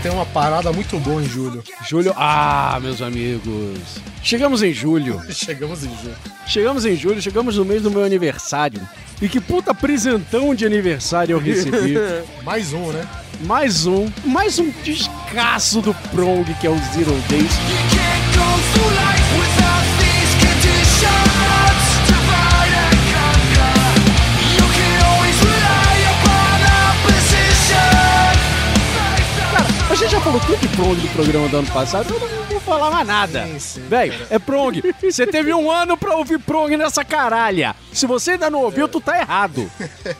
[0.04, 1.64] Tem uma parada muito boa em julho.
[1.88, 2.14] Julho.
[2.18, 3.80] Ah, meus amigos.
[4.22, 5.22] Chegamos em julho.
[5.32, 6.16] Chegamos em julho.
[6.46, 8.82] Chegamos em julho, chegamos no mês do meu aniversário.
[9.22, 11.96] E que puta presentão de aniversário eu recebi.
[12.44, 13.08] Mais um, né?
[13.46, 17.52] mais um, mais um descasso do Prong, que é o Zero Days.
[30.04, 32.92] Gente já falou tudo de Prong do programa do ano passado, eu não vou falar
[32.92, 33.48] mais nada.
[33.88, 34.82] Véi, é Prong.
[35.02, 37.74] Você teve um ano pra ouvir Prong nessa caralha.
[37.94, 39.72] Se você ainda não ouviu, tu tá errado.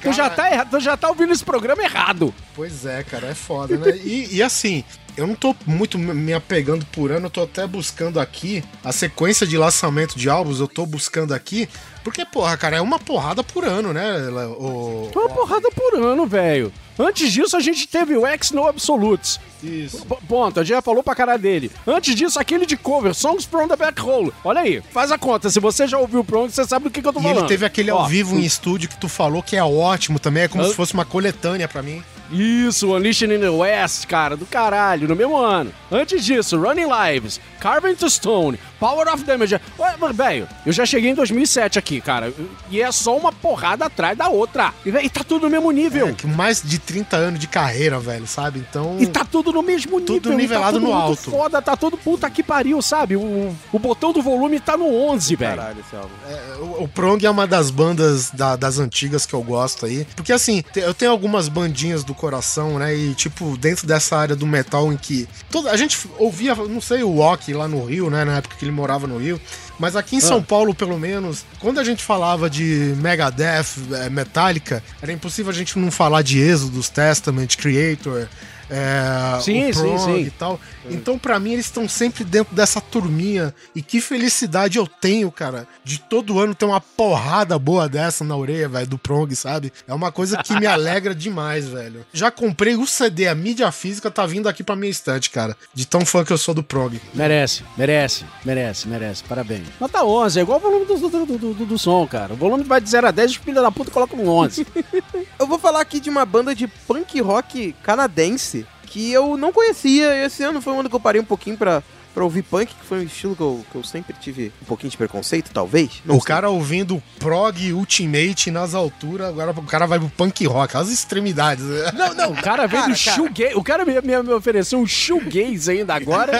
[0.00, 2.32] Tu já tá errado, tu já tá ouvindo esse programa errado.
[2.54, 3.96] Pois é, cara, é foda, né?
[3.96, 4.84] E, e assim,
[5.16, 9.44] eu não tô muito me apegando por ano, eu tô até buscando aqui a sequência
[9.44, 11.68] de lançamento de álbuns, eu tô buscando aqui,
[12.04, 14.18] porque, porra, cara, é uma porrada por ano, né?
[14.56, 16.72] O, É uma porrada por ano, velho.
[16.98, 19.38] Antes disso, a gente teve o X No Absolutes.
[19.62, 20.04] Isso.
[20.04, 21.70] P- Ponto, a gente já falou pra cara dele.
[21.86, 24.32] Antes disso, aquele de cover, Songs from the Back Hole.
[24.44, 25.48] Olha aí, faz a conta.
[25.50, 27.38] Se você já ouviu o Prong, você sabe do que, que eu tô E falando.
[27.40, 30.44] ele teve aquele ao Ó, vivo em estúdio que tu falou que é ótimo também,
[30.44, 32.02] é como se fosse uma coletânea pra mim.
[32.30, 35.72] Isso, Unleashed in the West, cara, do caralho, no mesmo ano.
[35.90, 39.58] Antes disso, Running Lives, Carving to Stone, Power of Damage.
[39.78, 42.32] Ué, velho, eu já cheguei em 2007 aqui, cara,
[42.70, 44.74] e é só uma porrada atrás da outra.
[44.84, 46.08] E, véi, e tá tudo no mesmo nível.
[46.08, 48.58] É, que mais de 30 anos de carreira, velho, sabe?
[48.68, 48.96] Então.
[49.00, 50.20] E tá tudo no mesmo nível.
[50.20, 51.30] Tudo e nivelado tá tudo no muito alto.
[51.30, 53.16] foda, tá tudo puta que pariu, sabe?
[53.16, 55.56] O, o botão do volume tá no 11, velho.
[55.56, 56.74] Caralho, esse álbum.
[56.78, 60.06] O, o Prong é uma das bandas da- das antigas que eu gosto aí.
[60.14, 62.94] Porque assim, eu tenho algumas bandinhas do coração, né?
[62.94, 65.26] E tipo, dentro dessa área do metal em que.
[65.50, 68.24] Toda, a gente ouvia, não sei, o Walk lá no Rio, né?
[68.24, 69.40] Na época que ele morava no Rio.
[69.78, 74.82] Mas aqui em São Paulo, pelo menos, quando a gente falava de Megadeth, eh, Metallica,
[75.00, 78.28] era impossível a gente não falar de Exodus, Testament, Creator.
[78.70, 80.18] É, Sim, o sim, Prong sim.
[80.20, 80.60] e tal.
[80.90, 83.54] Então, pra mim, eles estão sempre dentro dessa turminha.
[83.74, 88.36] E que felicidade eu tenho, cara, de todo ano ter uma porrada boa dessa na
[88.36, 89.72] orelha, velho, do Prong, sabe?
[89.86, 92.04] É uma coisa que me alegra demais, velho.
[92.12, 95.56] Já comprei o CD, a mídia física tá vindo aqui pra minha estante, cara.
[95.72, 97.00] De tão fã que eu sou do Prong.
[97.14, 99.24] Merece, merece, merece, merece.
[99.24, 99.66] Parabéns.
[99.80, 102.34] Nota 11, é igual o volume do, do, do, do- do som, cara.
[102.34, 104.66] O volume vai de 0 a 10, os filhos da puta colocam um 11.
[105.38, 108.57] Eu vou falar aqui de uma banda de punk rock canadense
[108.88, 110.24] que eu não conhecia.
[110.24, 111.82] Esse ano foi um ano que eu parei um pouquinho pra,
[112.14, 114.90] pra ouvir punk, que foi um estilo que eu, que eu sempre tive um pouquinho
[114.90, 116.02] de preconceito, talvez.
[116.04, 116.26] Não o sei.
[116.28, 121.64] cara ouvindo Prog Ultimate nas alturas, agora o cara vai pro punk rock, as extremidades.
[121.94, 122.32] Não, não.
[122.32, 123.54] O cara veio Cara, do shoegaze.
[123.54, 126.32] O cara me, me, me ofereceu um shoegaze ainda agora.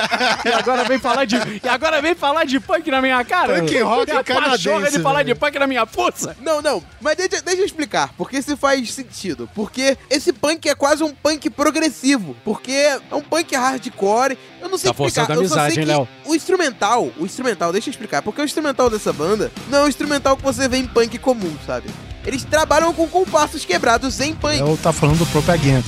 [0.45, 1.37] e agora vem falar de.
[1.37, 3.61] E agora vem falar de punk na minha cara.
[3.61, 6.37] Punk rock a canadense, de falar de punk na minha força.
[6.41, 9.49] Não, não, mas deixa, deixa eu explicar, porque isso faz sentido.
[9.55, 14.37] Porque esse punk é quase um punk progressivo, porque é um punk hardcore.
[14.61, 16.09] Eu não sei Tá explicar, forçando a eu só amizade, sei hein, que Léo?
[16.27, 19.89] o instrumental, o instrumental, deixa eu explicar, porque o instrumental dessa banda não é o
[19.89, 21.89] instrumental que você vê em punk comum, sabe?
[22.27, 24.59] Eles trabalham com compassos quebrados em punk.
[24.59, 25.85] Eu tá falando do Propaganda.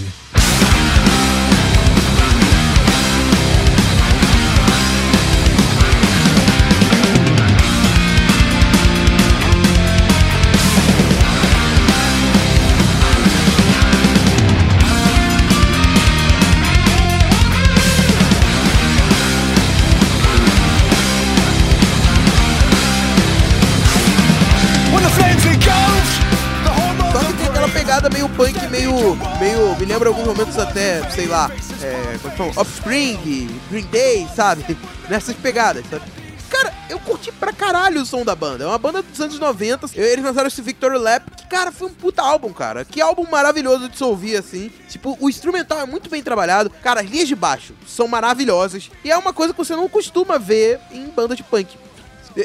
[28.41, 29.17] Punk, meio.
[29.39, 29.77] meio.
[29.79, 31.51] Me lembra alguns momentos até, sei lá,
[31.83, 32.19] é.
[32.19, 32.53] Como é que fala?
[32.57, 34.77] Offspring, Green Day, sabe?
[35.11, 36.05] Nessas pegadas, sabe?
[36.49, 38.65] Cara, eu curti pra caralho o som da banda.
[38.65, 39.91] É uma banda dos anos 90.
[39.95, 42.85] Eles lançaram esse Victory Lap, que, cara, foi um puta álbum, cara.
[42.85, 44.73] Que álbum maravilhoso de se ouvir, assim.
[44.89, 46.71] Tipo, o instrumental é muito bem trabalhado.
[46.83, 48.91] Cara, as linhas de baixo são maravilhosas.
[49.05, 51.77] E é uma coisa que você não costuma ver em banda de punk.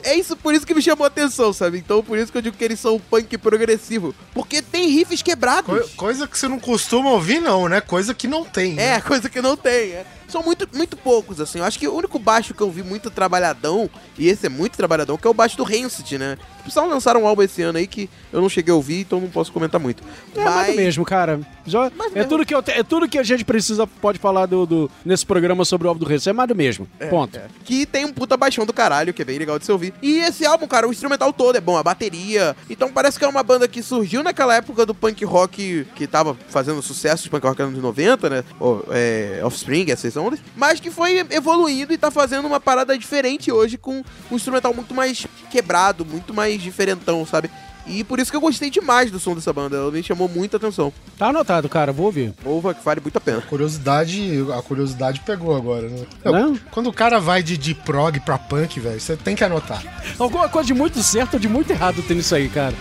[0.04, 1.78] É isso, por isso que me chamou a atenção, sabe?
[1.78, 4.14] Então, por isso que eu digo que eles são punk progressivo.
[4.34, 5.92] Porque tem riffs quebrados.
[5.92, 7.82] Co- coisa que você não costuma ouvir, não, né?
[7.82, 8.74] Coisa que não tem.
[8.74, 8.96] né?
[8.96, 10.06] É, coisa que não tem, é.
[10.28, 11.60] São muito, muito poucos, assim.
[11.60, 13.88] Eu acho que o único baixo que eu vi muito trabalhadão,
[14.18, 16.38] e esse é muito trabalhadão, que é o baixo do Rancid, né?
[16.70, 19.30] Só lançaram um álbum esse ano aí que eu não cheguei a ouvir, então não
[19.30, 20.04] posso comentar muito.
[20.36, 21.40] É mais do mesmo, cara.
[21.66, 22.30] Já- Mais é, mesmo.
[22.30, 25.64] tudo que te- é tudo que a gente precisa, pode falar do, do- nesse programa
[25.66, 26.26] sobre o álbum do Reis.
[26.28, 26.88] É mais do mesmo.
[27.10, 27.40] Ponto.
[27.64, 29.94] Que tem um puta baixão do caralho, que é bem legal de se ouvir.
[30.02, 32.56] E esse álbum, cara, o instrumental todo é bom, a bateria.
[32.70, 36.36] Então parece que é uma banda que surgiu naquela época do punk rock que tava
[36.50, 38.44] fazendo sucesso de punk rock nos anos 90, né?
[38.60, 40.40] Ou, é, Offspring, essas ondas.
[40.56, 44.94] Mas que foi evoluindo e tá fazendo uma parada diferente hoje com um instrumental muito
[44.94, 47.50] mais quebrado, muito mais diferentão, sabe?
[47.88, 49.78] E por isso que eu gostei demais do som dessa banda.
[49.78, 50.92] Ela me chamou muita atenção.
[51.20, 51.92] Tá anotado, cara.
[51.92, 52.34] Vou ouvir.
[52.44, 53.42] Ouva que vale muito a pena.
[53.42, 56.04] Curiosidade, a curiosidade pegou agora, né?
[56.24, 56.60] Não, Não?
[56.72, 59.84] Quando o cara vai de, de prog pra punk, velho, você tem que anotar.
[60.18, 62.74] Alguma coisa de muito certo ou de muito errado tem nisso aí, cara.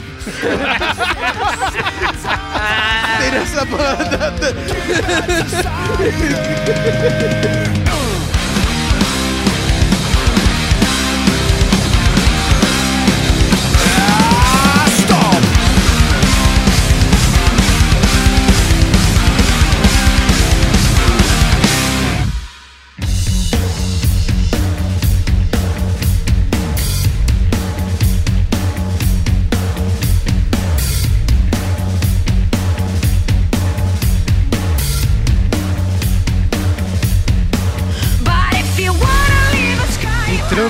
[3.21, 4.35] Tem nessa banda.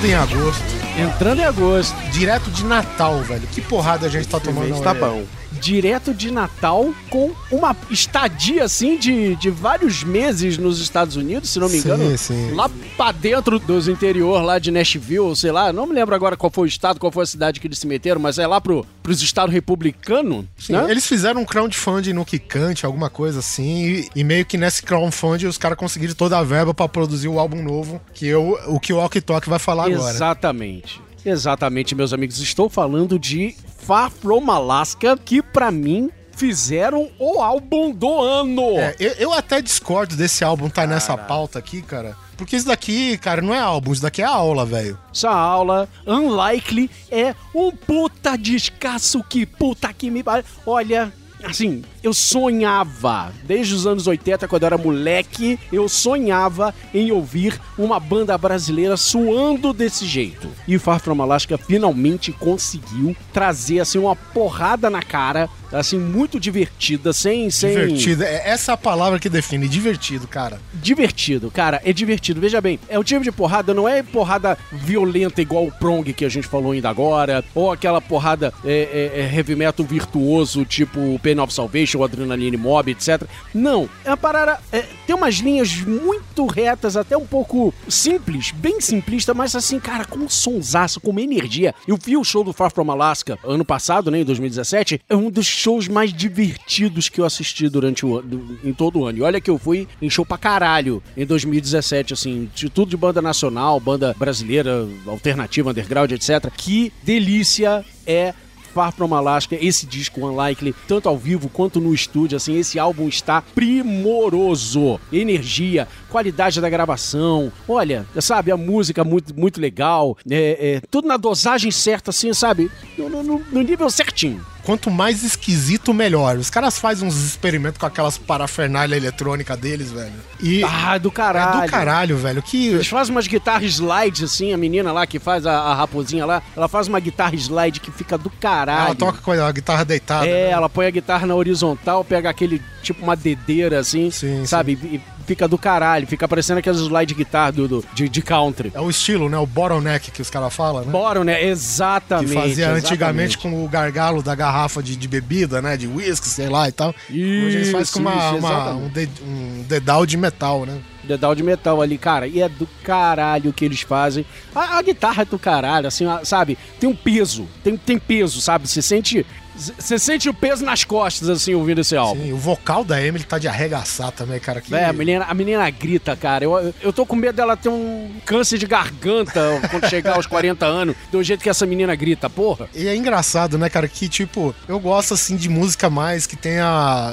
[0.04, 0.64] Entrando em agosto,
[0.98, 1.96] Entrando em agosto.
[2.12, 3.46] Direto de Natal, velho.
[3.46, 5.24] Que porrada a gente tá tomando tá bom.
[5.60, 11.58] Direto de Natal com uma estadia assim de, de vários meses nos Estados Unidos, se
[11.58, 12.18] não me Sim, engano.
[12.18, 12.50] sim.
[12.52, 16.50] Lá pra dentro dos interior lá de Nashville, sei lá, não me lembro agora qual
[16.50, 18.86] foi o estado, qual foi a cidade que eles se meteram, mas é lá pro,
[19.02, 20.86] pros estados republicanos, Sim, né?
[20.90, 25.46] Eles fizeram um crowdfunding no Kikante, alguma coisa assim, e, e meio que nesse crowdfunding
[25.46, 28.92] os caras conseguiram toda a verba pra produzir o álbum novo, que eu, o que
[28.92, 30.10] o Ok Talk vai falar agora.
[30.10, 31.00] Exatamente.
[31.24, 32.38] Exatamente, meus amigos.
[32.38, 38.78] Estou falando de Far From Alaska, que pra mim fizeram o álbum do ano.
[38.78, 42.16] É, eu, eu até discordo desse álbum tá nessa pauta aqui, cara.
[42.36, 44.98] Porque isso daqui, cara, não é álbum, isso daqui é aula, velho.
[45.14, 50.24] Essa aula, Unlikely, é um puta descasso que puta que me.
[50.66, 51.12] Olha,
[51.46, 57.60] assim, eu sonhava, desde os anos 80, quando eu era moleque, eu sonhava em ouvir
[57.78, 60.48] uma banda brasileira suando desse jeito.
[60.66, 66.38] E o Far From Alaska finalmente conseguiu trazer, assim, uma porrada na cara, assim, muito
[66.38, 67.50] divertida, sem...
[67.50, 67.70] sem...
[67.70, 68.24] Divertido.
[68.24, 70.60] É essa é a palavra que define, divertido, cara.
[70.72, 72.40] Divertido, cara, é divertido.
[72.40, 76.24] Veja bem, é o tipo de porrada, não é porrada violenta igual o Prong que
[76.24, 80.98] a gente falou ainda agora, ou aquela porrada é, é, é heavy metal virtuoso, tipo
[80.98, 83.22] o Pain of Salvation, o Adrenaline Mob, etc.
[83.52, 84.60] Não, é uma parada.
[84.72, 90.04] é, tem umas linhas muito retas, até um pouco simples, bem simplista, mas assim, cara,
[90.04, 91.74] com um sonsaço, com uma energia.
[91.86, 95.30] Eu vi o show do Far From Alaska ano passado, né, em 2017, é um
[95.30, 99.16] dos shows mais divertidos que eu assisti durante o ano, em todo o ano.
[99.18, 102.96] E olha que eu fui em show pra caralho em 2017, assim, de tudo de
[102.98, 106.50] banda nacional, banda brasileira, alternativa, underground, etc.
[106.54, 108.34] Que delícia é
[108.74, 113.08] Far From Alaska, esse disco Unlikely, tanto ao vivo quanto no estúdio, assim, esse álbum
[113.08, 115.00] está primoroso.
[115.10, 121.16] Energia, qualidade da gravação, olha, sabe, a música muito, muito legal, é, é, tudo na
[121.16, 124.44] dosagem certa, assim, sabe, no, no- no nível certinho.
[124.64, 126.36] Quanto mais esquisito, melhor.
[126.38, 130.14] Os caras fazem uns experimentos com aquelas parafernália eletrônica deles, velho.
[130.40, 131.62] E Ah, do é caralho.
[131.62, 132.42] do caralho, velho.
[132.42, 136.24] Que Eles fazem umas guitarras slides, assim, a menina lá que faz a, a raposinha
[136.24, 138.86] lá, ela faz uma guitarra slide que fica do caralho.
[138.86, 140.26] ela toca com a guitarra deitada.
[140.26, 140.50] É, né?
[140.50, 144.72] ela põe a guitarra na horizontal, pega aquele, tipo, uma dedeira, assim, Sim, sabe?
[144.82, 148.70] E fica do caralho, fica parecendo aquelas slide guitarra do, do- de, de country.
[148.74, 149.38] É o estilo, né?
[149.38, 150.90] O bottleneck que os caras falam, né?
[150.90, 151.36] Bora, né?
[151.38, 152.32] que Exatamente.
[152.34, 153.38] fazia antigamente exatamente.
[153.38, 155.76] com o gargalo da garrafa de, de bebida, né?
[155.76, 156.94] De whisky, sei lá e tal.
[157.10, 157.18] Hoje
[157.56, 158.84] eles fazem com uma, Isso, uma- exatamente.
[158.84, 160.78] um, ded- um dedal de metal, né?
[161.02, 164.24] dedal de metal ali, cara, e é do caralho que eles fazem.
[164.54, 166.56] A, a guitarra é do caralho, assim, a- sabe?
[166.80, 168.66] Tem um peso, tem, tem peso, sabe?
[168.66, 169.26] Você sente.
[169.56, 172.22] Você sente o peso nas costas, assim, ouvindo esse álbum.
[172.22, 174.60] Sim, o vocal da Emily tá de arregaçar também, cara.
[174.60, 174.74] Que...
[174.74, 176.44] É, a menina, a menina grita, cara.
[176.44, 179.40] Eu, eu tô com medo dela ter um câncer de garganta
[179.70, 182.68] quando chegar aos 40 anos, do jeito que essa menina grita, porra.
[182.74, 187.12] E é engraçado, né, cara, que tipo, eu gosto assim de música mais que tenha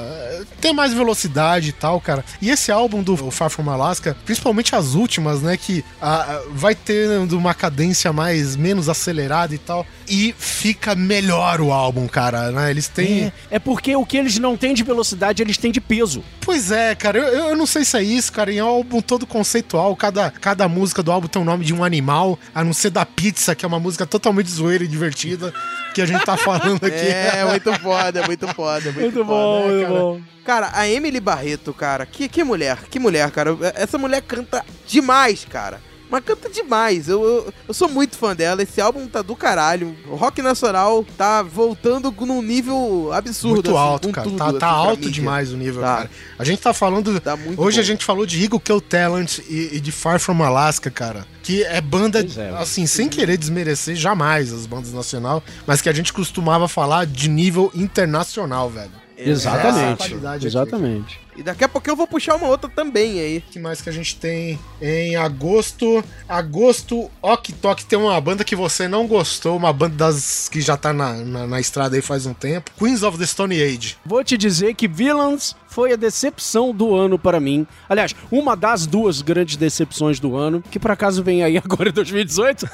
[0.60, 2.24] tem mais velocidade e tal, cara.
[2.40, 7.18] E esse álbum do Far From Alaska, principalmente as últimas, né, que ah, vai ter
[7.32, 12.70] uma cadência mais menos acelerada e tal, e fica melhor o álbum, cara, né?
[12.70, 15.80] Eles têm É, é porque o que eles não têm de velocidade, eles têm de
[15.80, 16.22] peso.
[16.40, 18.52] Pois é, cara, eu, eu não sei se é isso, cara.
[18.52, 21.84] Em um álbum todo conceitual, cada, cada música do álbum tem o nome de um
[21.84, 25.52] animal, a não ser da pizza, que é uma música totalmente zoeira e divertida,
[25.94, 26.92] que a gente tá falando aqui.
[27.12, 29.72] É, muito foda, muito foda, muito, foda.
[29.72, 30.32] né, cara?
[30.44, 33.56] Cara, a Emily Barreto, cara, que, que mulher, que mulher, cara.
[33.74, 35.80] Essa mulher canta demais, cara.
[36.12, 37.08] Mas canta demais.
[37.08, 38.62] Eu, eu, eu sou muito fã dela.
[38.62, 39.96] Esse álbum tá do caralho.
[40.06, 43.54] O rock nacional tá voltando num nível absurdo.
[43.54, 44.26] Muito assim, alto, cara.
[44.28, 45.10] tudo, tá assim, tá alto mídia.
[45.10, 45.96] demais o nível, Tá.
[45.96, 46.10] cara.
[46.38, 47.18] A gente tá falando.
[47.18, 47.80] Tá muito hoje bom.
[47.80, 51.26] a gente falou de Eagle Kill Talent e, e de Far From Alaska, cara.
[51.42, 52.60] Que é banda, é.
[52.60, 57.28] assim, sem querer desmerecer jamais as bandas nacional, mas que a gente costumava falar de
[57.28, 59.01] nível internacional, velho.
[59.24, 60.14] É Exatamente.
[60.14, 60.46] aqui.
[60.46, 61.20] Exatamente.
[61.36, 63.38] E daqui a pouco eu vou puxar uma outra também aí.
[63.38, 66.04] O que mais que a gente tem em agosto?
[66.28, 70.76] Agosto, Ok Tok tem uma banda que você não gostou, uma banda das que já
[70.76, 72.70] tá na, na, na estrada aí faz um tempo.
[72.78, 73.96] Queens of the Stone Age.
[74.04, 77.66] Vou te dizer que Villains foi a decepção do ano para mim.
[77.88, 81.92] Aliás, uma das duas grandes decepções do ano, que por acaso vem aí agora em
[81.92, 82.68] 2018.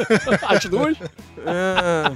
[0.49, 0.97] As duas.
[1.47, 2.13] Ah,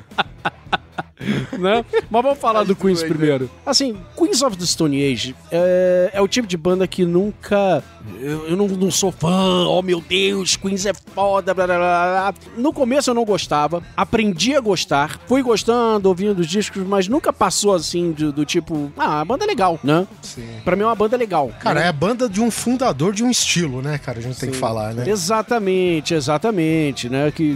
[1.59, 1.85] né?
[2.11, 3.51] Mas vamos falar do Queens doido, primeiro.
[3.65, 7.83] Assim, Queens of the Stone Age é, é o tipo de banda que nunca.
[8.21, 12.33] Eu, eu não, não sou fã, oh meu Deus, Queens é foda, blá blá blá.
[12.33, 12.35] blá.
[12.57, 17.33] No começo eu não gostava, aprendi a gostar, fui gostando, ouvindo os discos, mas nunca
[17.33, 20.07] passou assim do, do tipo, ah, a banda é legal, né?
[20.21, 20.47] Sim.
[20.65, 21.51] Pra mim é uma banda legal.
[21.61, 21.87] Cara, né?
[21.87, 24.19] é a banda de um fundador de um estilo, né, cara?
[24.19, 25.09] A gente tem que falar, né?
[25.09, 27.31] Exatamente, exatamente, né?
[27.31, 27.53] Que,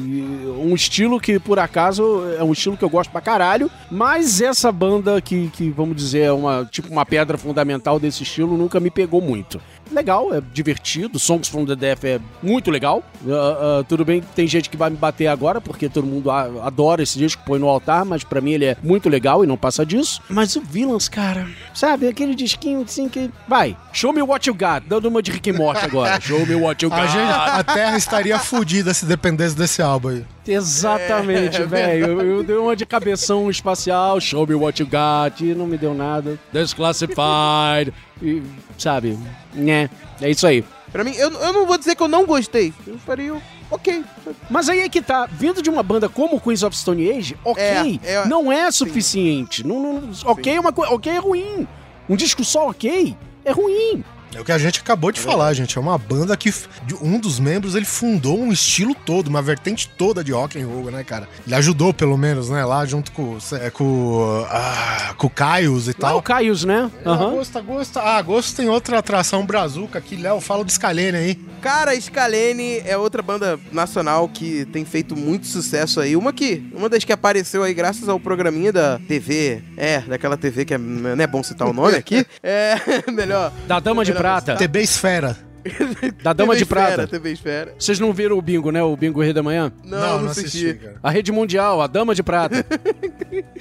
[0.58, 3.55] um estilo que, por acaso, é um estilo que eu gosto pra caralho,
[3.90, 8.56] mas essa banda que, que vamos dizer, é uma, tipo uma pedra fundamental desse estilo,
[8.56, 9.60] nunca me pegou muito.
[9.92, 13.02] Legal, é divertido, Songs from the Death é muito legal.
[13.28, 16.48] Ah, ah, tudo bem, tem gente que vai me bater agora, porque todo mundo a-
[16.64, 19.56] adora esse disco, põe no altar, mas pra mim ele é muito legal e não
[19.56, 20.20] passa disso.
[20.28, 23.30] Mas o Villains, cara, sabe, aquele disquinho assim que.
[23.48, 26.20] Vai, show me what you got, dando uma de Rick and Morty agora.
[26.26, 26.98] Show me what you got.
[27.00, 27.30] A, gente,
[27.60, 30.24] a Terra estaria fodida se dependesse desse álbum aí.
[30.48, 32.06] Exatamente, velho.
[32.06, 35.76] Eu, eu dei uma de cabeção espacial, show me what you got, e não me
[35.76, 36.38] deu nada.
[36.52, 37.92] Desclassified.
[38.22, 38.42] E,
[38.78, 39.18] sabe,
[39.54, 39.90] né?
[40.20, 40.64] É isso aí.
[40.92, 42.72] Pra mim, eu, eu não vou dizer que eu não gostei.
[42.86, 44.02] Eu faria o- ok.
[44.48, 48.00] Mas aí é que tá, vindo de uma banda como Queens of Stone Age, ok,
[48.02, 49.66] É, é- não é suficiente.
[49.66, 51.68] Não, não- ok é uma coisa, ok é ruim.
[52.08, 53.14] Um disco só ok
[53.44, 54.02] é ruim.
[54.36, 55.78] É o que a gente acabou de falar, gente.
[55.78, 56.52] É uma banda que
[57.00, 60.90] um dos membros ele fundou um estilo todo, uma vertente toda de rock and roll,
[60.90, 61.26] né, cara?
[61.46, 65.92] Ele ajudou pelo menos, né, lá junto com é, com, ah, com o Caios e
[65.92, 66.18] Lá tal.
[66.18, 66.90] o Caius, né?
[67.02, 67.98] Agosto, agosto.
[67.98, 70.16] Ah, agosto tem outra atração brazuca aqui.
[70.16, 71.34] Léo, fala do Scalene aí.
[71.62, 76.14] Cara, Scalene é outra banda nacional que tem feito muito sucesso aí.
[76.14, 80.66] Uma que, uma das que apareceu aí graças ao programinha da TV, é, daquela TV
[80.66, 82.26] que é, não é bom citar o nome aqui.
[82.42, 82.76] É,
[83.10, 83.52] melhor.
[83.66, 84.56] Da Dama de melhor Prata.
[84.56, 85.36] TB Esfera.
[86.22, 86.90] Da Dama TV de Prata.
[86.90, 87.74] Esfera, TV Esfera.
[87.78, 88.82] Vocês não viram o bingo, né?
[88.82, 89.72] O bingo Rei da Manhã?
[89.84, 90.74] Não, não, assisti.
[90.74, 90.96] cara.
[91.02, 92.64] A Rede Mundial, a Dama de Prata.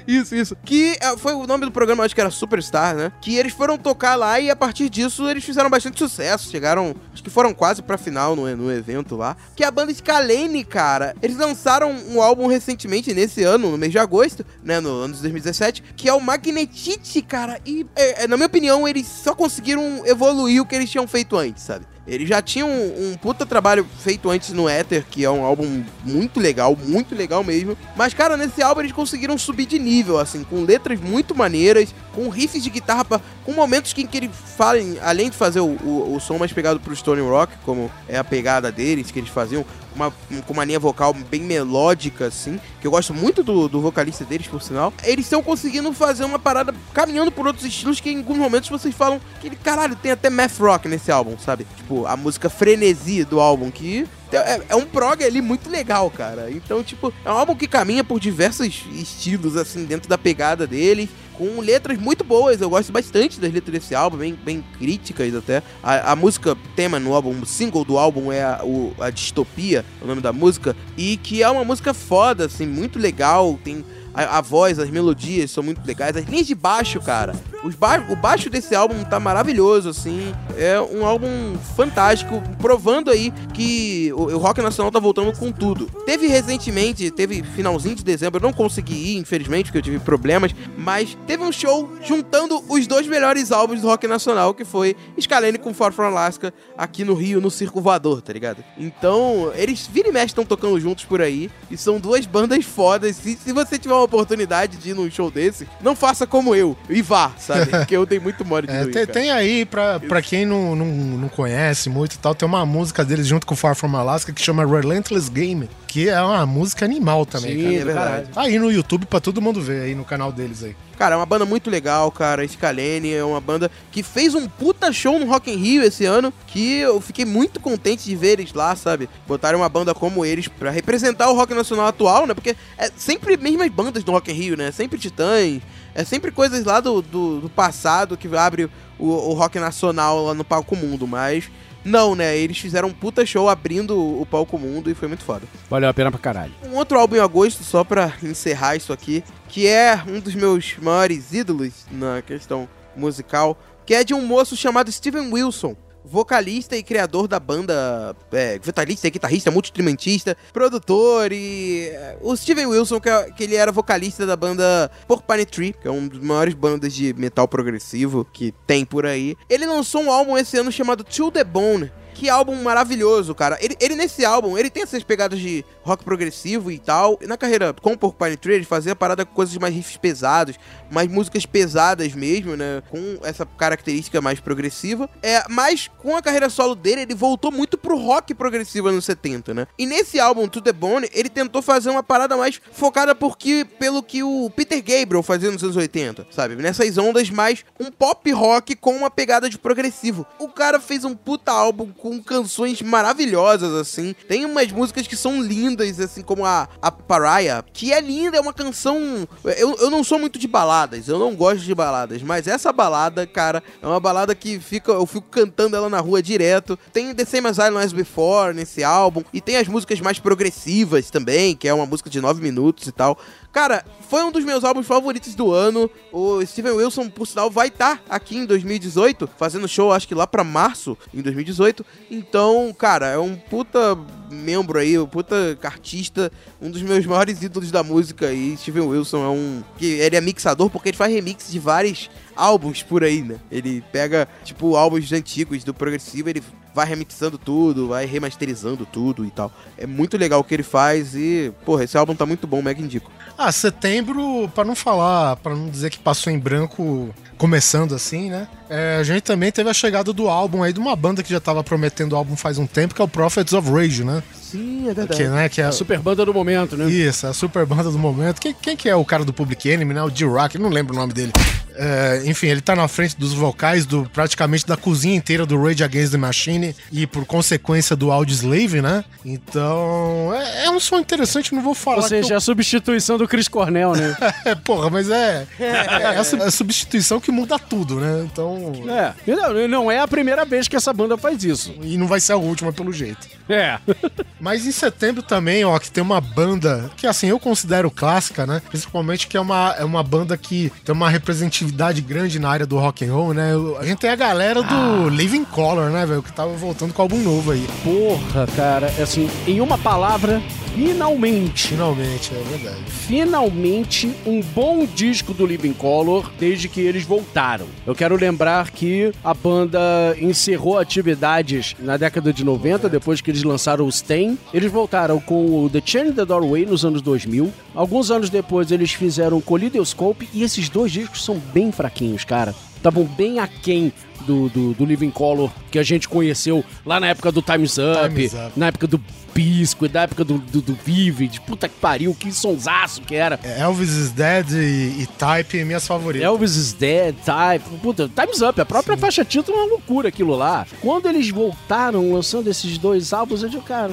[0.07, 0.55] Isso, isso.
[0.63, 3.11] Que é, foi o nome do programa, acho que era Superstar, né?
[3.21, 6.49] Que eles foram tocar lá e a partir disso eles fizeram bastante sucesso.
[6.49, 9.35] Chegaram, acho que foram quase pra final no, no evento lá.
[9.55, 13.99] Que a banda Scalene, cara, eles lançaram um álbum recentemente, nesse ano, no mês de
[13.99, 14.79] agosto, né?
[14.79, 17.59] No ano de 2017, que é o Magnetite, cara.
[17.65, 21.35] E, é, é, na minha opinião, eles só conseguiram evoluir o que eles tinham feito
[21.35, 21.85] antes, sabe?
[22.07, 25.83] Eles já tinham um, um puta trabalho feito antes no Ether, que é um álbum
[26.03, 27.75] muito legal, muito legal mesmo.
[27.95, 32.29] Mas, cara, nesse álbum eles conseguiram subir de nível, assim, com letras muito maneiras, com
[32.29, 35.65] riffs de guitarra, pra- com momentos que, em que eles falem, além de fazer o,
[35.83, 39.29] o, o som mais pegado pro Stone Rock, como é a pegada deles, que eles
[39.31, 39.65] faziam,
[39.95, 40.13] uma,
[40.45, 44.47] com uma linha vocal bem melódica, assim, que eu gosto muito do, do vocalista deles,
[44.47, 44.93] por sinal.
[45.03, 48.93] Eles estão conseguindo fazer uma parada caminhando por outros estilos que em alguns momentos vocês
[48.93, 51.65] falam que caralho, tem até math rock nesse álbum, sabe?
[51.77, 56.49] Tipo, a música Frenesi do álbum, que é, é um prog ali muito legal, cara.
[56.51, 61.09] Então, tipo, é um álbum que caminha por diversos estilos, assim, dentro da pegada deles.
[61.37, 65.61] Com letras muito boas, eu gosto bastante das letras desse álbum, bem, bem críticas até.
[65.83, 69.83] A, a música tema no álbum, o single do álbum é a, o- a Distopia,
[70.01, 73.59] o nome da música, e que é uma música foda, assim, muito legal.
[73.63, 73.83] Tem
[74.13, 76.15] a, a voz, as melodias são muito legais.
[76.15, 77.33] As linhas de baixo, cara.
[77.71, 80.33] Ba o baixo desse álbum tá maravilhoso, assim.
[80.57, 85.85] É um álbum fantástico, provando aí que o, o rock nacional tá voltando com tudo.
[86.05, 90.53] Teve recentemente, teve finalzinho de dezembro, eu não consegui ir, infelizmente, porque eu tive problemas,
[90.77, 95.57] mas teve um show juntando os dois melhores álbuns do rock nacional, que foi Scalene
[95.57, 98.63] com Far From Alaska, aqui no Rio, no Circo Voador, tá ligado?
[98.77, 103.15] Então, eles vira e mexe estão tocando juntos por aí, e são duas bandas fodas.
[103.15, 106.75] Se, se você tiver uma oportunidade de ir num show desse, não faça como eu,
[106.89, 107.54] e vá, sabe?
[107.65, 110.85] Porque eu dei muito mole de É, tem, tem aí, pra, pra quem não, não,
[110.85, 114.41] não conhece muito e tal, tem uma música deles junto com Far From Alaska que
[114.41, 117.75] chama Relentless Game, que é uma música animal também, Sim, cara.
[117.75, 118.27] é verdade.
[118.33, 120.75] Tá aí no YouTube pra todo mundo ver aí no canal deles aí.
[120.97, 122.47] Cara, é uma banda muito legal, cara.
[122.47, 126.33] Scalene é uma banda que fez um puta show no Rock in Rio esse ano,
[126.47, 129.09] que eu fiquei muito contente de ver eles lá, sabe?
[129.27, 132.33] Botarem uma banda como eles pra representar o rock nacional atual, né?
[132.33, 134.71] Porque é sempre mesmas bandas do Rock in Rio, né?
[134.71, 135.61] Sempre Titãs,
[135.95, 138.69] é sempre coisas lá do, do, do passado que abre
[138.99, 141.49] o, o rock nacional lá no palco mundo, mas...
[141.85, 142.35] Não, né?
[142.35, 145.45] Eles fizeram um puta show abrindo o palco mundo e foi muito foda.
[145.69, 146.51] Valeu a pena pra caralho.
[146.63, 150.77] Um outro álbum em agosto, só pra encerrar isso aqui, que é um dos meus
[150.81, 152.67] maiores ídolos na questão
[152.97, 153.55] musical,
[153.85, 155.75] que é de um moço chamado Steven Wilson.
[156.05, 161.89] Vocalista e criador da banda, é, vocalista e guitarrista, multi-instrumentista, produtor e...
[161.91, 165.87] é, O Steven Wilson, que, é- que ele era vocalista da banda Porcupine Tree, que
[165.87, 169.35] é uma das maiores bandas de metal progressivo que tem por aí.
[169.49, 173.57] Ele lançou um álbum esse ano chamado To The Bone, Que álbum maravilhoso, cara.
[173.59, 177.17] Ele, ele nesse álbum, ele tem essas pegadas de rock progressivo e tal.
[177.21, 180.55] E na carreira com o Porcupine Tree, ele fazia parada com coisas mais riffs pesados,
[180.91, 182.81] mais músicas pesadas mesmo, né?
[182.89, 185.09] Com essa característica mais progressiva.
[185.21, 189.53] É, mas com a carreira solo dele, ele voltou muito pro rock progressivo anos 70,
[189.53, 189.67] né?
[189.77, 194.01] E nesse álbum, To The Bone, ele tentou fazer uma parada mais focada porque, pelo
[194.01, 196.55] que o Peter Gabriel fazia nos anos 80, sabe?
[196.55, 200.25] Nessas ondas mais um pop rock com uma pegada de progressivo.
[200.39, 204.15] O cara fez um puta álbum com canções maravilhosas, assim.
[204.27, 208.41] Tem umas músicas que são lindas, assim, como a, a Pariah, que é linda, é
[208.41, 209.27] uma canção.
[209.43, 213.25] Eu, eu não sou muito de baladas, eu não gosto de baladas, mas essa balada,
[213.25, 216.77] cara, é uma balada que fica, eu fico cantando ela na rua direto.
[216.91, 220.19] Tem The Same As I Know As Before nesse álbum, e tem as músicas mais
[220.19, 223.17] progressivas também, que é uma música de 9 minutos e tal.
[223.55, 225.89] Cara, foi um dos meus álbuns favoritos do ano.
[226.11, 230.27] O Steven Wilson, por sinal, vai estar aqui em 2018, fazendo show, acho que lá
[230.27, 231.85] pra março, em 2018.
[232.11, 233.97] Então, cara, é um puta
[234.29, 236.29] membro aí, um puta artista,
[236.61, 238.29] um dos meus maiores ídolos da música.
[238.33, 239.63] E Steven Wilson é um.
[239.79, 243.35] Ele é mixador porque ele faz remix de vários álbuns por aí, né?
[243.51, 246.43] Ele pega, tipo, álbuns antigos do progressivo, ele
[246.73, 249.51] vai remixando tudo, vai remasterizando tudo e tal.
[249.77, 252.81] É muito legal o que ele faz e, porra, esse álbum tá muito bom, mega
[252.81, 253.09] indico.
[253.37, 258.47] Ah, setembro, pra não falar, pra não dizer que passou em branco começando assim, né?
[258.69, 261.39] É, a gente também teve a chegada do álbum aí de uma banda que já
[261.39, 264.23] tava prometendo álbum faz um tempo, que é o Prophets of Rage, né?
[264.41, 265.17] Sim, é verdade.
[265.21, 266.89] Que, né, que é A super banda do momento, né?
[266.89, 268.39] Isso, a super banda do momento.
[268.39, 270.03] Quem, quem que é o cara do Public Enemy, né?
[270.03, 271.31] O D-Rock, eu não lembro o nome dele.
[271.77, 275.83] É, enfim, ele tá na frente dos vocais do praticamente da cozinha inteira do Rage
[275.83, 279.03] Against the Machine e por consequência do Audio Slave, né?
[279.23, 283.27] Então, é, é um som interessante, não vou falar Ou seja, que a substituição do
[283.27, 284.15] Chris Cornell, né?
[284.19, 284.27] eu...
[284.51, 288.25] é, porra, mas é, é, a, su- a substituição que muda tudo, né?
[288.31, 289.13] Então, é.
[289.27, 291.73] Não, não é a primeira vez que essa banda faz isso.
[291.81, 293.27] e não vai ser a última pelo jeito.
[293.49, 293.79] É.
[294.39, 298.61] Mas em setembro também, ó, que tem uma banda que, assim, eu considero clássica, né?
[298.69, 301.64] Principalmente que é uma, é uma banda que tem uma representatividade
[302.01, 303.51] grande na área do rock and roll, né?
[303.79, 306.23] A gente tem a galera do Living Color, né, velho?
[306.23, 307.65] Que tava voltando com álbum novo aí.
[307.83, 310.41] Porra, cara, assim, em uma palavra,
[310.75, 311.67] finalmente.
[311.69, 312.83] Finalmente, é verdade.
[312.87, 317.65] finalmente um bom disco do Living Color desde que eles voltaram.
[317.85, 319.79] Eu quero lembrar que a banda
[320.19, 324.37] encerrou atividades na década de 90, depois que eles lançaram o Stain.
[324.53, 327.51] Eles voltaram com o The Chain the Doorway nos anos 2000.
[327.73, 332.53] Alguns anos depois eles fizeram Kaleidoscope e esses dois discos são bem fraquinhos, cara.
[332.75, 333.93] Estavam bem aquém
[334.27, 338.13] do, do, do Living Color que a gente conheceu lá na época do Time's Up,
[338.13, 338.51] Time's Up.
[338.57, 339.01] na época do
[339.35, 341.41] Bisco, da época do, do, do Vivid.
[341.41, 343.37] Puta que pariu, que sonsaço que era.
[343.43, 346.25] É Elvis is Dead e, e Type, minhas favoritas.
[346.25, 350.35] Elvis is Dead, Type, puta, Time's Up, a própria faixa título é uma loucura aquilo
[350.35, 350.65] lá.
[350.81, 353.91] Quando eles voltaram lançando esses dois álbuns, eu digo, cara,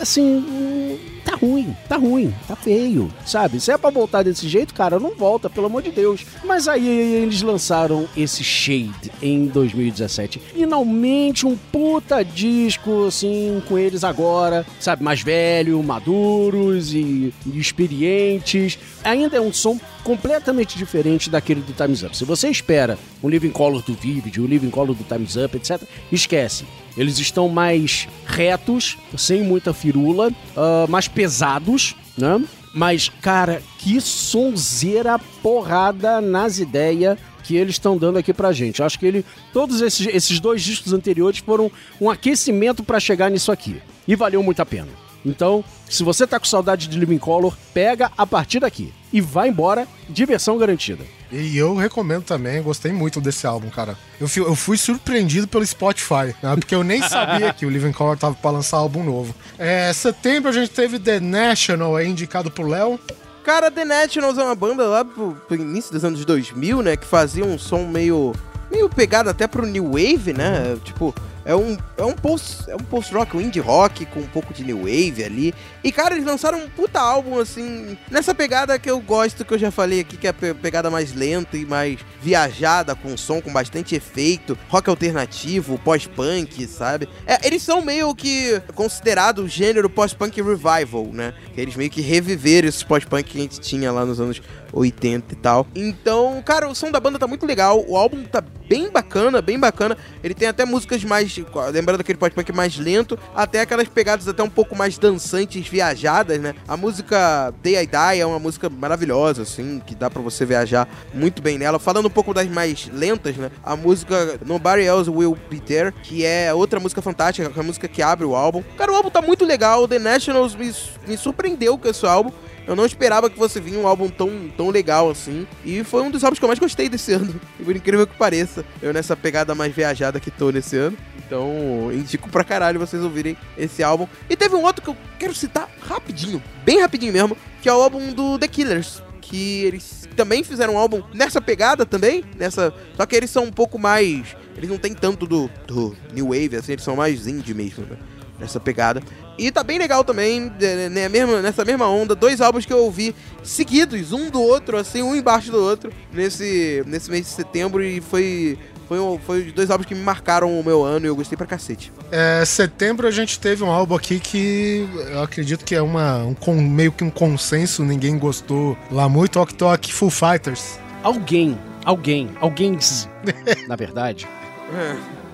[0.00, 3.60] assim, tá ruim, tá ruim, tá feio, sabe?
[3.60, 6.24] Se é pra voltar desse jeito, cara, não volta, pelo amor de Deus.
[6.44, 10.40] Mas aí eles lançaram esse Shade em 2017.
[10.52, 15.02] Finalmente um puta disco, assim, com eles agora, sabe?
[15.02, 18.78] Mais velho, maduros e, e experientes.
[19.02, 22.16] Ainda é um som completamente diferente daquele do Time's Up.
[22.16, 25.82] Se você espera um Living Color do Vivid, um Living Color do Time's Up, etc.,
[26.12, 26.64] esquece.
[26.96, 32.42] Eles estão mais retos, sem muita firula, ah, mais pesados, né?
[32.74, 38.80] Mas, cara, que sonzeira porrada nas ideias que eles estão dando aqui pra gente.
[38.80, 41.70] Eu acho que ele, todos esses, esses dois discos anteriores foram
[42.00, 43.80] um aquecimento pra chegar nisso aqui.
[44.06, 44.88] E valeu muito a pena.
[45.24, 48.92] Então, se você tá com saudade de Living Color, pega a partir daqui.
[49.12, 51.04] E vai embora, diversão garantida.
[51.32, 53.96] E eu recomendo também, gostei muito desse álbum, cara.
[54.20, 56.54] Eu fui, eu fui surpreendido pelo Spotify, né?
[56.54, 59.34] porque eu nem sabia que o Living Color tava pra lançar álbum novo.
[59.58, 63.00] É, setembro a gente teve The National aí, indicado pro Léo.
[63.42, 66.96] Cara, The Nationals é uma banda lá pro, pro início dos anos 2000, né?
[66.96, 68.32] Que fazia um som meio.
[68.70, 70.78] meio pegado até pro New Wave, né?
[70.82, 71.14] Tipo,
[71.44, 74.64] é um, é um post é um post-rock, um indie rock com um pouco de
[74.64, 75.54] New Wave ali.
[75.82, 79.58] E, cara, eles lançaram um puta álbum, assim, nessa pegada que eu gosto, que eu
[79.58, 83.40] já falei aqui, que é a pe- pegada mais lenta e mais viajada, com som,
[83.40, 87.08] com bastante efeito, rock alternativo, pós-punk, sabe?
[87.26, 91.34] É, eles são meio que considerados o gênero pós-punk revival, né?
[91.56, 94.40] Eles meio que reviveram esse pós-punk que a gente tinha lá nos anos
[94.72, 95.66] 80 e tal.
[95.74, 99.58] Então, cara, o som da banda tá muito legal, o álbum tá bem bacana, bem
[99.58, 99.96] bacana.
[100.22, 101.33] Ele tem até músicas mais
[101.72, 106.54] Lembrando aquele pop-punk mais lento, até aquelas pegadas até um pouco mais dançantes, viajadas, né?
[106.68, 110.88] A música Day I Die é uma música maravilhosa, assim, que dá pra você viajar
[111.12, 111.78] muito bem nela.
[111.78, 113.50] Falando um pouco das mais lentas, né?
[113.62, 117.64] A música Nobody Else Will Be There, que é outra música fantástica, que é a
[117.64, 118.62] música que abre o álbum.
[118.76, 119.88] Cara, o álbum tá muito legal.
[119.88, 120.72] The Nationals me,
[121.06, 122.30] me surpreendeu com esse álbum.
[122.66, 125.46] Eu não esperava que fosse vir um álbum tão, tão legal assim.
[125.64, 127.38] E foi um dos álbuns que eu mais gostei desse ano.
[127.62, 128.64] Por incrível que pareça.
[128.80, 130.96] Eu nessa pegada mais viajada que tô nesse ano.
[131.26, 134.06] Então, indico pra caralho vocês ouvirem esse álbum.
[134.28, 137.80] E teve um outro que eu quero citar rapidinho, bem rapidinho mesmo, que é o
[137.80, 139.02] álbum do The Killers.
[139.20, 142.74] Que eles também fizeram um álbum nessa pegada também, nessa.
[142.96, 144.36] Só que eles são um pouco mais.
[144.56, 147.96] Eles não tem tanto do, do New Wave, assim, eles são mais indie mesmo, né?
[148.38, 149.02] Nessa pegada.
[149.36, 152.78] E tá bem legal também, né, né, mesmo, nessa mesma onda, dois álbuns que eu
[152.78, 157.82] ouvi seguidos, um do outro, assim, um embaixo do outro, nesse, nesse mês de setembro,
[157.82, 158.58] e foi.
[158.88, 161.36] Foi, um- foi os dois álbuns que me marcaram o meu ano e eu gostei
[161.36, 161.90] pra cacete.
[162.10, 166.34] É, setembro a gente teve um álbum aqui que eu acredito que é uma, um
[166.60, 170.78] meio que um consenso, ninguém gostou lá muito, Ok Tok Full Fighters.
[171.02, 172.78] Alguém, alguém, alguém,
[173.68, 174.26] na verdade,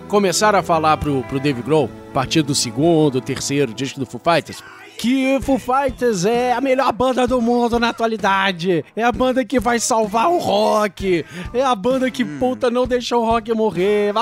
[0.09, 4.21] começaram a falar pro, pro Dave Grohl, a partir do segundo, terceiro disco do Foo
[4.23, 4.63] Fighters,
[5.01, 8.85] que Foo Fighters é a melhor banda do mundo na atualidade.
[8.95, 11.25] É a banda que vai salvar o rock.
[11.55, 14.13] É a banda que, puta, não deixou o rock morrer.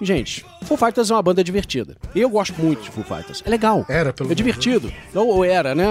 [0.00, 1.96] Gente, Foo Fighters é uma banda divertida.
[2.14, 3.42] Eu gosto muito de Foo Fighters.
[3.44, 3.84] É legal.
[3.88, 4.90] Era, pelo É divertido.
[5.14, 5.84] Ou, ou era, né?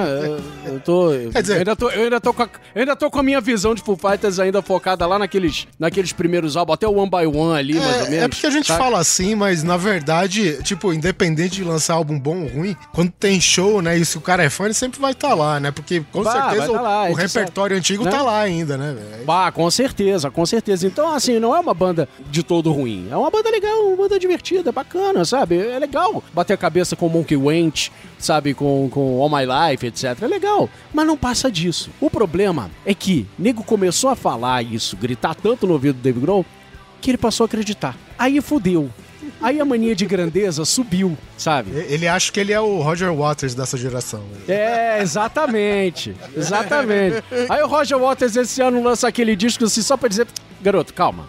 [0.66, 1.10] Eu, eu tô.
[1.32, 3.40] Quer dizer- eu ainda tô, eu ainda tô com a, ainda tô com a minha
[3.40, 7.26] visão de Foo Fighters ainda focada lá naqueles, naqueles primeiros álbuns, até o One by
[7.28, 8.24] One ali, mais ou É, menos.
[8.26, 8.80] é porque a gente sabe?
[8.84, 13.40] fala assim, mas na verdade, tipo, independente de lançar álbum bom ou ruim, quando tem
[13.40, 15.70] show, né, e se o cara é fã, ele sempre vai estar lá, né?
[15.72, 18.12] Porque com Vai, certeza tá o, lá, o repertório antigo né?
[18.12, 19.26] tá lá ainda, né, velho?
[19.26, 20.88] Bah, com certeza, com certeza.
[20.88, 23.08] Então, assim, não é uma banda de todo ruim.
[23.12, 25.58] É uma banda legal, uma banda divertida, bacana, sabe?
[25.58, 28.54] É legal bater a cabeça com Monkey Wench, sabe?
[28.54, 30.22] Com, com All My Life, etc.
[30.22, 30.70] É legal.
[30.94, 31.90] Mas não passa disso.
[32.00, 36.20] O problema é que nego começou a falar isso, gritar tanto no ouvido do Dave
[36.20, 36.46] Grohl,
[37.00, 37.98] que ele passou a acreditar.
[38.18, 38.90] Aí fudeu.
[39.42, 41.72] Aí a mania de grandeza subiu, sabe?
[41.90, 44.24] Ele acha que ele é o Roger Waters dessa geração.
[44.48, 46.16] É, exatamente.
[46.36, 47.24] Exatamente.
[47.50, 50.28] Aí o Roger Waters esse ano lança aquele disco assim só pra dizer.
[50.62, 51.28] Garoto, calma.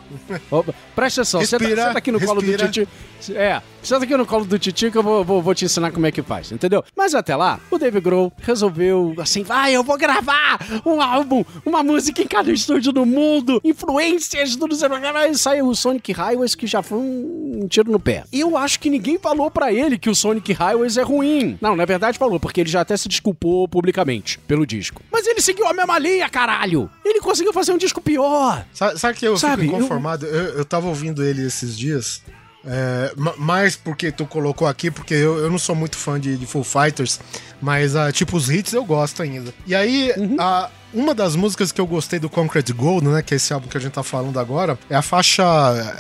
[0.95, 2.69] Presta atenção, Respira, senta aqui no colo do respira.
[2.71, 2.89] Titi.
[3.31, 6.07] É, senta aqui no colo do Titi que eu vou, vou, vou te ensinar como
[6.07, 6.83] é que faz, entendeu?
[6.97, 11.83] Mas até lá, o Dave Grohl resolveu, assim, vai, eu vou gravar um álbum, uma
[11.83, 14.67] música em cada estúdio do mundo, influências do...
[14.73, 18.25] E saiu o Sonic Highways, que já foi um tiro no pé.
[18.33, 21.59] E eu acho que ninguém falou pra ele que o Sonic Highways é ruim.
[21.61, 25.03] Não, na verdade falou, porque ele já até se desculpou publicamente pelo disco.
[25.13, 26.91] Mas ele seguiu a mesma linha, caralho!
[27.05, 28.65] Ele conseguiu fazer um disco pior.
[28.73, 30.27] Sabe, sabe que eu Sabe, fico eu- inconformado?
[30.27, 32.23] Eu, eu tava ouvindo ele esses dias.
[32.65, 36.37] É, ma- mais porque tu colocou aqui, porque eu, eu não sou muito fã de,
[36.37, 37.19] de Full Fighters,
[37.61, 39.53] mas ah, tipo os hits eu gosto ainda.
[39.67, 40.37] E aí, Uhum.
[40.39, 43.69] a- uma das músicas que eu gostei do Concrete Gold, né, que é esse álbum
[43.69, 45.45] que a gente tá falando agora, é a faixa,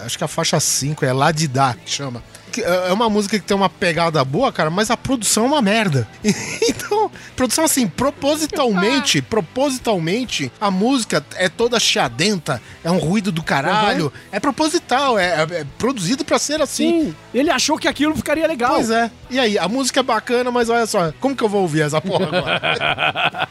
[0.05, 2.23] acho que é a faixa 5, é Ladidá, que chama.
[2.51, 5.47] Que É é uma música que tem uma pegada boa, cara, mas a produção é
[5.47, 6.07] uma merda.
[6.69, 14.13] Então, produção assim, propositalmente, propositalmente, a música é toda chiadenta, é um ruído do caralho,
[14.31, 17.07] é proposital, é, é- é produzido pra ser assim.
[17.07, 18.75] Sim, ele achou que aquilo ficaria legal.
[18.75, 19.11] Pois é.
[19.31, 22.01] E aí, a música é bacana, mas olha só, como que eu vou ouvir essa
[22.01, 23.49] porra agora?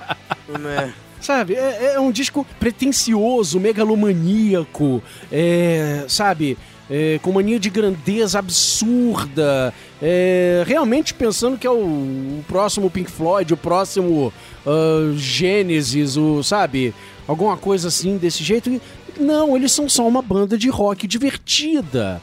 [0.60, 0.94] Né?
[1.22, 6.58] Sabe, é, é um disco pretencioso, megalomaníaco, é, sabe,
[6.90, 9.72] é, com mania de grandeza absurda,
[10.02, 14.34] é, realmente pensando que é o, o próximo Pink Floyd, o próximo
[14.66, 16.94] ah, Gênesis, o, sabe,
[17.28, 18.82] alguma coisa assim desse jeito.
[19.20, 22.20] Não, eles são só uma banda de rock divertida,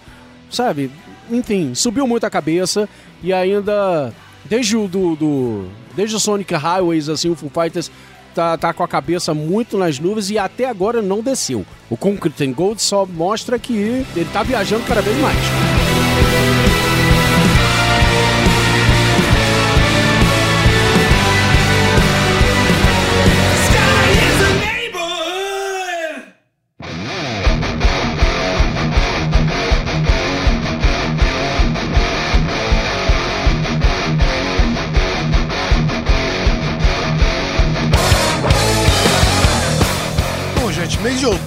[0.51, 0.91] sabe?
[1.31, 2.89] Enfim, subiu muito a cabeça
[3.23, 4.12] e ainda
[4.45, 7.91] desde o do, do- desde o Sonic Highways assim, o Foo Fighters
[8.39, 11.66] tá, tá com a cabeça muito nas nuvens e até agora não desceu.
[11.90, 16.68] O Concrete and Gold só mostra que ele tá viajando cada vez mais.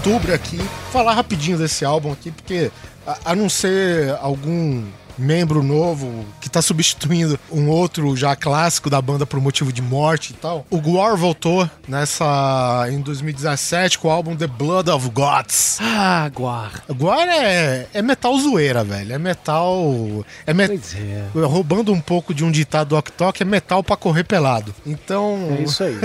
[0.01, 0.57] Outubro aqui,
[0.91, 2.71] falar rapidinho desse álbum aqui, porque
[3.05, 4.83] a, a não ser algum
[5.15, 10.31] membro novo que tá substituindo um outro já clássico da banda por motivo de morte
[10.31, 10.65] e tal.
[10.71, 15.77] O Gwar voltou nessa em 2017 com o álbum The Blood of Gods.
[15.79, 16.81] Ah, Guar.
[16.89, 19.13] Gwar é, é metal zoeira, velho.
[19.13, 20.25] É metal.
[20.47, 21.25] É me- Pois é.
[21.45, 24.73] Roubando um pouco de um ditado do Ok Tok, é metal pra correr pelado.
[24.83, 25.55] Então.
[25.59, 25.95] É isso aí.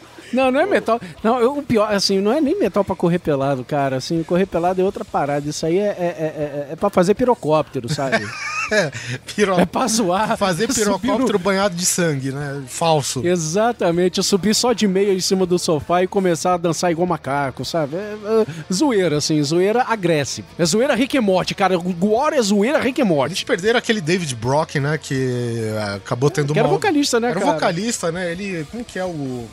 [0.32, 1.00] Não, não é metal.
[1.22, 3.96] Não, eu- o pior, assim, não é nem metal pra correr pelado, cara.
[3.96, 5.48] Assim, correr pelado é outra parada.
[5.48, 8.24] Isso aí é, é, é, é, é pra fazer pirocóptero, sabe?
[8.72, 8.88] É,
[9.34, 10.36] piro- É pra zoar.
[10.36, 12.62] Fazer no- pirocóptero banhado de sangue, né?
[12.68, 13.20] Falso.
[13.26, 17.04] Exatamente, eu subir só de meia em cima do sofá e começar a dançar igual
[17.04, 17.96] macaco, sabe?
[17.96, 20.46] É, é, zoeira, assim, zoeira agressiva.
[20.56, 21.76] É zoeira Rick and Morty, cara.
[21.76, 23.44] O Gore é zoeira Rick and Eles Morty.
[23.44, 24.96] perderam aquele David Brock, né?
[25.02, 26.74] Que ah, acabou tendo Que era uma.
[26.76, 27.52] vocalista, né, Era cara?
[27.54, 28.30] vocalista, né?
[28.30, 28.64] Ele.
[28.70, 29.48] Como que é o.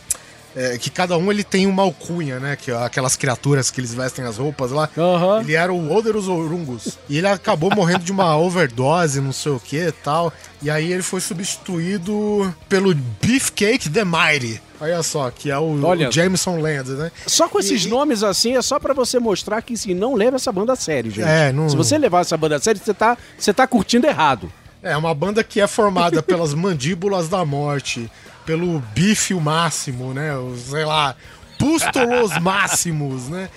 [0.55, 2.55] é, que cada um ele tem uma alcunha, né?
[2.55, 4.89] Que aquelas criaturas que eles vestem as roupas lá.
[4.97, 5.41] Aham.
[5.41, 6.97] Ele era o Oderus Orungus.
[7.07, 10.33] E ele acabou morrendo de uma overdose, não sei o que e tal.
[10.61, 14.61] E aí ele foi substituído pelo Beefcake The Mighty.
[14.79, 16.07] Olha só, que é o, Olha.
[16.09, 17.11] o Jameson Land, né?
[17.25, 20.35] Só com esses E- nomes assim é só pra você mostrar que se não leva
[20.37, 21.27] essa banda a sério, gente.
[21.27, 24.51] É, não- Se você levar essa banda a sério, você tá, você tá curtindo errado.
[24.83, 28.09] É uma banda que é formada pelas mandíbulas da morte,
[28.47, 30.35] pelo bife o máximo, né?
[30.37, 31.13] Os, sei lá,
[31.59, 33.49] pústulos máximos, né?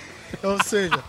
[0.43, 1.01] Ou seja,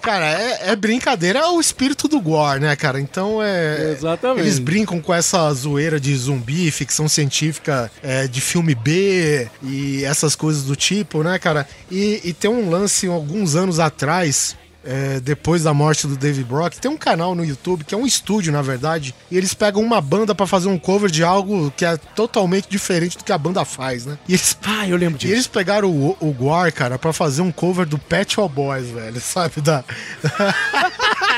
[0.00, 2.98] cara, é, é brincadeira, é o espírito do gore, né, cara?
[2.98, 3.92] Então é.
[3.92, 4.40] Exatamente.
[4.40, 10.34] Eles brincam com essa zoeira de zumbi, ficção científica é, de filme B e essas
[10.34, 11.68] coisas do tipo, né, cara?
[11.90, 14.56] E, e tem um lance alguns anos atrás.
[14.86, 18.06] É, depois da morte do Dave Brock, tem um canal no YouTube que é um
[18.06, 21.84] estúdio, na verdade, e eles pegam uma banda pra fazer um cover de algo que
[21.84, 24.16] é totalmente diferente do que a banda faz, né?
[24.28, 25.32] E eles Ah, eu lembro e disso.
[25.34, 29.20] eles pegaram o, o Guar, cara, pra fazer um cover do Pet Shop Boys, velho,
[29.20, 29.60] sabe?
[29.60, 29.84] Da...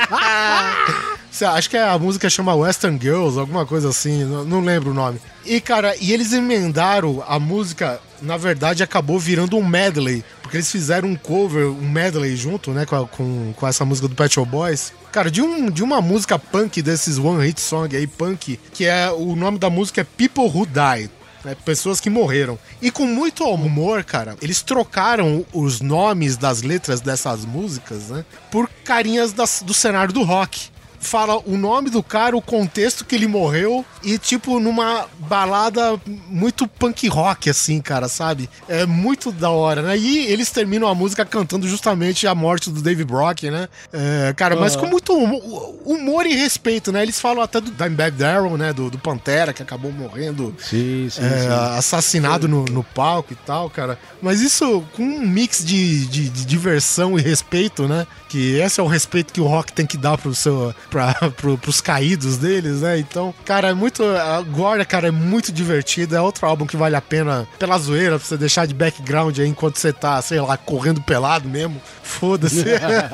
[1.53, 5.19] Acho que a música chama Western Girls, alguma coisa assim, não, não lembro o nome.
[5.45, 10.71] E, cara, e eles emendaram a música, na verdade, acabou virando um medley, porque eles
[10.71, 14.33] fizeram um cover, um medley junto, né, com, a- com, com essa música do Pet
[14.33, 14.91] Shop Boys.
[15.11, 19.09] Cara, de, um, de uma música punk desses One Hit Song aí, punk, que é
[19.11, 21.09] o nome da música é People Who Die
[21.45, 22.59] né, pessoas que morreram.
[22.81, 28.69] E com muito humor, cara, eles trocaram os nomes das letras dessas músicas, né, por
[28.83, 30.69] carinhas das- do cenário do rock.
[30.99, 36.67] Fala o nome do cara, o contexto que ele morreu e, tipo, numa balada muito
[36.67, 38.49] punk rock, assim, cara, sabe?
[38.67, 39.97] É muito da hora, né?
[39.97, 43.67] E eles terminam a música cantando justamente a morte do Dave Brock, né?
[43.93, 47.01] É, cara, mas com muito humo- humor e respeito, né?
[47.01, 48.73] Eles falam até do Dimebag Darrell, né?
[48.73, 53.69] Do, do Pantera, que acabou morrendo Sim, sim, é, assassinado no, no palco e tal,
[53.69, 53.97] cara.
[54.21, 58.05] Mas isso com um mix de, de, de diversão e respeito, né?
[58.27, 61.57] Que esse é o respeito que o rock tem que dar pro seu, pra, pro,
[61.57, 62.99] pros caídos deles, né?
[62.99, 64.03] Então, cara, é muito.
[64.03, 66.15] Agora, cara, é muito divertido.
[66.15, 69.47] É outro álbum que vale a pena pela zoeira, pra você deixar de background aí
[69.47, 71.81] enquanto você tá, sei lá, correndo pelado mesmo.
[72.03, 72.63] Foda-se.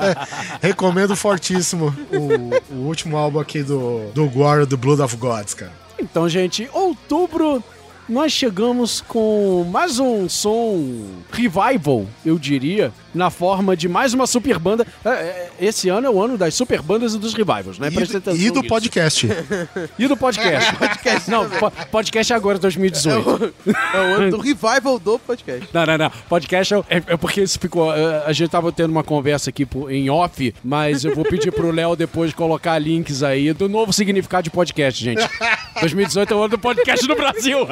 [0.60, 5.72] Recomendo fortíssimo o, o último álbum aqui do, do Gore, do Blood of Gods, cara.
[5.98, 7.62] Então, gente, outubro
[8.08, 14.58] nós chegamos com mais um som revival, eu diria, na forma de mais uma super
[14.58, 14.86] banda.
[15.04, 17.90] É, é, Esse ano é o ano das super bandas e dos revivals, né?
[17.90, 18.68] Presta E, atenção e do nisso.
[18.68, 19.26] podcast.
[19.98, 20.74] E do podcast.
[20.76, 23.54] podcast Não, po- podcast é agora, 2018.
[23.94, 25.68] É o ano do revival do podcast.
[25.72, 26.10] Não, não, não.
[26.28, 27.94] Podcast é, é- é porque isso ficou.
[27.94, 31.50] é, A gente tava tendo uma conversa aqui por- em off, mas eu vou pedir
[31.52, 35.26] pro Léo depois colocar links aí do novo significado de podcast, gente.
[35.80, 37.66] 2018 é o ano do podcast no Brasil.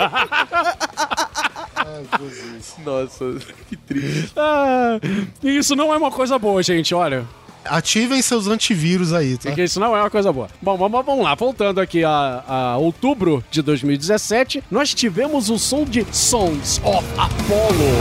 [2.85, 3.25] Nossa,
[3.69, 4.33] que triste.
[4.37, 4.99] Ah,
[5.43, 7.25] isso não é uma coisa boa, gente, olha.
[7.65, 9.45] Ativem seus antivírus aí, tá?
[9.49, 10.49] Porque isso não é uma coisa boa.
[10.61, 11.35] Bom, vamos, vamos lá.
[11.35, 17.95] Voltando aqui a, a outubro de 2017, nós tivemos o som de Sons of Apollo.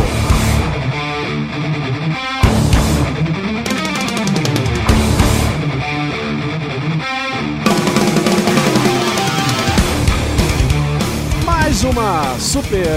[11.84, 12.88] Uma super,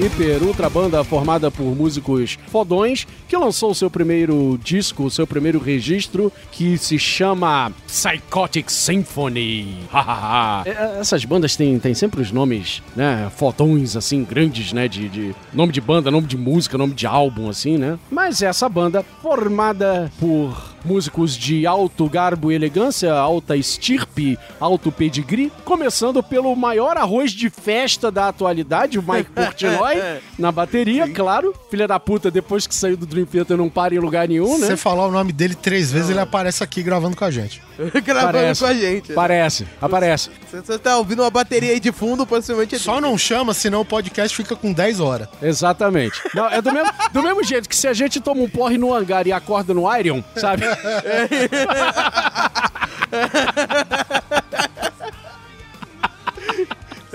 [0.00, 6.32] hiper, ultra banda formada por músicos fodões que lançou seu primeiro disco, seu primeiro registro,
[6.50, 9.80] que se chama Psychotic Symphony.
[9.92, 10.62] Hahaha.
[10.66, 15.34] É, Essas bandas têm, têm sempre os nomes, né, fodões, assim, grandes, né, de, de
[15.52, 17.98] nome de banda, nome de música, nome de álbum, assim, né?
[18.10, 25.52] Mas essa banda, formada por músicos de alto garbo e elegância, alta estirpe, alto pedigree,
[25.64, 31.54] começando pelo maior arroz de festa da atualidade, o Mike Portnoy, na bateria, claro.
[31.70, 34.60] Filha da puta, depois que saiu do Dream Theater não para em lugar nenhum, Se
[34.62, 34.66] né?
[34.68, 37.62] você falar o nome dele três vezes, ele aparece aqui gravando com a gente.
[38.04, 38.60] gravando Parece.
[38.60, 39.12] com a gente.
[39.12, 40.30] Parece, aparece.
[40.50, 43.80] Se você tá ouvindo uma bateria aí de fundo, possivelmente é Só não chama, senão
[43.80, 45.28] o podcast fica com 10 horas.
[45.42, 46.20] Exatamente.
[46.34, 48.94] Não, é do mesmo, do mesmo jeito que se a gente toma um porre no
[48.94, 50.64] hangar e acorda no Iron, sabe?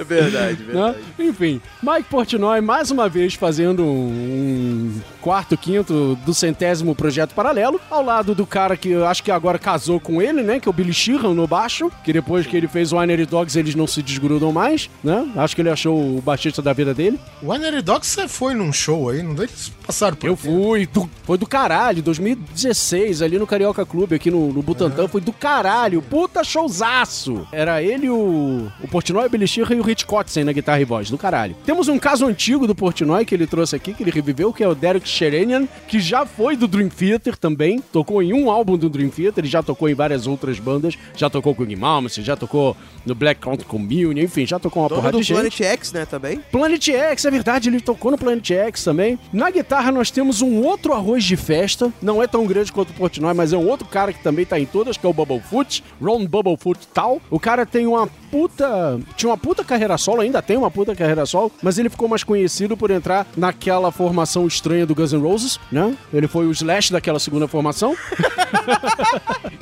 [0.10, 0.96] É verdade, né?
[1.20, 7.80] Enfim, Mike Portnoy mais uma vez fazendo um, um quarto, quinto do centésimo projeto paralelo,
[7.90, 10.60] ao lado do cara que eu acho que agora casou com ele, né?
[10.60, 13.58] Que é o Billy Sheehan no baixo, que depois que ele fez o Winery Dogs
[13.58, 15.28] eles não se desgrudam mais, né?
[15.36, 17.20] Acho que ele achou o baixista da vida dele.
[17.42, 20.44] O Winery Dogs você foi num show aí, não eles passaram por Eu aqui?
[20.44, 25.22] fui, do- foi do caralho, 2016, ali no Carioca Clube, aqui no, no Butantã, foi
[25.22, 27.48] do caralho, puta showzaço!
[27.52, 30.86] Era ele, o, o Portnoy, o Billy Sheehan e o Rich Kotzen na guitarra e
[30.86, 31.56] voz, do caralho.
[31.66, 34.68] Temos um caso antigo do Portnoy que ele trouxe aqui, que ele reviveu, que é
[34.68, 38.90] o Derek Sherenian, que já foi do Dream Theater também, tocou em um álbum do
[38.90, 42.36] Dream Theater, ele já tocou em várias outras bandas, já tocou com o Malmsteen, já
[42.36, 45.38] tocou no Black Country Communion, enfim, já tocou uma Dono porrada do de gente.
[45.38, 46.42] Planet X, né, também.
[46.52, 49.18] Planet X, é verdade, ele tocou no Planet X também.
[49.32, 52.94] Na guitarra nós temos um outro arroz de festa, não é tão grande quanto o
[52.94, 55.82] Portnoy, mas é um outro cara que também tá em todas, que é o Bubblefoot,
[56.02, 57.22] Ron Bubblefoot tal.
[57.30, 61.26] O cara tem uma puta, tinha uma puta carreira solo, ainda tem uma puta carreira
[61.26, 65.60] solo, mas ele ficou mais conhecido por entrar naquela formação estranha do Guns N' Roses,
[65.72, 65.96] né?
[66.14, 67.96] Ele foi o Slash daquela segunda formação.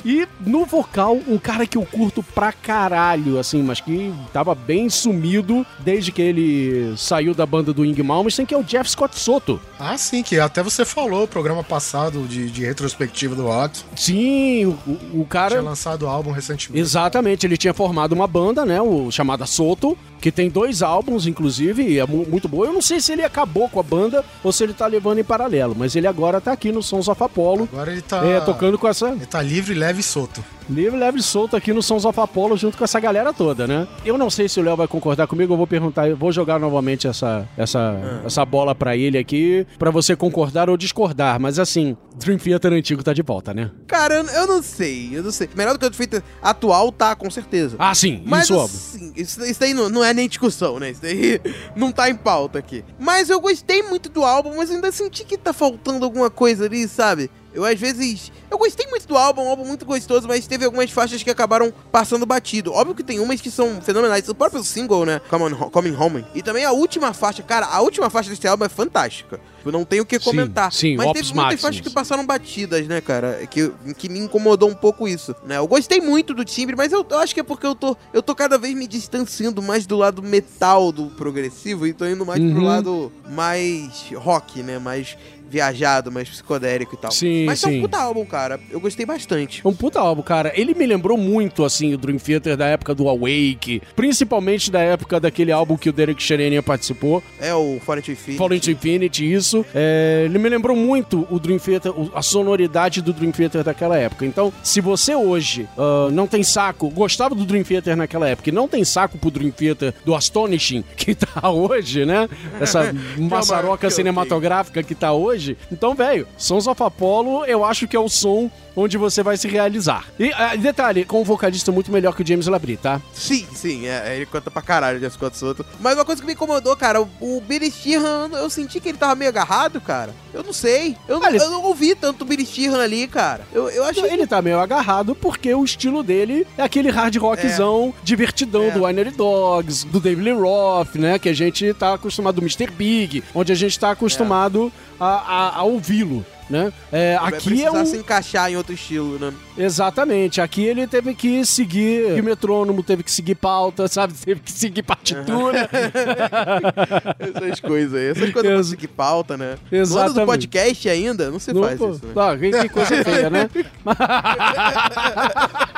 [0.04, 4.90] E no vocal, um cara que eu curto pra caralho, assim, mas que tava bem
[4.90, 9.18] sumido desde que ele saiu da banda do Ing Malmsteen, que é o Jeff Scott
[9.18, 9.58] Soto.
[9.78, 13.80] Ah, sim, que até você falou no programa passado de, de retrospectiva do rock.
[13.96, 15.52] Sim, o, o- o cara...
[15.56, 16.78] Tinha lançado o álbum recentemente.
[16.80, 21.82] Exatamente, ele tinha formado uma banda, né, o chamada Soto, que tem dois álbuns, inclusive,
[21.82, 22.64] e é mu- muito boa.
[22.64, 25.24] Eu não sei se ele acabou com a banda ou se ele tá levando em
[25.24, 28.24] paralelo, mas ele agora tá aqui no Sons of Apollo, Agora ele tá.
[28.24, 30.42] é, tocando com essa Ele tá livre, leve e solto.
[30.70, 33.86] livre, leve e solto aqui no Sons of Apollo junto com essa galera toda, né?
[34.02, 36.58] Eu não sei se o Léo vai concordar comigo, eu vou perguntar, eu vou jogar
[36.58, 41.94] novamente essa, essa, essa bola pra ele aqui, pra você concordar ou discordar, mas assim,
[42.16, 43.70] Dream Theater antigo tá de volta, né?
[43.86, 45.50] Cara, eu, eu não sei, eu não sei.
[45.54, 47.76] Melhor do que o feito atual, tá, com certeza.
[47.78, 48.74] Ah, sim, Mas isso óbvio.
[48.78, 50.90] assim, isso, isso aí não, não é nem discussão, né?
[50.90, 51.40] Isso daí
[51.76, 52.84] não tá em pauta aqui.
[52.98, 56.88] Mas eu gostei muito do álbum, mas ainda senti que tá faltando alguma coisa ali,
[56.88, 57.30] sabe?
[57.54, 58.32] Eu às vezes.
[58.50, 61.72] Eu gostei muito do álbum, um álbum muito gostoso, mas teve algumas faixas que acabaram
[61.92, 62.72] passando batido.
[62.72, 64.28] Óbvio que tem umas que são fenomenais.
[64.28, 65.20] O próprio single, né?
[65.30, 66.24] Come on, Coming Home.
[66.34, 69.40] E também a última faixa, cara, a última faixa desse álbum é fantástica.
[69.64, 70.70] Eu não tenho o que Sim, comentar.
[70.70, 73.46] sim, mas Opus teve muitas faixas que passaram batidas, né, cara?
[73.50, 75.56] Que, que me incomodou um pouco isso, né?
[75.56, 78.22] Eu gostei muito do timbre, mas eu, eu acho que é porque eu tô, eu
[78.22, 82.40] tô cada vez me distanciando mais do lado metal do progressivo e tô indo mais
[82.40, 82.64] pro Uhum.
[82.64, 84.78] lado mais rock, né?
[84.78, 85.16] Mais
[85.54, 87.12] viajado, mais psicodélico e tal.
[87.12, 87.78] Sim, mas é sim.
[87.78, 88.58] um puta álbum, cara.
[88.70, 89.62] Eu gostei bastante.
[89.64, 90.52] É um puta álbum, cara.
[90.56, 95.20] Ele me lembrou muito, assim, o Dream Theater da época do Awake, principalmente da época
[95.20, 98.60] daquele álbum que o Derek Sherenian participou, É o Foreign to Infinity.
[98.60, 99.64] To Infinity, isso.
[99.74, 104.26] É, ele me lembrou muito o Dream Theater, a sonoridade do Dream Theater daquela época.
[104.26, 108.52] Então, se você hoje ah, não tem saco, gostava do Dream Theater naquela época e
[108.52, 112.28] não tem saco pro Dream Theater do Astonishing que tá hoje, né?
[112.60, 115.43] Essa maçaroca que eu cinematográfica que tá hoje.
[115.70, 119.46] Então, velho, Sons of Apollo eu acho que é o som onde você vai se
[119.48, 120.04] realizar.
[120.18, 123.00] E ah, detalhe, com um vocalista muito melhor que o James Labrie, tá?
[123.12, 125.64] Sim, sim, é, ele canta pra caralho, Jeff Scott Soto.
[125.80, 128.98] Mas uma coisa que me incomodou, cara, o, o Billy Sheehan, eu senti que ele
[128.98, 130.14] tava meio agarrado, cara.
[130.32, 130.96] Eu não sei.
[131.08, 133.46] Eu, não- Ah, ele- eu não ouvi tanto o Billy Sheehan ali, cara.
[133.52, 134.04] Eu, eu achei.
[134.04, 138.70] Ele tá meio agarrado porque o estilo dele é aquele hard rockzão divertidão É.
[138.72, 141.18] do Winery Dogs, do David Lee Roth, né?
[141.18, 142.68] Que a gente tá acostumado, do Mr.
[142.70, 146.24] Big, onde a gente tá acostumado a, a- a ouvi-lo.
[146.48, 146.70] Né?
[146.92, 147.86] É, aqui é um.
[147.86, 149.32] se encaixar em outro estilo, né?
[149.56, 150.40] Exatamente.
[150.42, 154.12] Aqui ele teve que seguir o metrônomo, teve que seguir pauta, sabe?
[154.24, 155.68] Teve que seguir partitura.
[157.18, 158.08] Essas coisas aí.
[158.08, 159.56] Essas coisas Ex- que pauta, né?
[159.70, 160.26] No ano do Exatamente.
[160.26, 161.90] podcast ainda, não se Não, faz pô.
[161.92, 162.12] isso, né?
[162.16, 163.48] Ah, que, que coisa feia, né?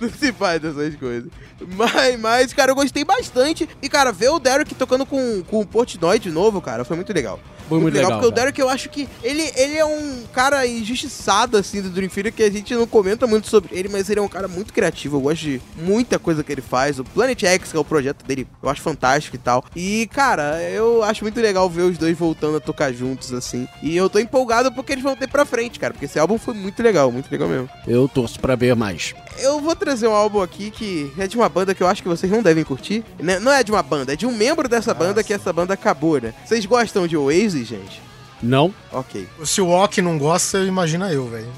[0.00, 1.30] Não se faz essas coisas.
[1.76, 3.68] Mas, mas, cara, eu gostei bastante.
[3.82, 7.12] E, cara, ver o Derek tocando com, com o Portnoy de novo, cara, foi muito
[7.12, 7.40] legal.
[7.68, 8.40] Foi muito legal, Porque o cara.
[8.42, 12.42] Derek, eu acho que ele, ele é um cara injustiçado, assim, do Dream Theater, que
[12.42, 15.18] a gente não comenta muito sobre ele, mas ele é um cara muito criativo.
[15.18, 16.98] Eu gosto de muita coisa que ele faz.
[16.98, 19.64] O Planet X, que é o projeto dele, eu acho fantástico e tal.
[19.76, 23.68] E, cara, eu acho muito legal ver os dois voltando a tocar juntos, assim.
[23.82, 26.54] E eu tô empolgado porque eles vão ter pra frente, cara, porque esse álbum foi
[26.54, 27.68] muito legal, muito legal mesmo.
[27.86, 29.14] Eu torço pra ver mais.
[29.40, 32.08] Eu vou trazer um álbum aqui que é de uma banda que eu acho que
[32.08, 33.04] vocês não devem curtir.
[33.18, 33.38] Né?
[33.38, 36.20] Não é de uma banda, é de um membro dessa banda que essa banda acabou,
[36.20, 36.34] né?
[36.44, 38.02] Vocês gostam de Oasis, gente?
[38.42, 38.74] Não?
[38.92, 39.28] Ok.
[39.44, 41.52] Se o Ok não gosta, imagina eu, velho.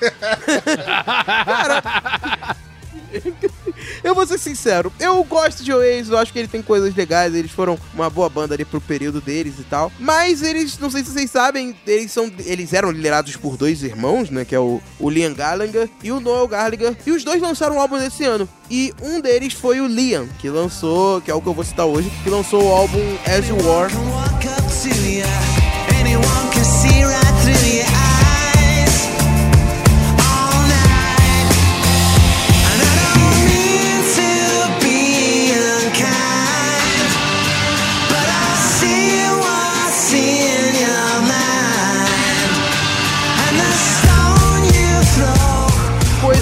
[4.04, 7.34] Eu vou ser sincero, eu gosto de Oasis, eu acho que ele tem coisas legais,
[7.34, 9.90] eles foram uma boa banda ali pro período deles e tal.
[9.98, 14.28] Mas eles, não sei se vocês sabem, eles são eles eram liderados por dois irmãos,
[14.28, 17.76] né, que é o, o Liam Gallagher e o Noel Gallagher, e os dois lançaram
[17.76, 18.46] um álbum desse ano.
[18.70, 21.86] E um deles foi o Liam, que lançou, que é o que eu vou citar
[21.86, 23.90] hoje, que lançou o álbum As You Were.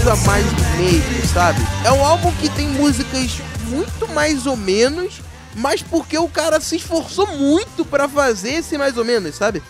[0.03, 1.61] Coisa mais do mesmo, sabe?
[1.85, 3.39] É um álbum que tem músicas
[3.69, 5.21] muito mais ou menos,
[5.55, 9.63] mas porque o cara se esforçou muito pra fazer esse mais ou menos, sabe?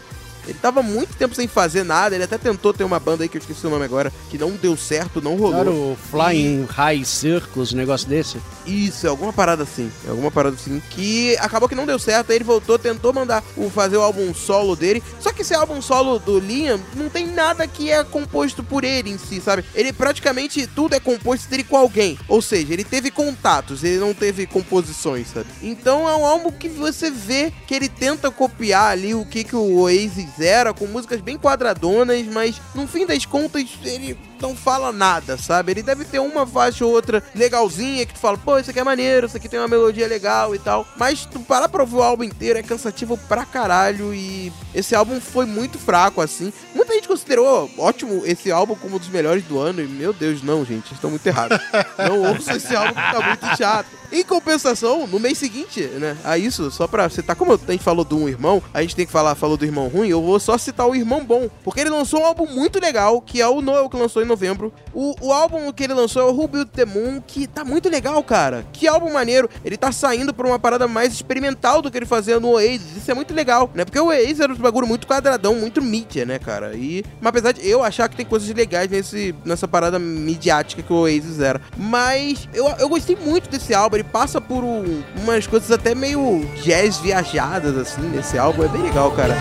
[0.47, 3.37] Ele tava muito tempo sem fazer nada, ele até tentou ter uma banda aí que
[3.37, 5.53] eu esqueci o nome agora, que não deu certo, não rolou.
[5.53, 8.39] Claro, o Flying High Circus, um negócio desse.
[8.67, 9.91] Isso, é alguma parada assim.
[10.07, 10.81] É alguma parada assim.
[10.91, 12.31] Que acabou que não deu certo.
[12.31, 15.03] Aí ele voltou, tentou mandar o, fazer o álbum solo dele.
[15.21, 19.11] Só que esse álbum solo do Liam não tem nada que é composto por ele
[19.11, 19.65] em si, sabe?
[19.75, 22.19] Ele praticamente tudo é composto dele com alguém.
[22.29, 25.47] Ou seja, ele teve contatos, ele não teve composições, sabe?
[25.63, 29.57] Então é um álbum que você vê que ele tenta copiar ali o que, que
[29.57, 34.93] o Oasis era, com músicas bem quadradonas, mas no fim das contas ele não fala
[34.93, 35.73] nada, sabe?
[35.73, 38.85] Ele deve ter uma faixa ou outra legalzinha que tu fala, pô, isso aqui é
[38.85, 40.87] maneiro, isso aqui tem uma melodia legal e tal.
[40.97, 45.21] Mas tu parar pra ouvir o álbum inteiro é cansativo pra caralho e esse álbum
[45.21, 46.53] foi muito fraco, assim.
[46.75, 50.43] Muita gente considerou ótimo esse álbum como um dos melhores do ano e, meu Deus,
[50.43, 51.59] não, gente, estão muito errados.
[51.99, 54.03] não ouçam esse álbum que tá muito chato.
[54.13, 58.05] Em compensação, no mês seguinte, né, a isso, só pra citar, como a gente falou
[58.05, 60.59] do um irmão, a gente tem que falar, falou do irmão ruim, eu vou só
[60.59, 63.89] citar o irmão bom, porque ele lançou um álbum muito legal, que é o Noel,
[63.89, 64.73] que lançou em novembro.
[64.95, 67.89] O, o álbum que ele lançou é o Who Built the Moon, que tá muito
[67.89, 68.65] legal, cara.
[68.73, 69.49] Que álbum maneiro.
[69.65, 72.97] Ele tá saindo pra uma parada mais experimental do que ele fazia no Oasis.
[72.97, 73.85] Isso é muito legal, né?
[73.85, 76.75] Porque o Oasis era um bagulho muito quadradão, muito mídia, né, cara?
[76.75, 80.93] E, mas apesar de eu achar que tem coisas legais nesse, nessa parada midiática que
[80.93, 81.61] o Oasis era.
[81.77, 83.97] Mas eu, eu gostei muito desse álbum.
[83.97, 88.65] Ele passa por um- umas coisas até meio jazz viajadas, assim, nesse álbum.
[88.65, 89.35] É bem legal, cara.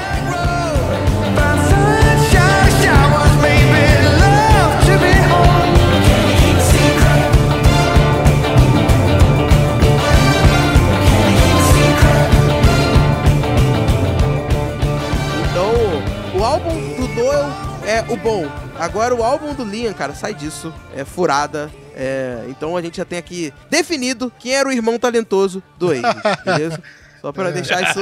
[17.92, 18.50] É o bom.
[18.80, 20.74] Agora o álbum do Liam, cara, sai disso.
[20.96, 21.70] É furada.
[21.94, 26.04] É, então a gente já tem aqui definido quem era o irmão talentoso do Oasis,
[26.46, 26.82] beleza?
[27.20, 28.00] Só pra deixar isso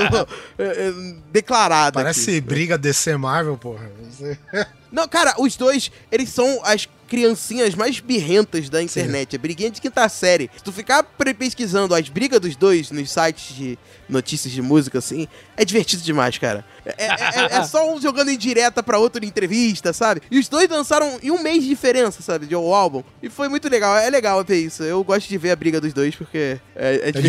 [0.57, 0.93] é, é,
[1.31, 2.41] declarado Parece aqui.
[2.41, 3.89] briga DC Marvel, porra.
[4.91, 9.35] Não, cara, os dois, eles são as criancinhas mais birrentas da internet.
[9.35, 10.49] É briguinha de quinta série.
[10.55, 11.03] Se tu ficar
[11.37, 16.37] pesquisando as brigas dos dois nos sites de notícias de música, assim, é divertido demais,
[16.37, 16.63] cara.
[16.97, 20.21] É, é- é- é só um jogando em direta pra outro em entrevista, sabe?
[20.31, 22.45] E os dois lançaram em um mês de diferença, sabe?
[22.45, 23.03] De o álbum.
[23.21, 23.97] E foi muito legal.
[23.97, 24.83] É legal ver isso.
[24.83, 27.21] Eu gosto de ver a briga dos dois porque é, é É divertido.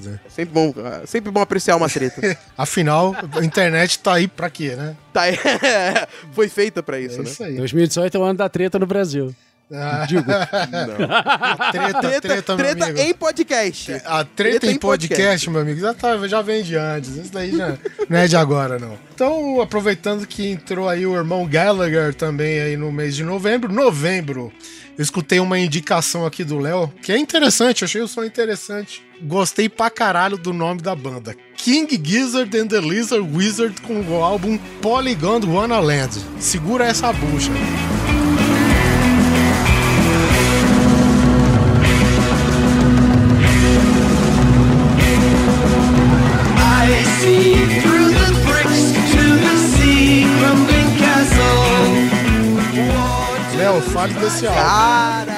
[0.00, 0.20] divertido.
[0.24, 2.38] É sempre bom, é sempre bom apreciar uma treta.
[2.56, 4.96] Afinal, a internet tá aí pra quê, né?
[5.12, 5.22] tá,
[6.32, 7.30] foi feita pra isso, É né?
[7.30, 7.56] isso aí.
[7.56, 9.34] 2018 é o ano da treta no Brasil.
[9.74, 10.22] Ah, Digo.
[11.72, 13.00] treta, treta, Treta, treta amigo.
[13.00, 13.92] em podcast.
[14.04, 17.16] A treta, em podcast, meu amigo, já, tá, já vem de antes.
[17.16, 17.78] Isso daí já
[18.08, 18.98] não é de agora, não.
[19.14, 23.72] Então, aproveitando que entrou aí o irmão Gallagher também aí no mês de novembro.
[23.72, 24.52] Novembro,
[24.98, 29.02] eu escutei uma indicação aqui do Léo, que é interessante, achei o som interessante.
[29.22, 31.34] Gostei pra caralho do nome da banda.
[31.56, 36.12] King Gizzard and the Lizard Wizard com o álbum Polygon Wonderland.
[36.40, 37.52] Segura essa bucha.
[37.52, 38.21] I
[53.72, 54.60] Léo, fale desse álbum.
[54.60, 55.32] Cara,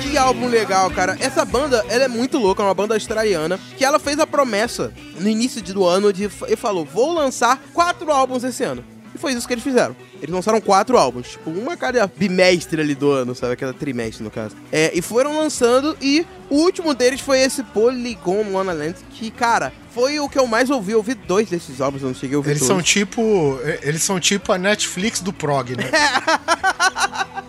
[0.00, 1.16] que álbum legal, cara.
[1.20, 4.92] Essa banda, ela é muito louca, é uma banda australiana, que ela fez a promessa
[5.18, 8.82] no início do ano de e falou: "Vou lançar quatro álbuns esse ano".
[9.14, 9.94] E foi isso que eles fizeram.
[10.22, 13.54] Eles lançaram quatro álbuns, tipo, uma cada bimestre ali do ano, sabe?
[13.54, 14.54] Aquela trimestre, no caso.
[14.70, 20.20] É, e foram lançando, e o último deles foi esse Polygon Wonderland, que, cara, foi
[20.20, 20.92] o que eu mais ouvi.
[20.92, 22.74] Eu ouvi dois desses álbuns, eu não cheguei a ouvir Eles todos.
[22.74, 23.58] são tipo.
[23.82, 25.90] Eles são tipo a Netflix do prog, né?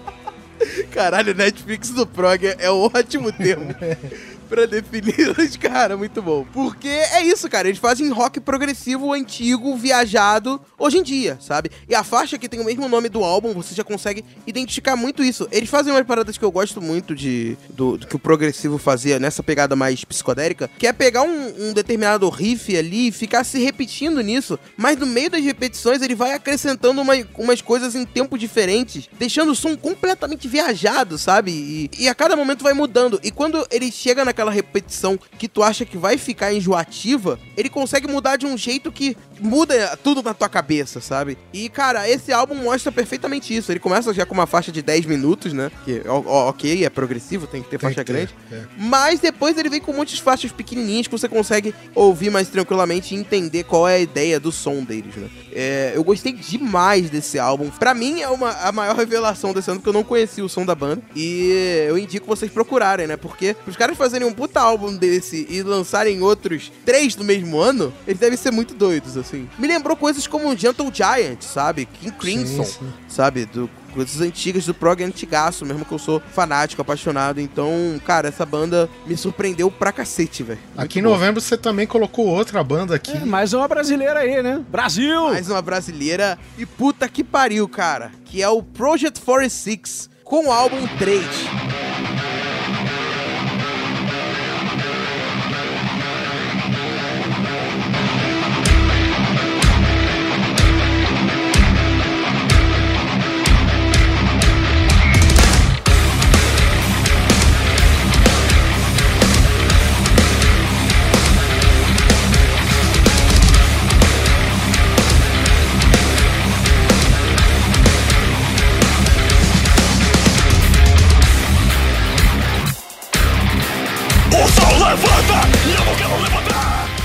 [0.91, 3.73] Caralho, Netflix do prog é um ótimo termo.
[4.51, 6.45] Pra definir os caras, muito bom.
[6.51, 7.69] Porque é isso, cara.
[7.69, 11.71] Eles fazem rock progressivo, antigo, viajado, hoje em dia, sabe?
[11.87, 15.23] E a faixa que tem o mesmo nome do álbum, você já consegue identificar muito
[15.23, 15.47] isso.
[15.53, 19.19] Eles fazem umas paradas que eu gosto muito de do, do que o progressivo fazia
[19.19, 23.57] nessa pegada mais psicodélica, que é pegar um, um determinado riff ali e ficar se
[23.63, 28.37] repetindo nisso, mas no meio das repetições ele vai acrescentando uma- umas coisas em tempos
[28.37, 31.51] diferentes, deixando o som completamente viajado, sabe?
[31.51, 33.17] E, e a cada momento vai mudando.
[33.23, 38.07] E quando ele chega naquela repetição que tu acha que vai ficar enjoativa, ele consegue
[38.07, 41.37] mudar de um jeito que muda tudo na tua cabeça, sabe?
[41.51, 43.71] E, cara, esse álbum mostra perfeitamente isso.
[43.71, 45.71] Ele começa já com uma faixa de 10 minutos, né?
[45.83, 48.35] Que, ok, é progressivo, tem que ter Tem faixa que ter, grande.
[48.51, 48.61] é.
[48.77, 53.17] Mas depois ele vem com muitas faixas pequenininhas que você consegue ouvir mais tranquilamente e
[53.17, 55.29] entender qual é a ideia do som deles, né?
[55.53, 57.69] É, eu gostei demais desse álbum.
[57.69, 60.65] Pra mim é uma, a maior revelação desse ano, porque eu não conhecia o som
[60.65, 61.01] da banda.
[61.15, 63.17] E eu indico vocês procurarem, né?
[63.17, 67.93] Porque os caras fazerem um puta álbum desse e lançarem outros três no mesmo ano,
[68.07, 69.30] eles devem ser muito doidos, assim.
[69.57, 71.85] Me lembrou coisas como Gentle Giant, sabe?
[71.85, 72.93] King Crimson, sim.
[73.07, 73.45] sabe?
[73.45, 77.39] Do, coisas antigas do prog antigaço, mesmo que eu sou fanático, apaixonado.
[77.39, 77.71] Então,
[78.05, 80.59] cara, essa banda me surpreendeu pra cacete, velho.
[80.75, 83.15] Aqui em novembro você também colocou outra banda aqui.
[83.15, 84.63] É, mais uma brasileira aí, né?
[84.69, 85.25] Brasil!
[85.25, 88.11] Mais uma brasileira e puta que pariu, cara.
[88.25, 91.80] Que é o Project 46 com o álbum 3.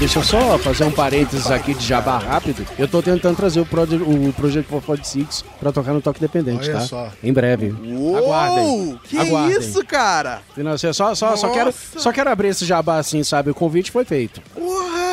[0.06, 2.64] Deixa eu só fazer um parênteses aqui de jabá rápido.
[2.78, 6.74] Eu tô tentando trazer o, Project, o Project 446 pra tocar no Toque Dependente, Olha
[6.74, 6.80] tá?
[6.82, 7.10] só.
[7.20, 7.74] Em breve.
[7.84, 8.16] Uou!
[8.16, 9.00] Aguardem.
[9.02, 9.58] Que Aguardem.
[9.58, 10.42] isso, cara?
[10.56, 13.50] Não, só, só, só, quero, só quero abrir esse jabá assim, sabe?
[13.50, 14.40] O convite foi feito.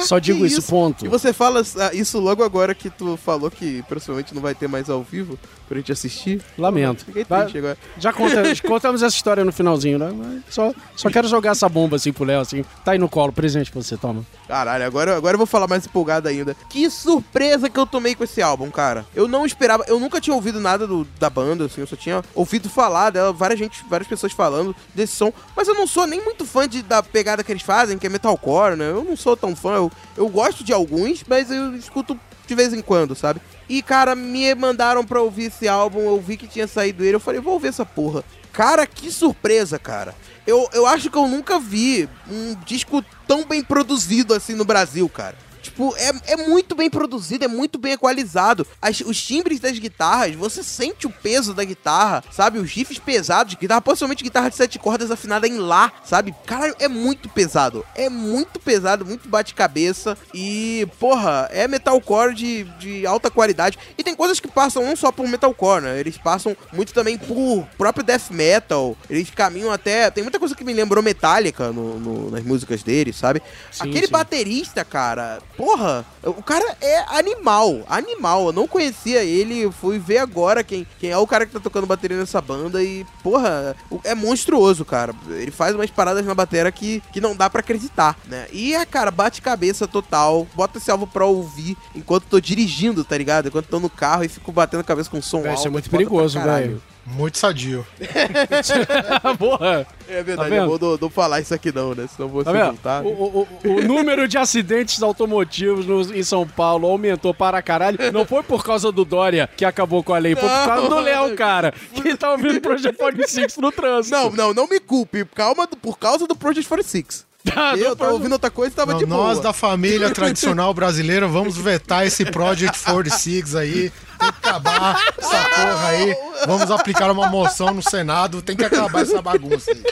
[0.03, 1.05] Só digo isso, ponto.
[1.05, 4.67] E você fala ah, isso logo agora que tu falou que provavelmente não vai ter
[4.67, 5.39] mais ao vivo
[5.73, 6.41] pra gente assistir?
[6.57, 7.05] Lamento.
[7.05, 7.77] Fiquei triste agora.
[7.97, 10.11] Já conta- contamos essa história no finalzinho, né?
[10.15, 12.63] Mas Só, só quero jogar essa bomba assim pro Léo, assim.
[12.85, 14.25] Tá aí no colo, presente pra você, toma.
[14.47, 16.55] Caralho, agora, agora eu vou falar mais empolgado ainda.
[16.69, 19.05] Que surpresa que eu tomei com esse álbum, cara.
[19.15, 22.23] Eu não esperava, eu nunca tinha ouvido nada do- da banda, assim, eu só tinha
[22.35, 26.23] ouvido falar dela, várias, gente, várias pessoas falando desse som, mas eu não sou nem
[26.23, 28.89] muito fã de, da pegada que eles fazem, que é metalcore, né?
[28.91, 32.73] Eu não sou tão fã, eu, eu gosto de alguns, mas eu escuto de vez
[32.73, 33.41] em quando, sabe?
[33.67, 37.19] E, cara, me mandaram pra ouvir esse álbum, eu vi que tinha saído ele, eu
[37.19, 38.23] falei, vou ouvir essa porra.
[38.51, 40.13] Cara, que surpresa, cara.
[40.45, 45.07] Eu, eu acho que eu nunca vi um disco tão bem produzido assim no Brasil,
[45.09, 45.35] cara.
[45.73, 48.65] Tipo, é, é muito bem produzido, é muito bem equalizado.
[48.79, 52.59] As- os timbres das guitarras, você sente o peso da guitarra, sabe?
[52.59, 56.35] Os riffs pesados de guitarra, possivelmente guitarra de sete cordas afinada em Lá, sabe?
[56.45, 57.83] Cara, é muito pesado.
[57.95, 60.15] É muito pesado, muito bate-cabeça.
[60.33, 63.79] E, porra, é metalcore de, de alta qualidade.
[63.97, 65.99] E tem coisas que passam não só por metalcore, né?
[65.99, 68.95] Eles passam muito também por próprio death metal.
[69.09, 70.11] Eles caminham até.
[70.11, 73.41] Tem muita coisa que me lembrou Metallica no, no- nas músicas deles, sabe?
[73.71, 74.11] Sim, Aquele sim.
[74.11, 78.47] baterista, cara, porra, o cara é animal, animal.
[78.47, 81.87] Eu não conhecia ele, fui ver agora quem, quem é o cara que tá tocando
[81.87, 83.73] bateria nessa banda e, porra,
[84.03, 85.15] é monstruoso, cara.
[85.29, 88.47] Ele faz umas paradas na bateria que, que não dá pra acreditar, né?
[88.51, 90.45] E é, cara, bate cabeça total.
[90.53, 93.47] Bota esse álbum pra ouvir enquanto tô dirigindo, tá ligado?
[93.47, 95.61] Enquanto tô no carro e fico batendo a cabeça com som alto.
[95.61, 96.81] ser muito foda pra perigoso, velho.
[97.05, 97.85] Muito sadio.
[99.37, 99.85] Porra!
[100.07, 100.79] É verdade, Tá eu vendo?
[100.79, 102.07] vou não, não falar isso aqui não, né?
[102.13, 103.01] Senão você Tá não tá.
[103.01, 107.97] O, o- o- número de acidentes automotivos no- em São Paulo aumentou para caralho.
[108.11, 110.95] Não foi por causa do Dória que acabou com a lei, foi por causa do
[110.95, 111.01] Não.
[111.01, 114.15] Léo, cara, que tá ouvindo o Project 46 no trânsito.
[114.15, 115.25] Não, não, não me culpe.
[115.25, 117.25] Calma, por causa do Project 46.
[117.43, 119.43] Tá, eu tava ouvindo outra coisa e tava Não, de nós boa.
[119.43, 123.73] da família tradicional brasileira vamos vetar esse Project 46 aí.
[124.19, 126.15] Tem que acabar essa porra aí.
[126.47, 128.41] Vamos aplicar uma moção no Senado.
[128.41, 129.83] Tem que acabar essa bagunça aí.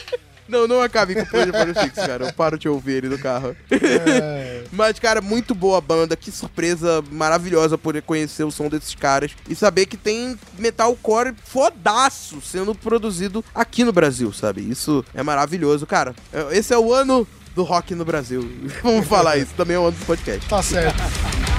[0.48, 2.26] Não, não acabe com o Project 46, cara.
[2.26, 3.54] Eu paro de ouvir ele no carro.
[3.70, 6.16] É, Mas, cara, muito boa a banda.
[6.16, 9.32] Que surpresa maravilhosa poder conhecer o som desses caras.
[9.48, 14.62] E saber que tem metalcore fodaço sendo produzido aqui no Brasil, sabe?
[14.62, 16.14] Isso é maravilhoso, cara.
[16.32, 18.48] É- Esse é o ano do rock no Brasil.
[18.82, 19.52] Vamos falar isso.
[19.56, 20.48] Também é o ano do podcast.
[20.48, 21.51] tá certo.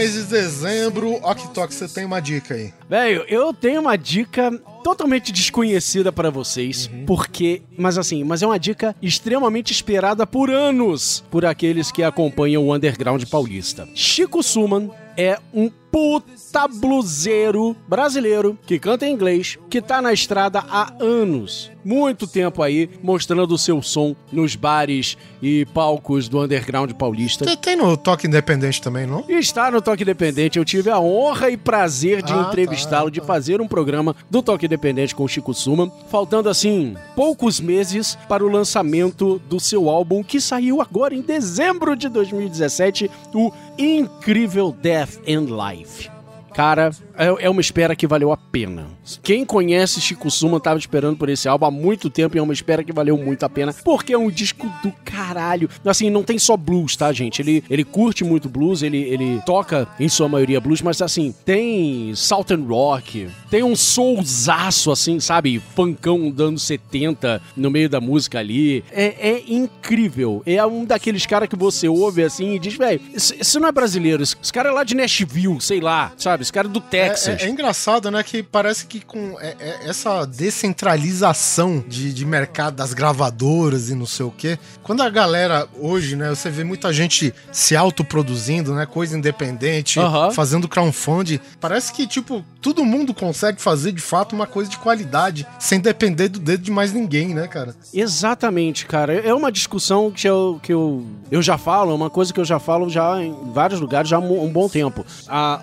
[0.00, 2.72] Mês de dezembro, Oktok, você tem uma dica aí.
[2.88, 4.50] Velho, eu tenho uma dica
[4.82, 11.22] totalmente desconhecida pra vocês, porque, mas assim, mas é uma dica extremamente esperada por anos
[11.30, 13.86] por aqueles que acompanham o underground paulista.
[13.94, 20.64] Chico Suman é um puta bluseiro brasileiro que canta em inglês, que tá na estrada
[20.66, 26.92] há anos, muito tempo aí, mostrando o seu som nos bares e palcos do underground
[26.92, 27.44] paulista.
[27.44, 29.24] Tem, tem no Toque Independente também, não?
[29.28, 30.58] E está no Toque Independente.
[30.58, 34.66] Eu tive a honra e prazer de Ah, entrevistá-lo, de fazer um programa do Toque
[34.66, 40.22] Independente com o Chico Suman, faltando assim poucos meses para o lançamento do seu álbum
[40.22, 46.19] que saiu agora em dezembro de 2017, o Incrível Death and Life.
[46.60, 48.86] Cara, é é uma espera que valeu a pena.
[49.22, 52.52] Quem conhece Chico Suman tava esperando por esse álbum há muito tempo e é uma
[52.52, 55.68] espera que valeu muito a pena, porque é um disco do caralho.
[55.84, 57.40] Assim, não tem só blues, tá, gente?
[57.40, 62.14] Ele, ele curte muito blues, ele, ele toca em sua maioria blues, mas assim, tem
[62.14, 65.62] Southern Rock, tem um soulzaço, assim, sabe?
[65.74, 68.84] Funkão anos 70 no meio da música ali.
[68.90, 70.42] É, é incrível.
[70.44, 74.22] É um daqueles caras que você ouve assim e diz, velho, isso, não é brasileiro,
[74.22, 76.49] esse cara é lá de Nashville, sei lá, sabe?
[76.50, 77.40] Esse cara é do É, Texas.
[77.40, 78.24] é- é engraçado, né?
[78.24, 84.04] Que parece que com é- é- essa descentralização de, de mercado das gravadoras e não
[84.06, 86.28] sei o quê, quando a galera hoje, né?
[86.30, 88.84] Você vê muita gente se autoproduzindo, né?
[88.84, 90.00] Coisa independente,
[90.32, 91.38] fazendo crowdfunding.
[91.60, 96.28] Parece que, tipo, todo mundo consegue fazer de fato uma coisa de qualidade, sem depender
[96.28, 97.76] do dedo de mais ninguém, né, cara?
[97.94, 99.14] Exatamente, cara.
[99.14, 102.44] É uma discussão que eu, que eu, eu já falo, é uma coisa que eu
[102.44, 105.06] já falo já em vários lugares já há um bom tempo.
[105.28, 105.60] A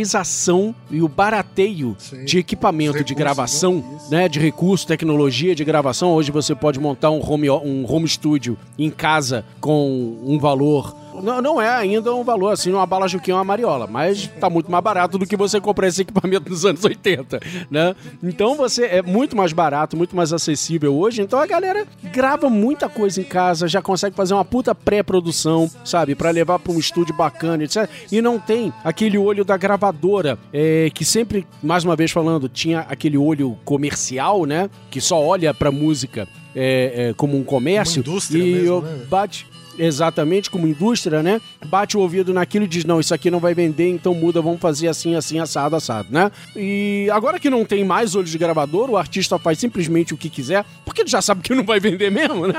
[0.00, 2.24] popularização e o barateio Sim.
[2.24, 3.96] de equipamento Os de recursos, gravação, né?
[3.96, 4.10] Isso.
[4.10, 6.12] né, de recurso, tecnologia de gravação.
[6.12, 11.42] Hoje você pode montar um home, um home studio em casa com um valor não,
[11.42, 14.82] não é ainda um valor assim, uma bala Juquinha uma mariola, mas tá muito mais
[14.82, 17.40] barato do que você comprar esse equipamento nos anos 80,
[17.70, 17.94] né?
[18.22, 21.22] Então você é muito mais barato, muito mais acessível hoje.
[21.22, 26.14] Então a galera grava muita coisa em casa, já consegue fazer uma puta pré-produção, sabe?
[26.14, 27.88] Pra levar pra um estúdio bacana, etc.
[28.10, 32.80] E não tem aquele olho da gravadora, é, que sempre, mais uma vez falando, tinha
[32.80, 34.70] aquele olho comercial, né?
[34.90, 38.02] Que só olha pra música é, é, como um comércio.
[38.02, 39.06] Uma indústria e mesmo, eu né?
[39.08, 39.46] bate
[39.80, 41.40] exatamente como indústria, né?
[41.66, 44.60] Bate o ouvido naquilo e diz: não, isso aqui não vai vender, então muda, vamos
[44.60, 46.30] fazer assim, assim, assado, assado, né?
[46.54, 50.28] E agora que não tem mais olho de gravador, o artista faz simplesmente o que
[50.28, 52.54] quiser, porque ele já sabe que não vai vender mesmo, né?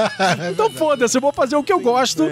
[0.50, 2.24] então foda-se, eu vou fazer o que eu gosto,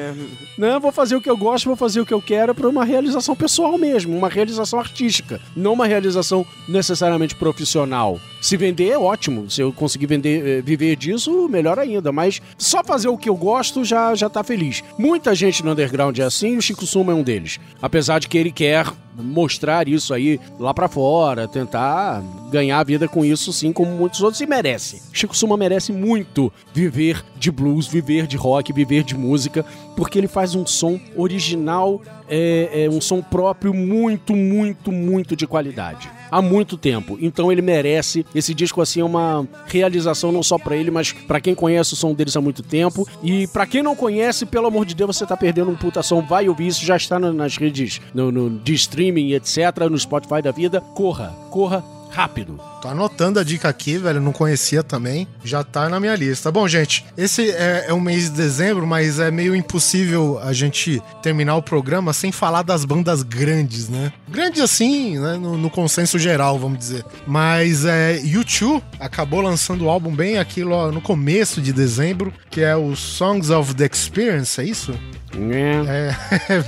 [0.56, 0.78] né?
[0.80, 3.36] Vou fazer o que eu gosto, vou fazer o que eu quero para uma realização
[3.36, 8.18] pessoal mesmo, uma realização artística, não uma realização necessariamente profissional.
[8.40, 12.82] Se vender é ótimo, se eu conseguir vender, eh, viver disso, melhor ainda, mas só
[12.82, 14.82] fazer o que eu gosto já já tá feliz.
[14.98, 17.58] Muita gente no underground é assim, e o Chico Suma é um deles.
[17.80, 18.86] Apesar de que ele quer
[19.16, 24.22] mostrar isso aí lá pra fora, tentar ganhar a vida com isso, sim, como muitos
[24.22, 25.02] outros, e merece.
[25.12, 29.64] Chico Suma merece muito viver de blues, viver de rock, viver de música,
[29.96, 35.46] porque ele faz um som original, é, é um som próprio muito, muito, muito de
[35.46, 36.19] qualidade.
[36.30, 37.18] Há muito tempo.
[37.20, 38.24] Então ele merece.
[38.34, 41.96] Esse disco assim é uma realização não só pra ele, mas pra quem conhece o
[41.96, 43.06] som deles há muito tempo.
[43.22, 46.20] E pra quem não conhece, pelo amor de Deus, você tá perdendo um puta som.
[46.22, 49.56] Vai ouvir isso, já está na- nas redes no, no- de streaming, etc,
[49.90, 50.80] no Spotify da vida.
[50.80, 52.58] Corra, corra rápido.
[52.80, 54.20] Tô anotando a dica aqui, velho.
[54.20, 55.28] Não conhecia também.
[55.44, 56.50] Já tá na minha lista.
[56.50, 61.02] Bom, gente, esse é, é o mês de dezembro, mas é meio impossível a gente
[61.22, 64.10] terminar o programa sem falar das bandas grandes, né?
[64.28, 65.34] Grandes assim, né?
[65.34, 67.04] No, no consenso geral, vamos dizer.
[67.26, 72.62] Mas é, U2 acabou lançando o álbum bem aquilo ó, no começo de dezembro, que
[72.62, 74.94] é o Songs of the Experience, é isso?
[75.36, 76.14] É.
[76.48, 76.60] É.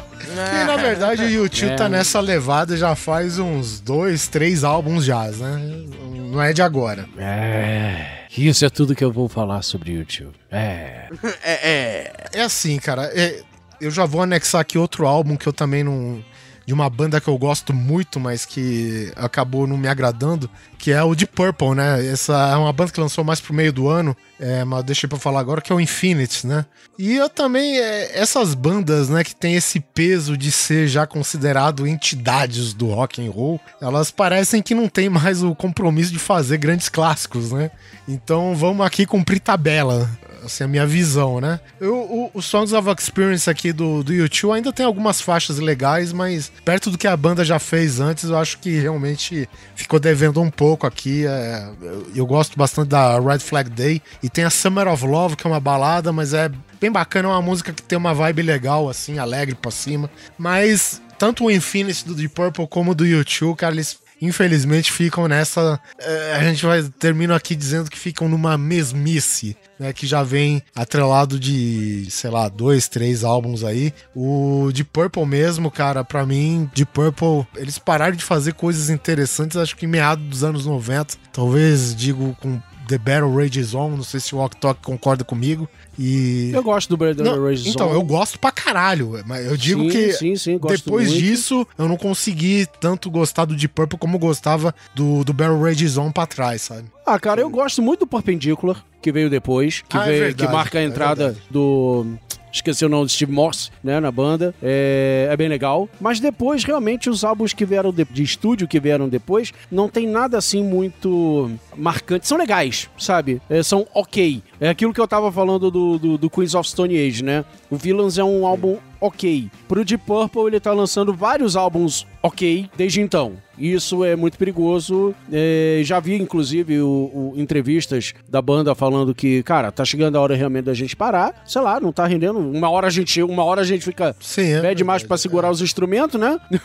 [0.30, 1.74] E na verdade o YouTube É.
[1.76, 5.84] tá nessa levada já faz uns dois, três álbuns já, né?
[6.32, 7.06] Não é de agora.
[7.18, 8.20] É.
[8.34, 10.32] Isso é tudo que eu vou falar sobre YouTube.
[10.50, 11.08] É.
[11.44, 12.12] É, é.
[12.32, 13.10] É assim, cara.
[13.14, 13.42] é-
[13.80, 16.22] eu já vou anexar aqui outro álbum que eu também não.
[16.66, 21.02] De uma banda que eu gosto muito, mas que acabou não me agradando, que é
[21.02, 22.06] o Deep Purple, né?
[22.06, 25.18] Essa é uma banda que lançou mais pro meio do ano, é, mas deixei pra
[25.18, 26.64] falar agora, que é o Infinite, né?
[26.98, 31.86] E eu também, é, essas bandas, né, que tem esse peso de ser já considerado
[31.86, 36.58] entidades do rock and roll, elas parecem que não tem mais o compromisso de fazer
[36.58, 37.70] grandes clássicos, né?
[38.08, 40.08] Então vamos aqui cumprir tabela.
[40.44, 41.60] Assim, a minha visão, né?
[41.80, 46.12] Eu, o, o Songs of Experience aqui do, do YouTube ainda tem algumas faixas legais,
[46.12, 50.40] mas perto do que a banda já fez antes, eu acho que realmente ficou devendo
[50.40, 51.26] um pouco aqui.
[51.26, 55.36] é, eu, eu gosto bastante da Red Flag Day e tem a Summer of Love,
[55.36, 56.50] que é uma balada, mas é
[56.80, 60.10] bem bacana, é uma música que tem uma vibe legal, assim, alegre pra cima.
[60.38, 65.80] Mas tanto o Infinity do Deep Purple como do YouTube, cara, eles infelizmente ficam nessa.
[65.98, 69.92] é, a gente vai termina aqui dizendo que ficam numa mesmice, né?
[69.92, 73.92] Que já vem atrelado de, sei lá, dois, três álbuns aí.
[74.14, 79.56] O de Purple mesmo, cara, pra mim, de Purple, eles pararam de fazer coisas interessantes,
[79.56, 81.16] acho que em meados dos anos 90.
[81.32, 82.60] Talvez digo com
[82.90, 85.68] The Battle Rages On, não sei se o Walk Talk concorda comigo.
[85.96, 86.50] E.
[86.52, 88.00] Eu gosto do Brandon Não, Rage então, Zone.
[88.00, 91.20] eu gosto pra caralho, mas eu digo Sim, que sim, sim, depois muito.
[91.22, 95.86] disso eu não consegui tanto gostar do Deep Purple como gostava do, do Battle Rage
[95.86, 96.84] Zone pra trás, sabe?
[97.06, 100.46] Ah, cara, eu gosto muito do Perpendicular, que veio depois, que, Ah, é veio, verdade,
[100.48, 101.46] que marca a é entrada verdade.
[101.50, 102.06] do.
[102.52, 104.54] Esqueci o nome do Steve Morse, né, na banda.
[104.62, 105.88] É, é bem legal.
[106.00, 110.06] Mas depois, realmente, os álbuns que vieram de, de estúdio, que vieram depois, não tem
[110.06, 112.26] nada assim muito marcante.
[112.26, 113.40] São legais, sabe?
[113.48, 114.42] É, são ok.
[114.60, 117.44] É aquilo que eu tava falando do, do, do Queens of Stone Age, né?
[117.70, 119.48] O Villains é um álbum ok.
[119.66, 123.32] Pro Deep Purple, ele tá lançando vários álbuns ok desde então.
[123.58, 125.14] Isso é muito perigoso.
[125.32, 130.20] É, já vi, inclusive, o, o- entrevistas da banda falando que, cara, tá chegando a
[130.20, 131.42] hora realmente da gente parar.
[131.46, 132.38] Sei lá, não tá rendendo.
[132.38, 135.16] Uma hora a gente, uma hora a gente fica Sim, é pede mais verdade, pra
[135.16, 136.38] segurar os instrumentos, né?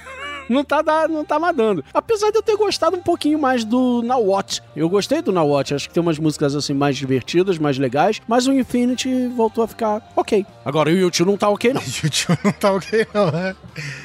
[0.49, 1.83] Não tá, da- não tá mais dando.
[1.93, 4.61] Apesar de eu ter gostado um pouquinho mais do Na Watch.
[4.75, 5.73] Eu gostei do Na Watch.
[5.73, 8.21] Acho que tem umas músicas assim mais divertidas, mais legais.
[8.27, 10.45] Mas o Infinity voltou a ficar ok.
[10.63, 11.81] Agora o YouTube não tá ok, não.
[12.03, 13.55] YouTube não tá ok, não, né?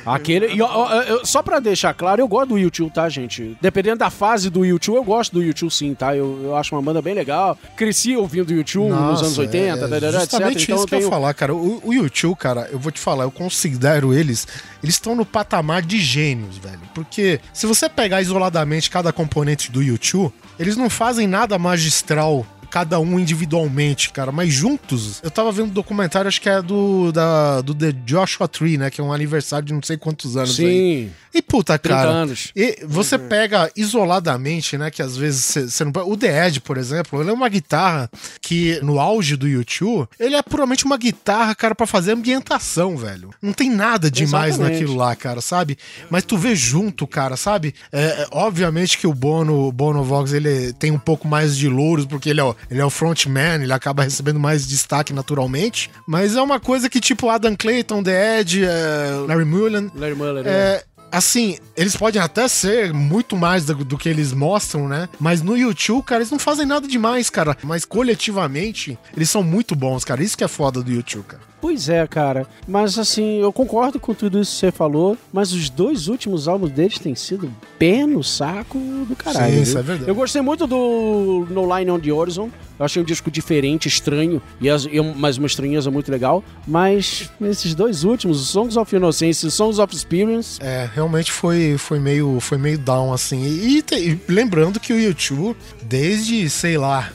[0.04, 0.54] Aquele.
[0.54, 3.56] e, ó, ó, eu- só pra deixar claro, eu gosto do YouTube, tá, gente?
[3.60, 6.16] Dependendo da fase do YouTube, eu gosto do YouTube sim, tá?
[6.16, 7.56] Eu, eu acho uma banda bem legal.
[7.76, 10.20] Cresci ouvindo o YouTube nos anos 80, é, tarará, etc.
[10.30, 11.10] Justamente Então isso eu que eu tenho.
[11.10, 11.54] falar, cara.
[11.54, 14.46] O, o YouTube, cara, eu vou te falar, eu considero eles,
[14.82, 16.80] eles estão no patamar de gênios, velho.
[16.94, 22.98] Porque se você pegar isoladamente cada componente do YouTube, eles não fazem nada magistral cada
[23.00, 25.20] um individualmente, cara, mas juntos.
[25.22, 28.90] Eu tava vendo um documentário, acho que é do da, do The Joshua Tree, né,
[28.90, 30.66] que é um aniversário de não sei quantos anos aí.
[30.66, 32.52] Sim, E puta, 30 cara, anos.
[32.56, 34.90] e você pega isoladamente, né?
[34.90, 35.92] Que às vezes você- não.
[36.06, 38.10] O The Edge, por exemplo, ele é uma guitarra
[38.40, 43.30] que, no auge do YouTube, ele é puramente uma guitarra, cara, pra fazer ambientação, velho.
[43.40, 44.80] Não tem nada demais Exatamente.
[44.80, 45.76] naquilo lá, cara, sabe?
[46.10, 47.74] Mas tu vê junto, cara, sabe?
[47.92, 52.06] É, é, obviamente que o Bono, Bono Vox, ele tem um pouco mais de louros,
[52.06, 55.90] porque ele é, o, ele é o frontman, ele acaba recebendo mais destaque naturalmente.
[56.06, 60.44] Mas é uma coisa que, tipo, Adam Clayton, The Edge, é, Larry Mullen, Larry Muller,
[60.44, 60.50] né?
[60.50, 65.08] é, assim, eles podem até ser muito mais do, do que eles mostram, né?
[65.18, 67.56] Mas no YouTube, cara, eles não fazem nada demais, cara.
[67.62, 70.22] Mas coletivamente, eles são muito bons, cara.
[70.22, 71.49] Isso que é foda do YouTube, cara.
[71.60, 72.46] Pois é, cara.
[72.66, 76.70] Mas assim, eu concordo com tudo isso que você falou, mas os dois últimos álbuns
[76.72, 79.54] deles têm sido pé no saco do caralho.
[79.56, 80.08] Sim, isso é verdade.
[80.10, 82.48] Eu gostei muito do No Line on the Horizon.
[82.78, 86.42] Eu achei um disco diferente, estranho, e, as, e mas uma estranheza muito legal.
[86.66, 91.98] Mas esses dois últimos, Songs of Innocence e Songs of Experience, É, realmente foi, foi,
[91.98, 93.44] meio, foi meio down, assim.
[93.44, 97.10] E, te- e lembrando que o YouTube, desde, sei lá,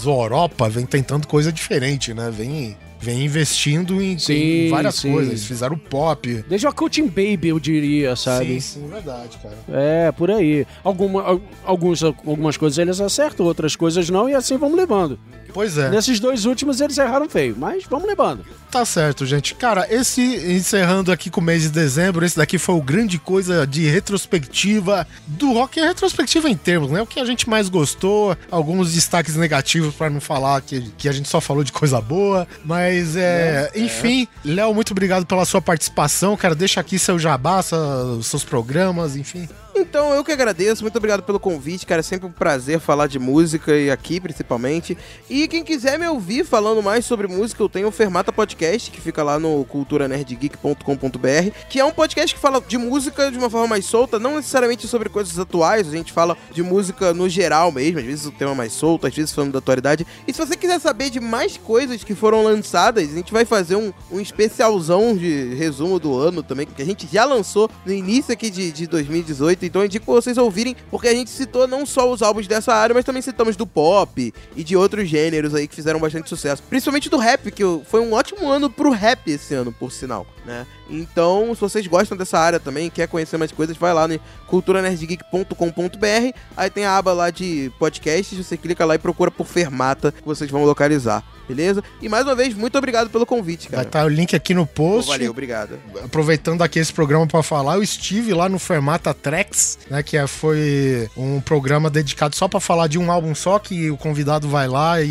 [0.00, 2.30] Zoropa, vem tentando coisa diferente, né?
[2.34, 5.10] Vem, vem investindo em, Sim, em várias sim.
[5.12, 5.30] coisas.
[5.32, 6.44] Eles fizeram pop.
[6.48, 8.60] desde o Cutting Baby, eu diria, sabe?
[8.60, 9.56] Sim, sim, verdade, cara.
[9.68, 10.66] É, por aí.
[10.84, 15.18] Alguma, al- alguns, algumas coisas eles acertam, outras coisas não, e assim vamos levando.
[15.52, 15.90] Pois é.
[15.90, 18.44] Nesses dois últimos eles erraram feio, mas vamos levando.
[18.70, 19.54] Tá certo, gente.
[19.54, 23.66] Cara, esse encerrando aqui com o mês de dezembro, esse daqui foi o grande coisa
[23.66, 27.02] de retrospectiva do rock, é retrospectiva em termos, né?
[27.02, 31.12] O que a gente mais gostou, alguns destaques negativos pra não falar que, que a
[31.12, 36.36] gente só falou de coisa boa, mas é, enfim, Léo, muito obrigado pela sua participação,
[36.36, 36.54] cara.
[36.54, 39.48] Deixa aqui seu jabá, seus programas, enfim.
[39.80, 42.00] Então, eu que agradeço, muito obrigado pelo convite, cara.
[42.00, 44.96] É sempre um prazer falar de música e aqui, principalmente.
[45.28, 49.00] E quem quiser me ouvir falando mais sobre música, eu tenho o Fermata Podcast, que
[49.00, 53.68] fica lá no culturanerdgeek.com.br, que é um podcast que fala de música de uma forma
[53.68, 58.00] mais solta, não necessariamente sobre coisas atuais, a gente fala de música no geral mesmo,
[58.00, 60.06] às vezes o tema mais solto, às vezes falando da atualidade.
[60.28, 63.76] E se você quiser saber de mais coisas que foram lançadas, a gente vai fazer
[63.76, 68.32] um, um especialzão de resumo do ano também, que a gente já lançou no início
[68.32, 69.69] aqui de, de 2018.
[69.70, 72.92] Então eu indico vocês ouvirem, porque a gente citou não só os álbuns dessa área,
[72.92, 76.60] mas também citamos do pop e de outros gêneros aí que fizeram bastante sucesso.
[76.68, 80.66] Principalmente do rap, que foi um ótimo ano pro rap esse ano, por sinal, né?
[80.92, 84.18] Então, se vocês gostam dessa área também, quer conhecer mais coisas, vai lá no
[84.48, 86.36] culturanerdgeek.com.br.
[86.56, 90.24] Aí tem a aba lá de podcasts, você clica lá e procura por Fermata, que
[90.26, 91.82] vocês vão localizar, beleza?
[92.02, 93.88] E mais uma vez, muito obrigado pelo convite, Vai cara.
[93.88, 95.08] estar o link aqui no post.
[95.10, 95.78] valeu, obrigado.
[96.04, 100.26] aproveitando aqui esse programa para falar, eu estive lá no Fermata Tracks, né, que é-
[100.26, 104.68] foi um programa dedicado só para falar de um álbum só, que o convidado vai
[104.68, 105.06] lá e,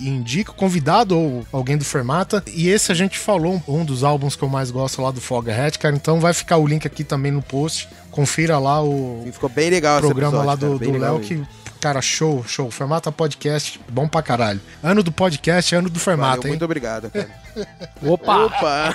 [0.00, 2.42] e indica, o convidado ou alguém do Fermata.
[2.46, 5.78] E esse a gente falou um, dos álbuns que eu mais gosto lá do Foghat,
[5.78, 5.94] cara.
[5.94, 7.88] Então vai ficar o link aqui também no post.
[8.10, 11.42] Confira lá o E ficou bem legal programa episódio, lá do Léo que
[11.82, 12.70] Cara, show, show.
[12.70, 14.60] Fermata Podcast, bom pra caralho.
[14.80, 16.50] Ano do podcast, ano do Fermata, Valeu, hein?
[16.50, 17.28] muito obrigado, cara.
[18.00, 18.44] Opa!
[18.44, 18.94] Opa!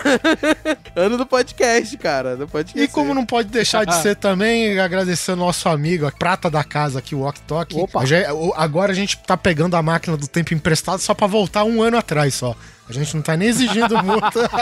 [0.95, 2.37] ano do podcast, cara.
[2.37, 6.11] Não pode E como não pode deixar de ser também, agradecer ao nosso amigo, a
[6.13, 7.75] prata da casa aqui, o Ok Tok.
[7.77, 8.05] Opa.
[8.05, 11.65] Gente- o- Agora a gente tá pegando a máquina do tempo emprestado só pra voltar
[11.65, 12.55] um ano atrás só.
[12.89, 14.49] A gente não tá nem exigindo multa.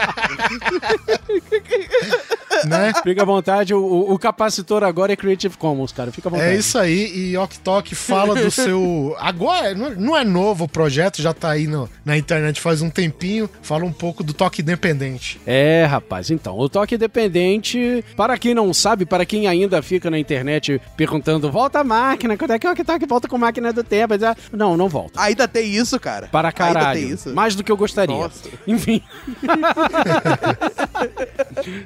[2.66, 2.92] né?
[3.04, 6.12] Fica à vontade, o, o- o capacitor agora é Creative Commons, cara.
[6.12, 6.52] Fica à vontade.
[6.52, 9.16] É isso aí, e Ok Tok fala do seu.
[9.20, 12.90] Agora, não- não é novo o projeto, já tá aí no- na internet faz um
[12.90, 13.50] tempinho.
[13.62, 15.40] Fala um pouco do toque independente.
[15.46, 20.18] É, rapaz, então, o toque independente, para quem não sabe, para quem ainda fica na
[20.20, 24.14] internet perguntando, volta a máquina, quando é que o toque volta com máquina do tempo?
[24.26, 25.20] Ah, Não, não volta.
[25.22, 26.28] Ainda tem isso, cara.
[26.32, 27.00] Para Ainda tem caralho.
[27.14, 27.34] isso.
[27.34, 28.15] Mais do que eu gostaria.
[28.24, 28.50] Nossa.
[28.68, 29.02] Enfim.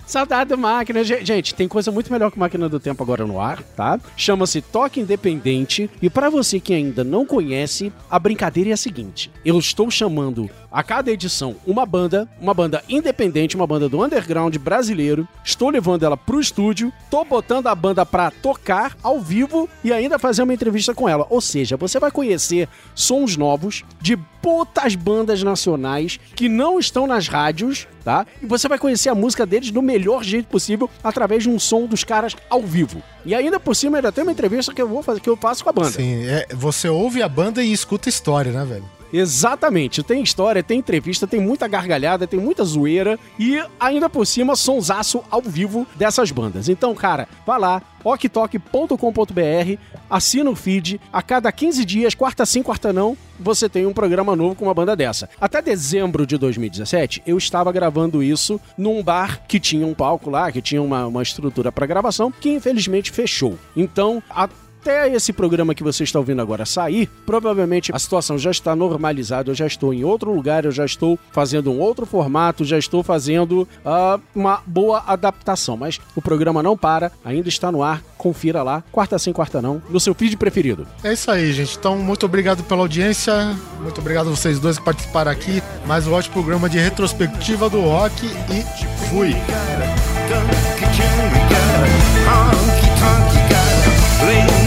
[0.06, 1.04] Saudade da máquina.
[1.04, 4.00] Ge- Gente, tem coisa muito melhor que máquina do tempo agora no ar, tá?
[4.16, 5.90] Chama-se Toque Independente.
[6.02, 10.50] E pra você que ainda não conhece, a brincadeira é a seguinte: eu estou chamando
[10.72, 15.28] a cada edição uma banda, uma banda independente, uma banda do underground brasileiro.
[15.44, 20.20] Estou levando ela pro estúdio, tô botando a banda pra tocar ao vivo e ainda
[20.20, 21.26] fazer uma entrevista com ela.
[21.30, 27.28] Ou seja, você vai conhecer sons novos de putas bandas nacionais que não estão nas
[27.28, 28.26] rádios, tá?
[28.42, 31.86] E você vai conhecer a música deles do melhor jeito possível através de um som
[31.86, 33.04] dos caras ao vivo.
[33.26, 35.64] E ainda por cima ainda tem uma entrevista que eu vou fazer que eu faço
[35.64, 35.92] com a banda.
[35.92, 38.99] Sim, é, você ouve a banda e escuta história, né, velho?
[39.12, 40.04] Exatamente.
[40.04, 45.24] Tem história, tem entrevista, tem muita gargalhada, tem muita zoeira e ainda por cima sonsaço
[45.30, 46.70] ao vivo dessas bandas.
[46.70, 49.80] Então, cara, vá lá, oktok.com.br,
[50.10, 51.00] assina o feed.
[51.12, 54.74] A cada 15 dias, quarta sim, quarta não, você tem um programa novo com uma
[54.74, 55.30] banda dessa.
[55.40, 60.52] Até dezembro de 2017, eu estava gravando isso num bar que tinha um palco lá,
[60.52, 63.58] que tinha uma, uma estrutura para gravação, que infelizmente fechou.
[63.76, 64.50] Então, a
[64.82, 69.52] até esse programa que você está ouvindo agora sair, provavelmente a situação já está normalizada,
[69.52, 73.04] eu já estou em outro lugar, eu já estou fazendo um outro formato, já estou
[73.04, 75.76] fazendo ah, uma boa adaptação.
[75.76, 79.82] Mas o programa não para, ainda está no ar, confira lá, quarta sim, quarta não,
[79.90, 80.88] no seu feed preferido.
[81.04, 81.78] É isso aí, gente.
[81.78, 83.56] Então, muito obrigado pela audiência.
[83.82, 85.62] Muito obrigado a vocês dois que participaram aqui.
[85.86, 89.36] Mais um ótimo programa de retrospectiva do rock e fui.
[92.30, 94.59] Honky tonk, you gotta lay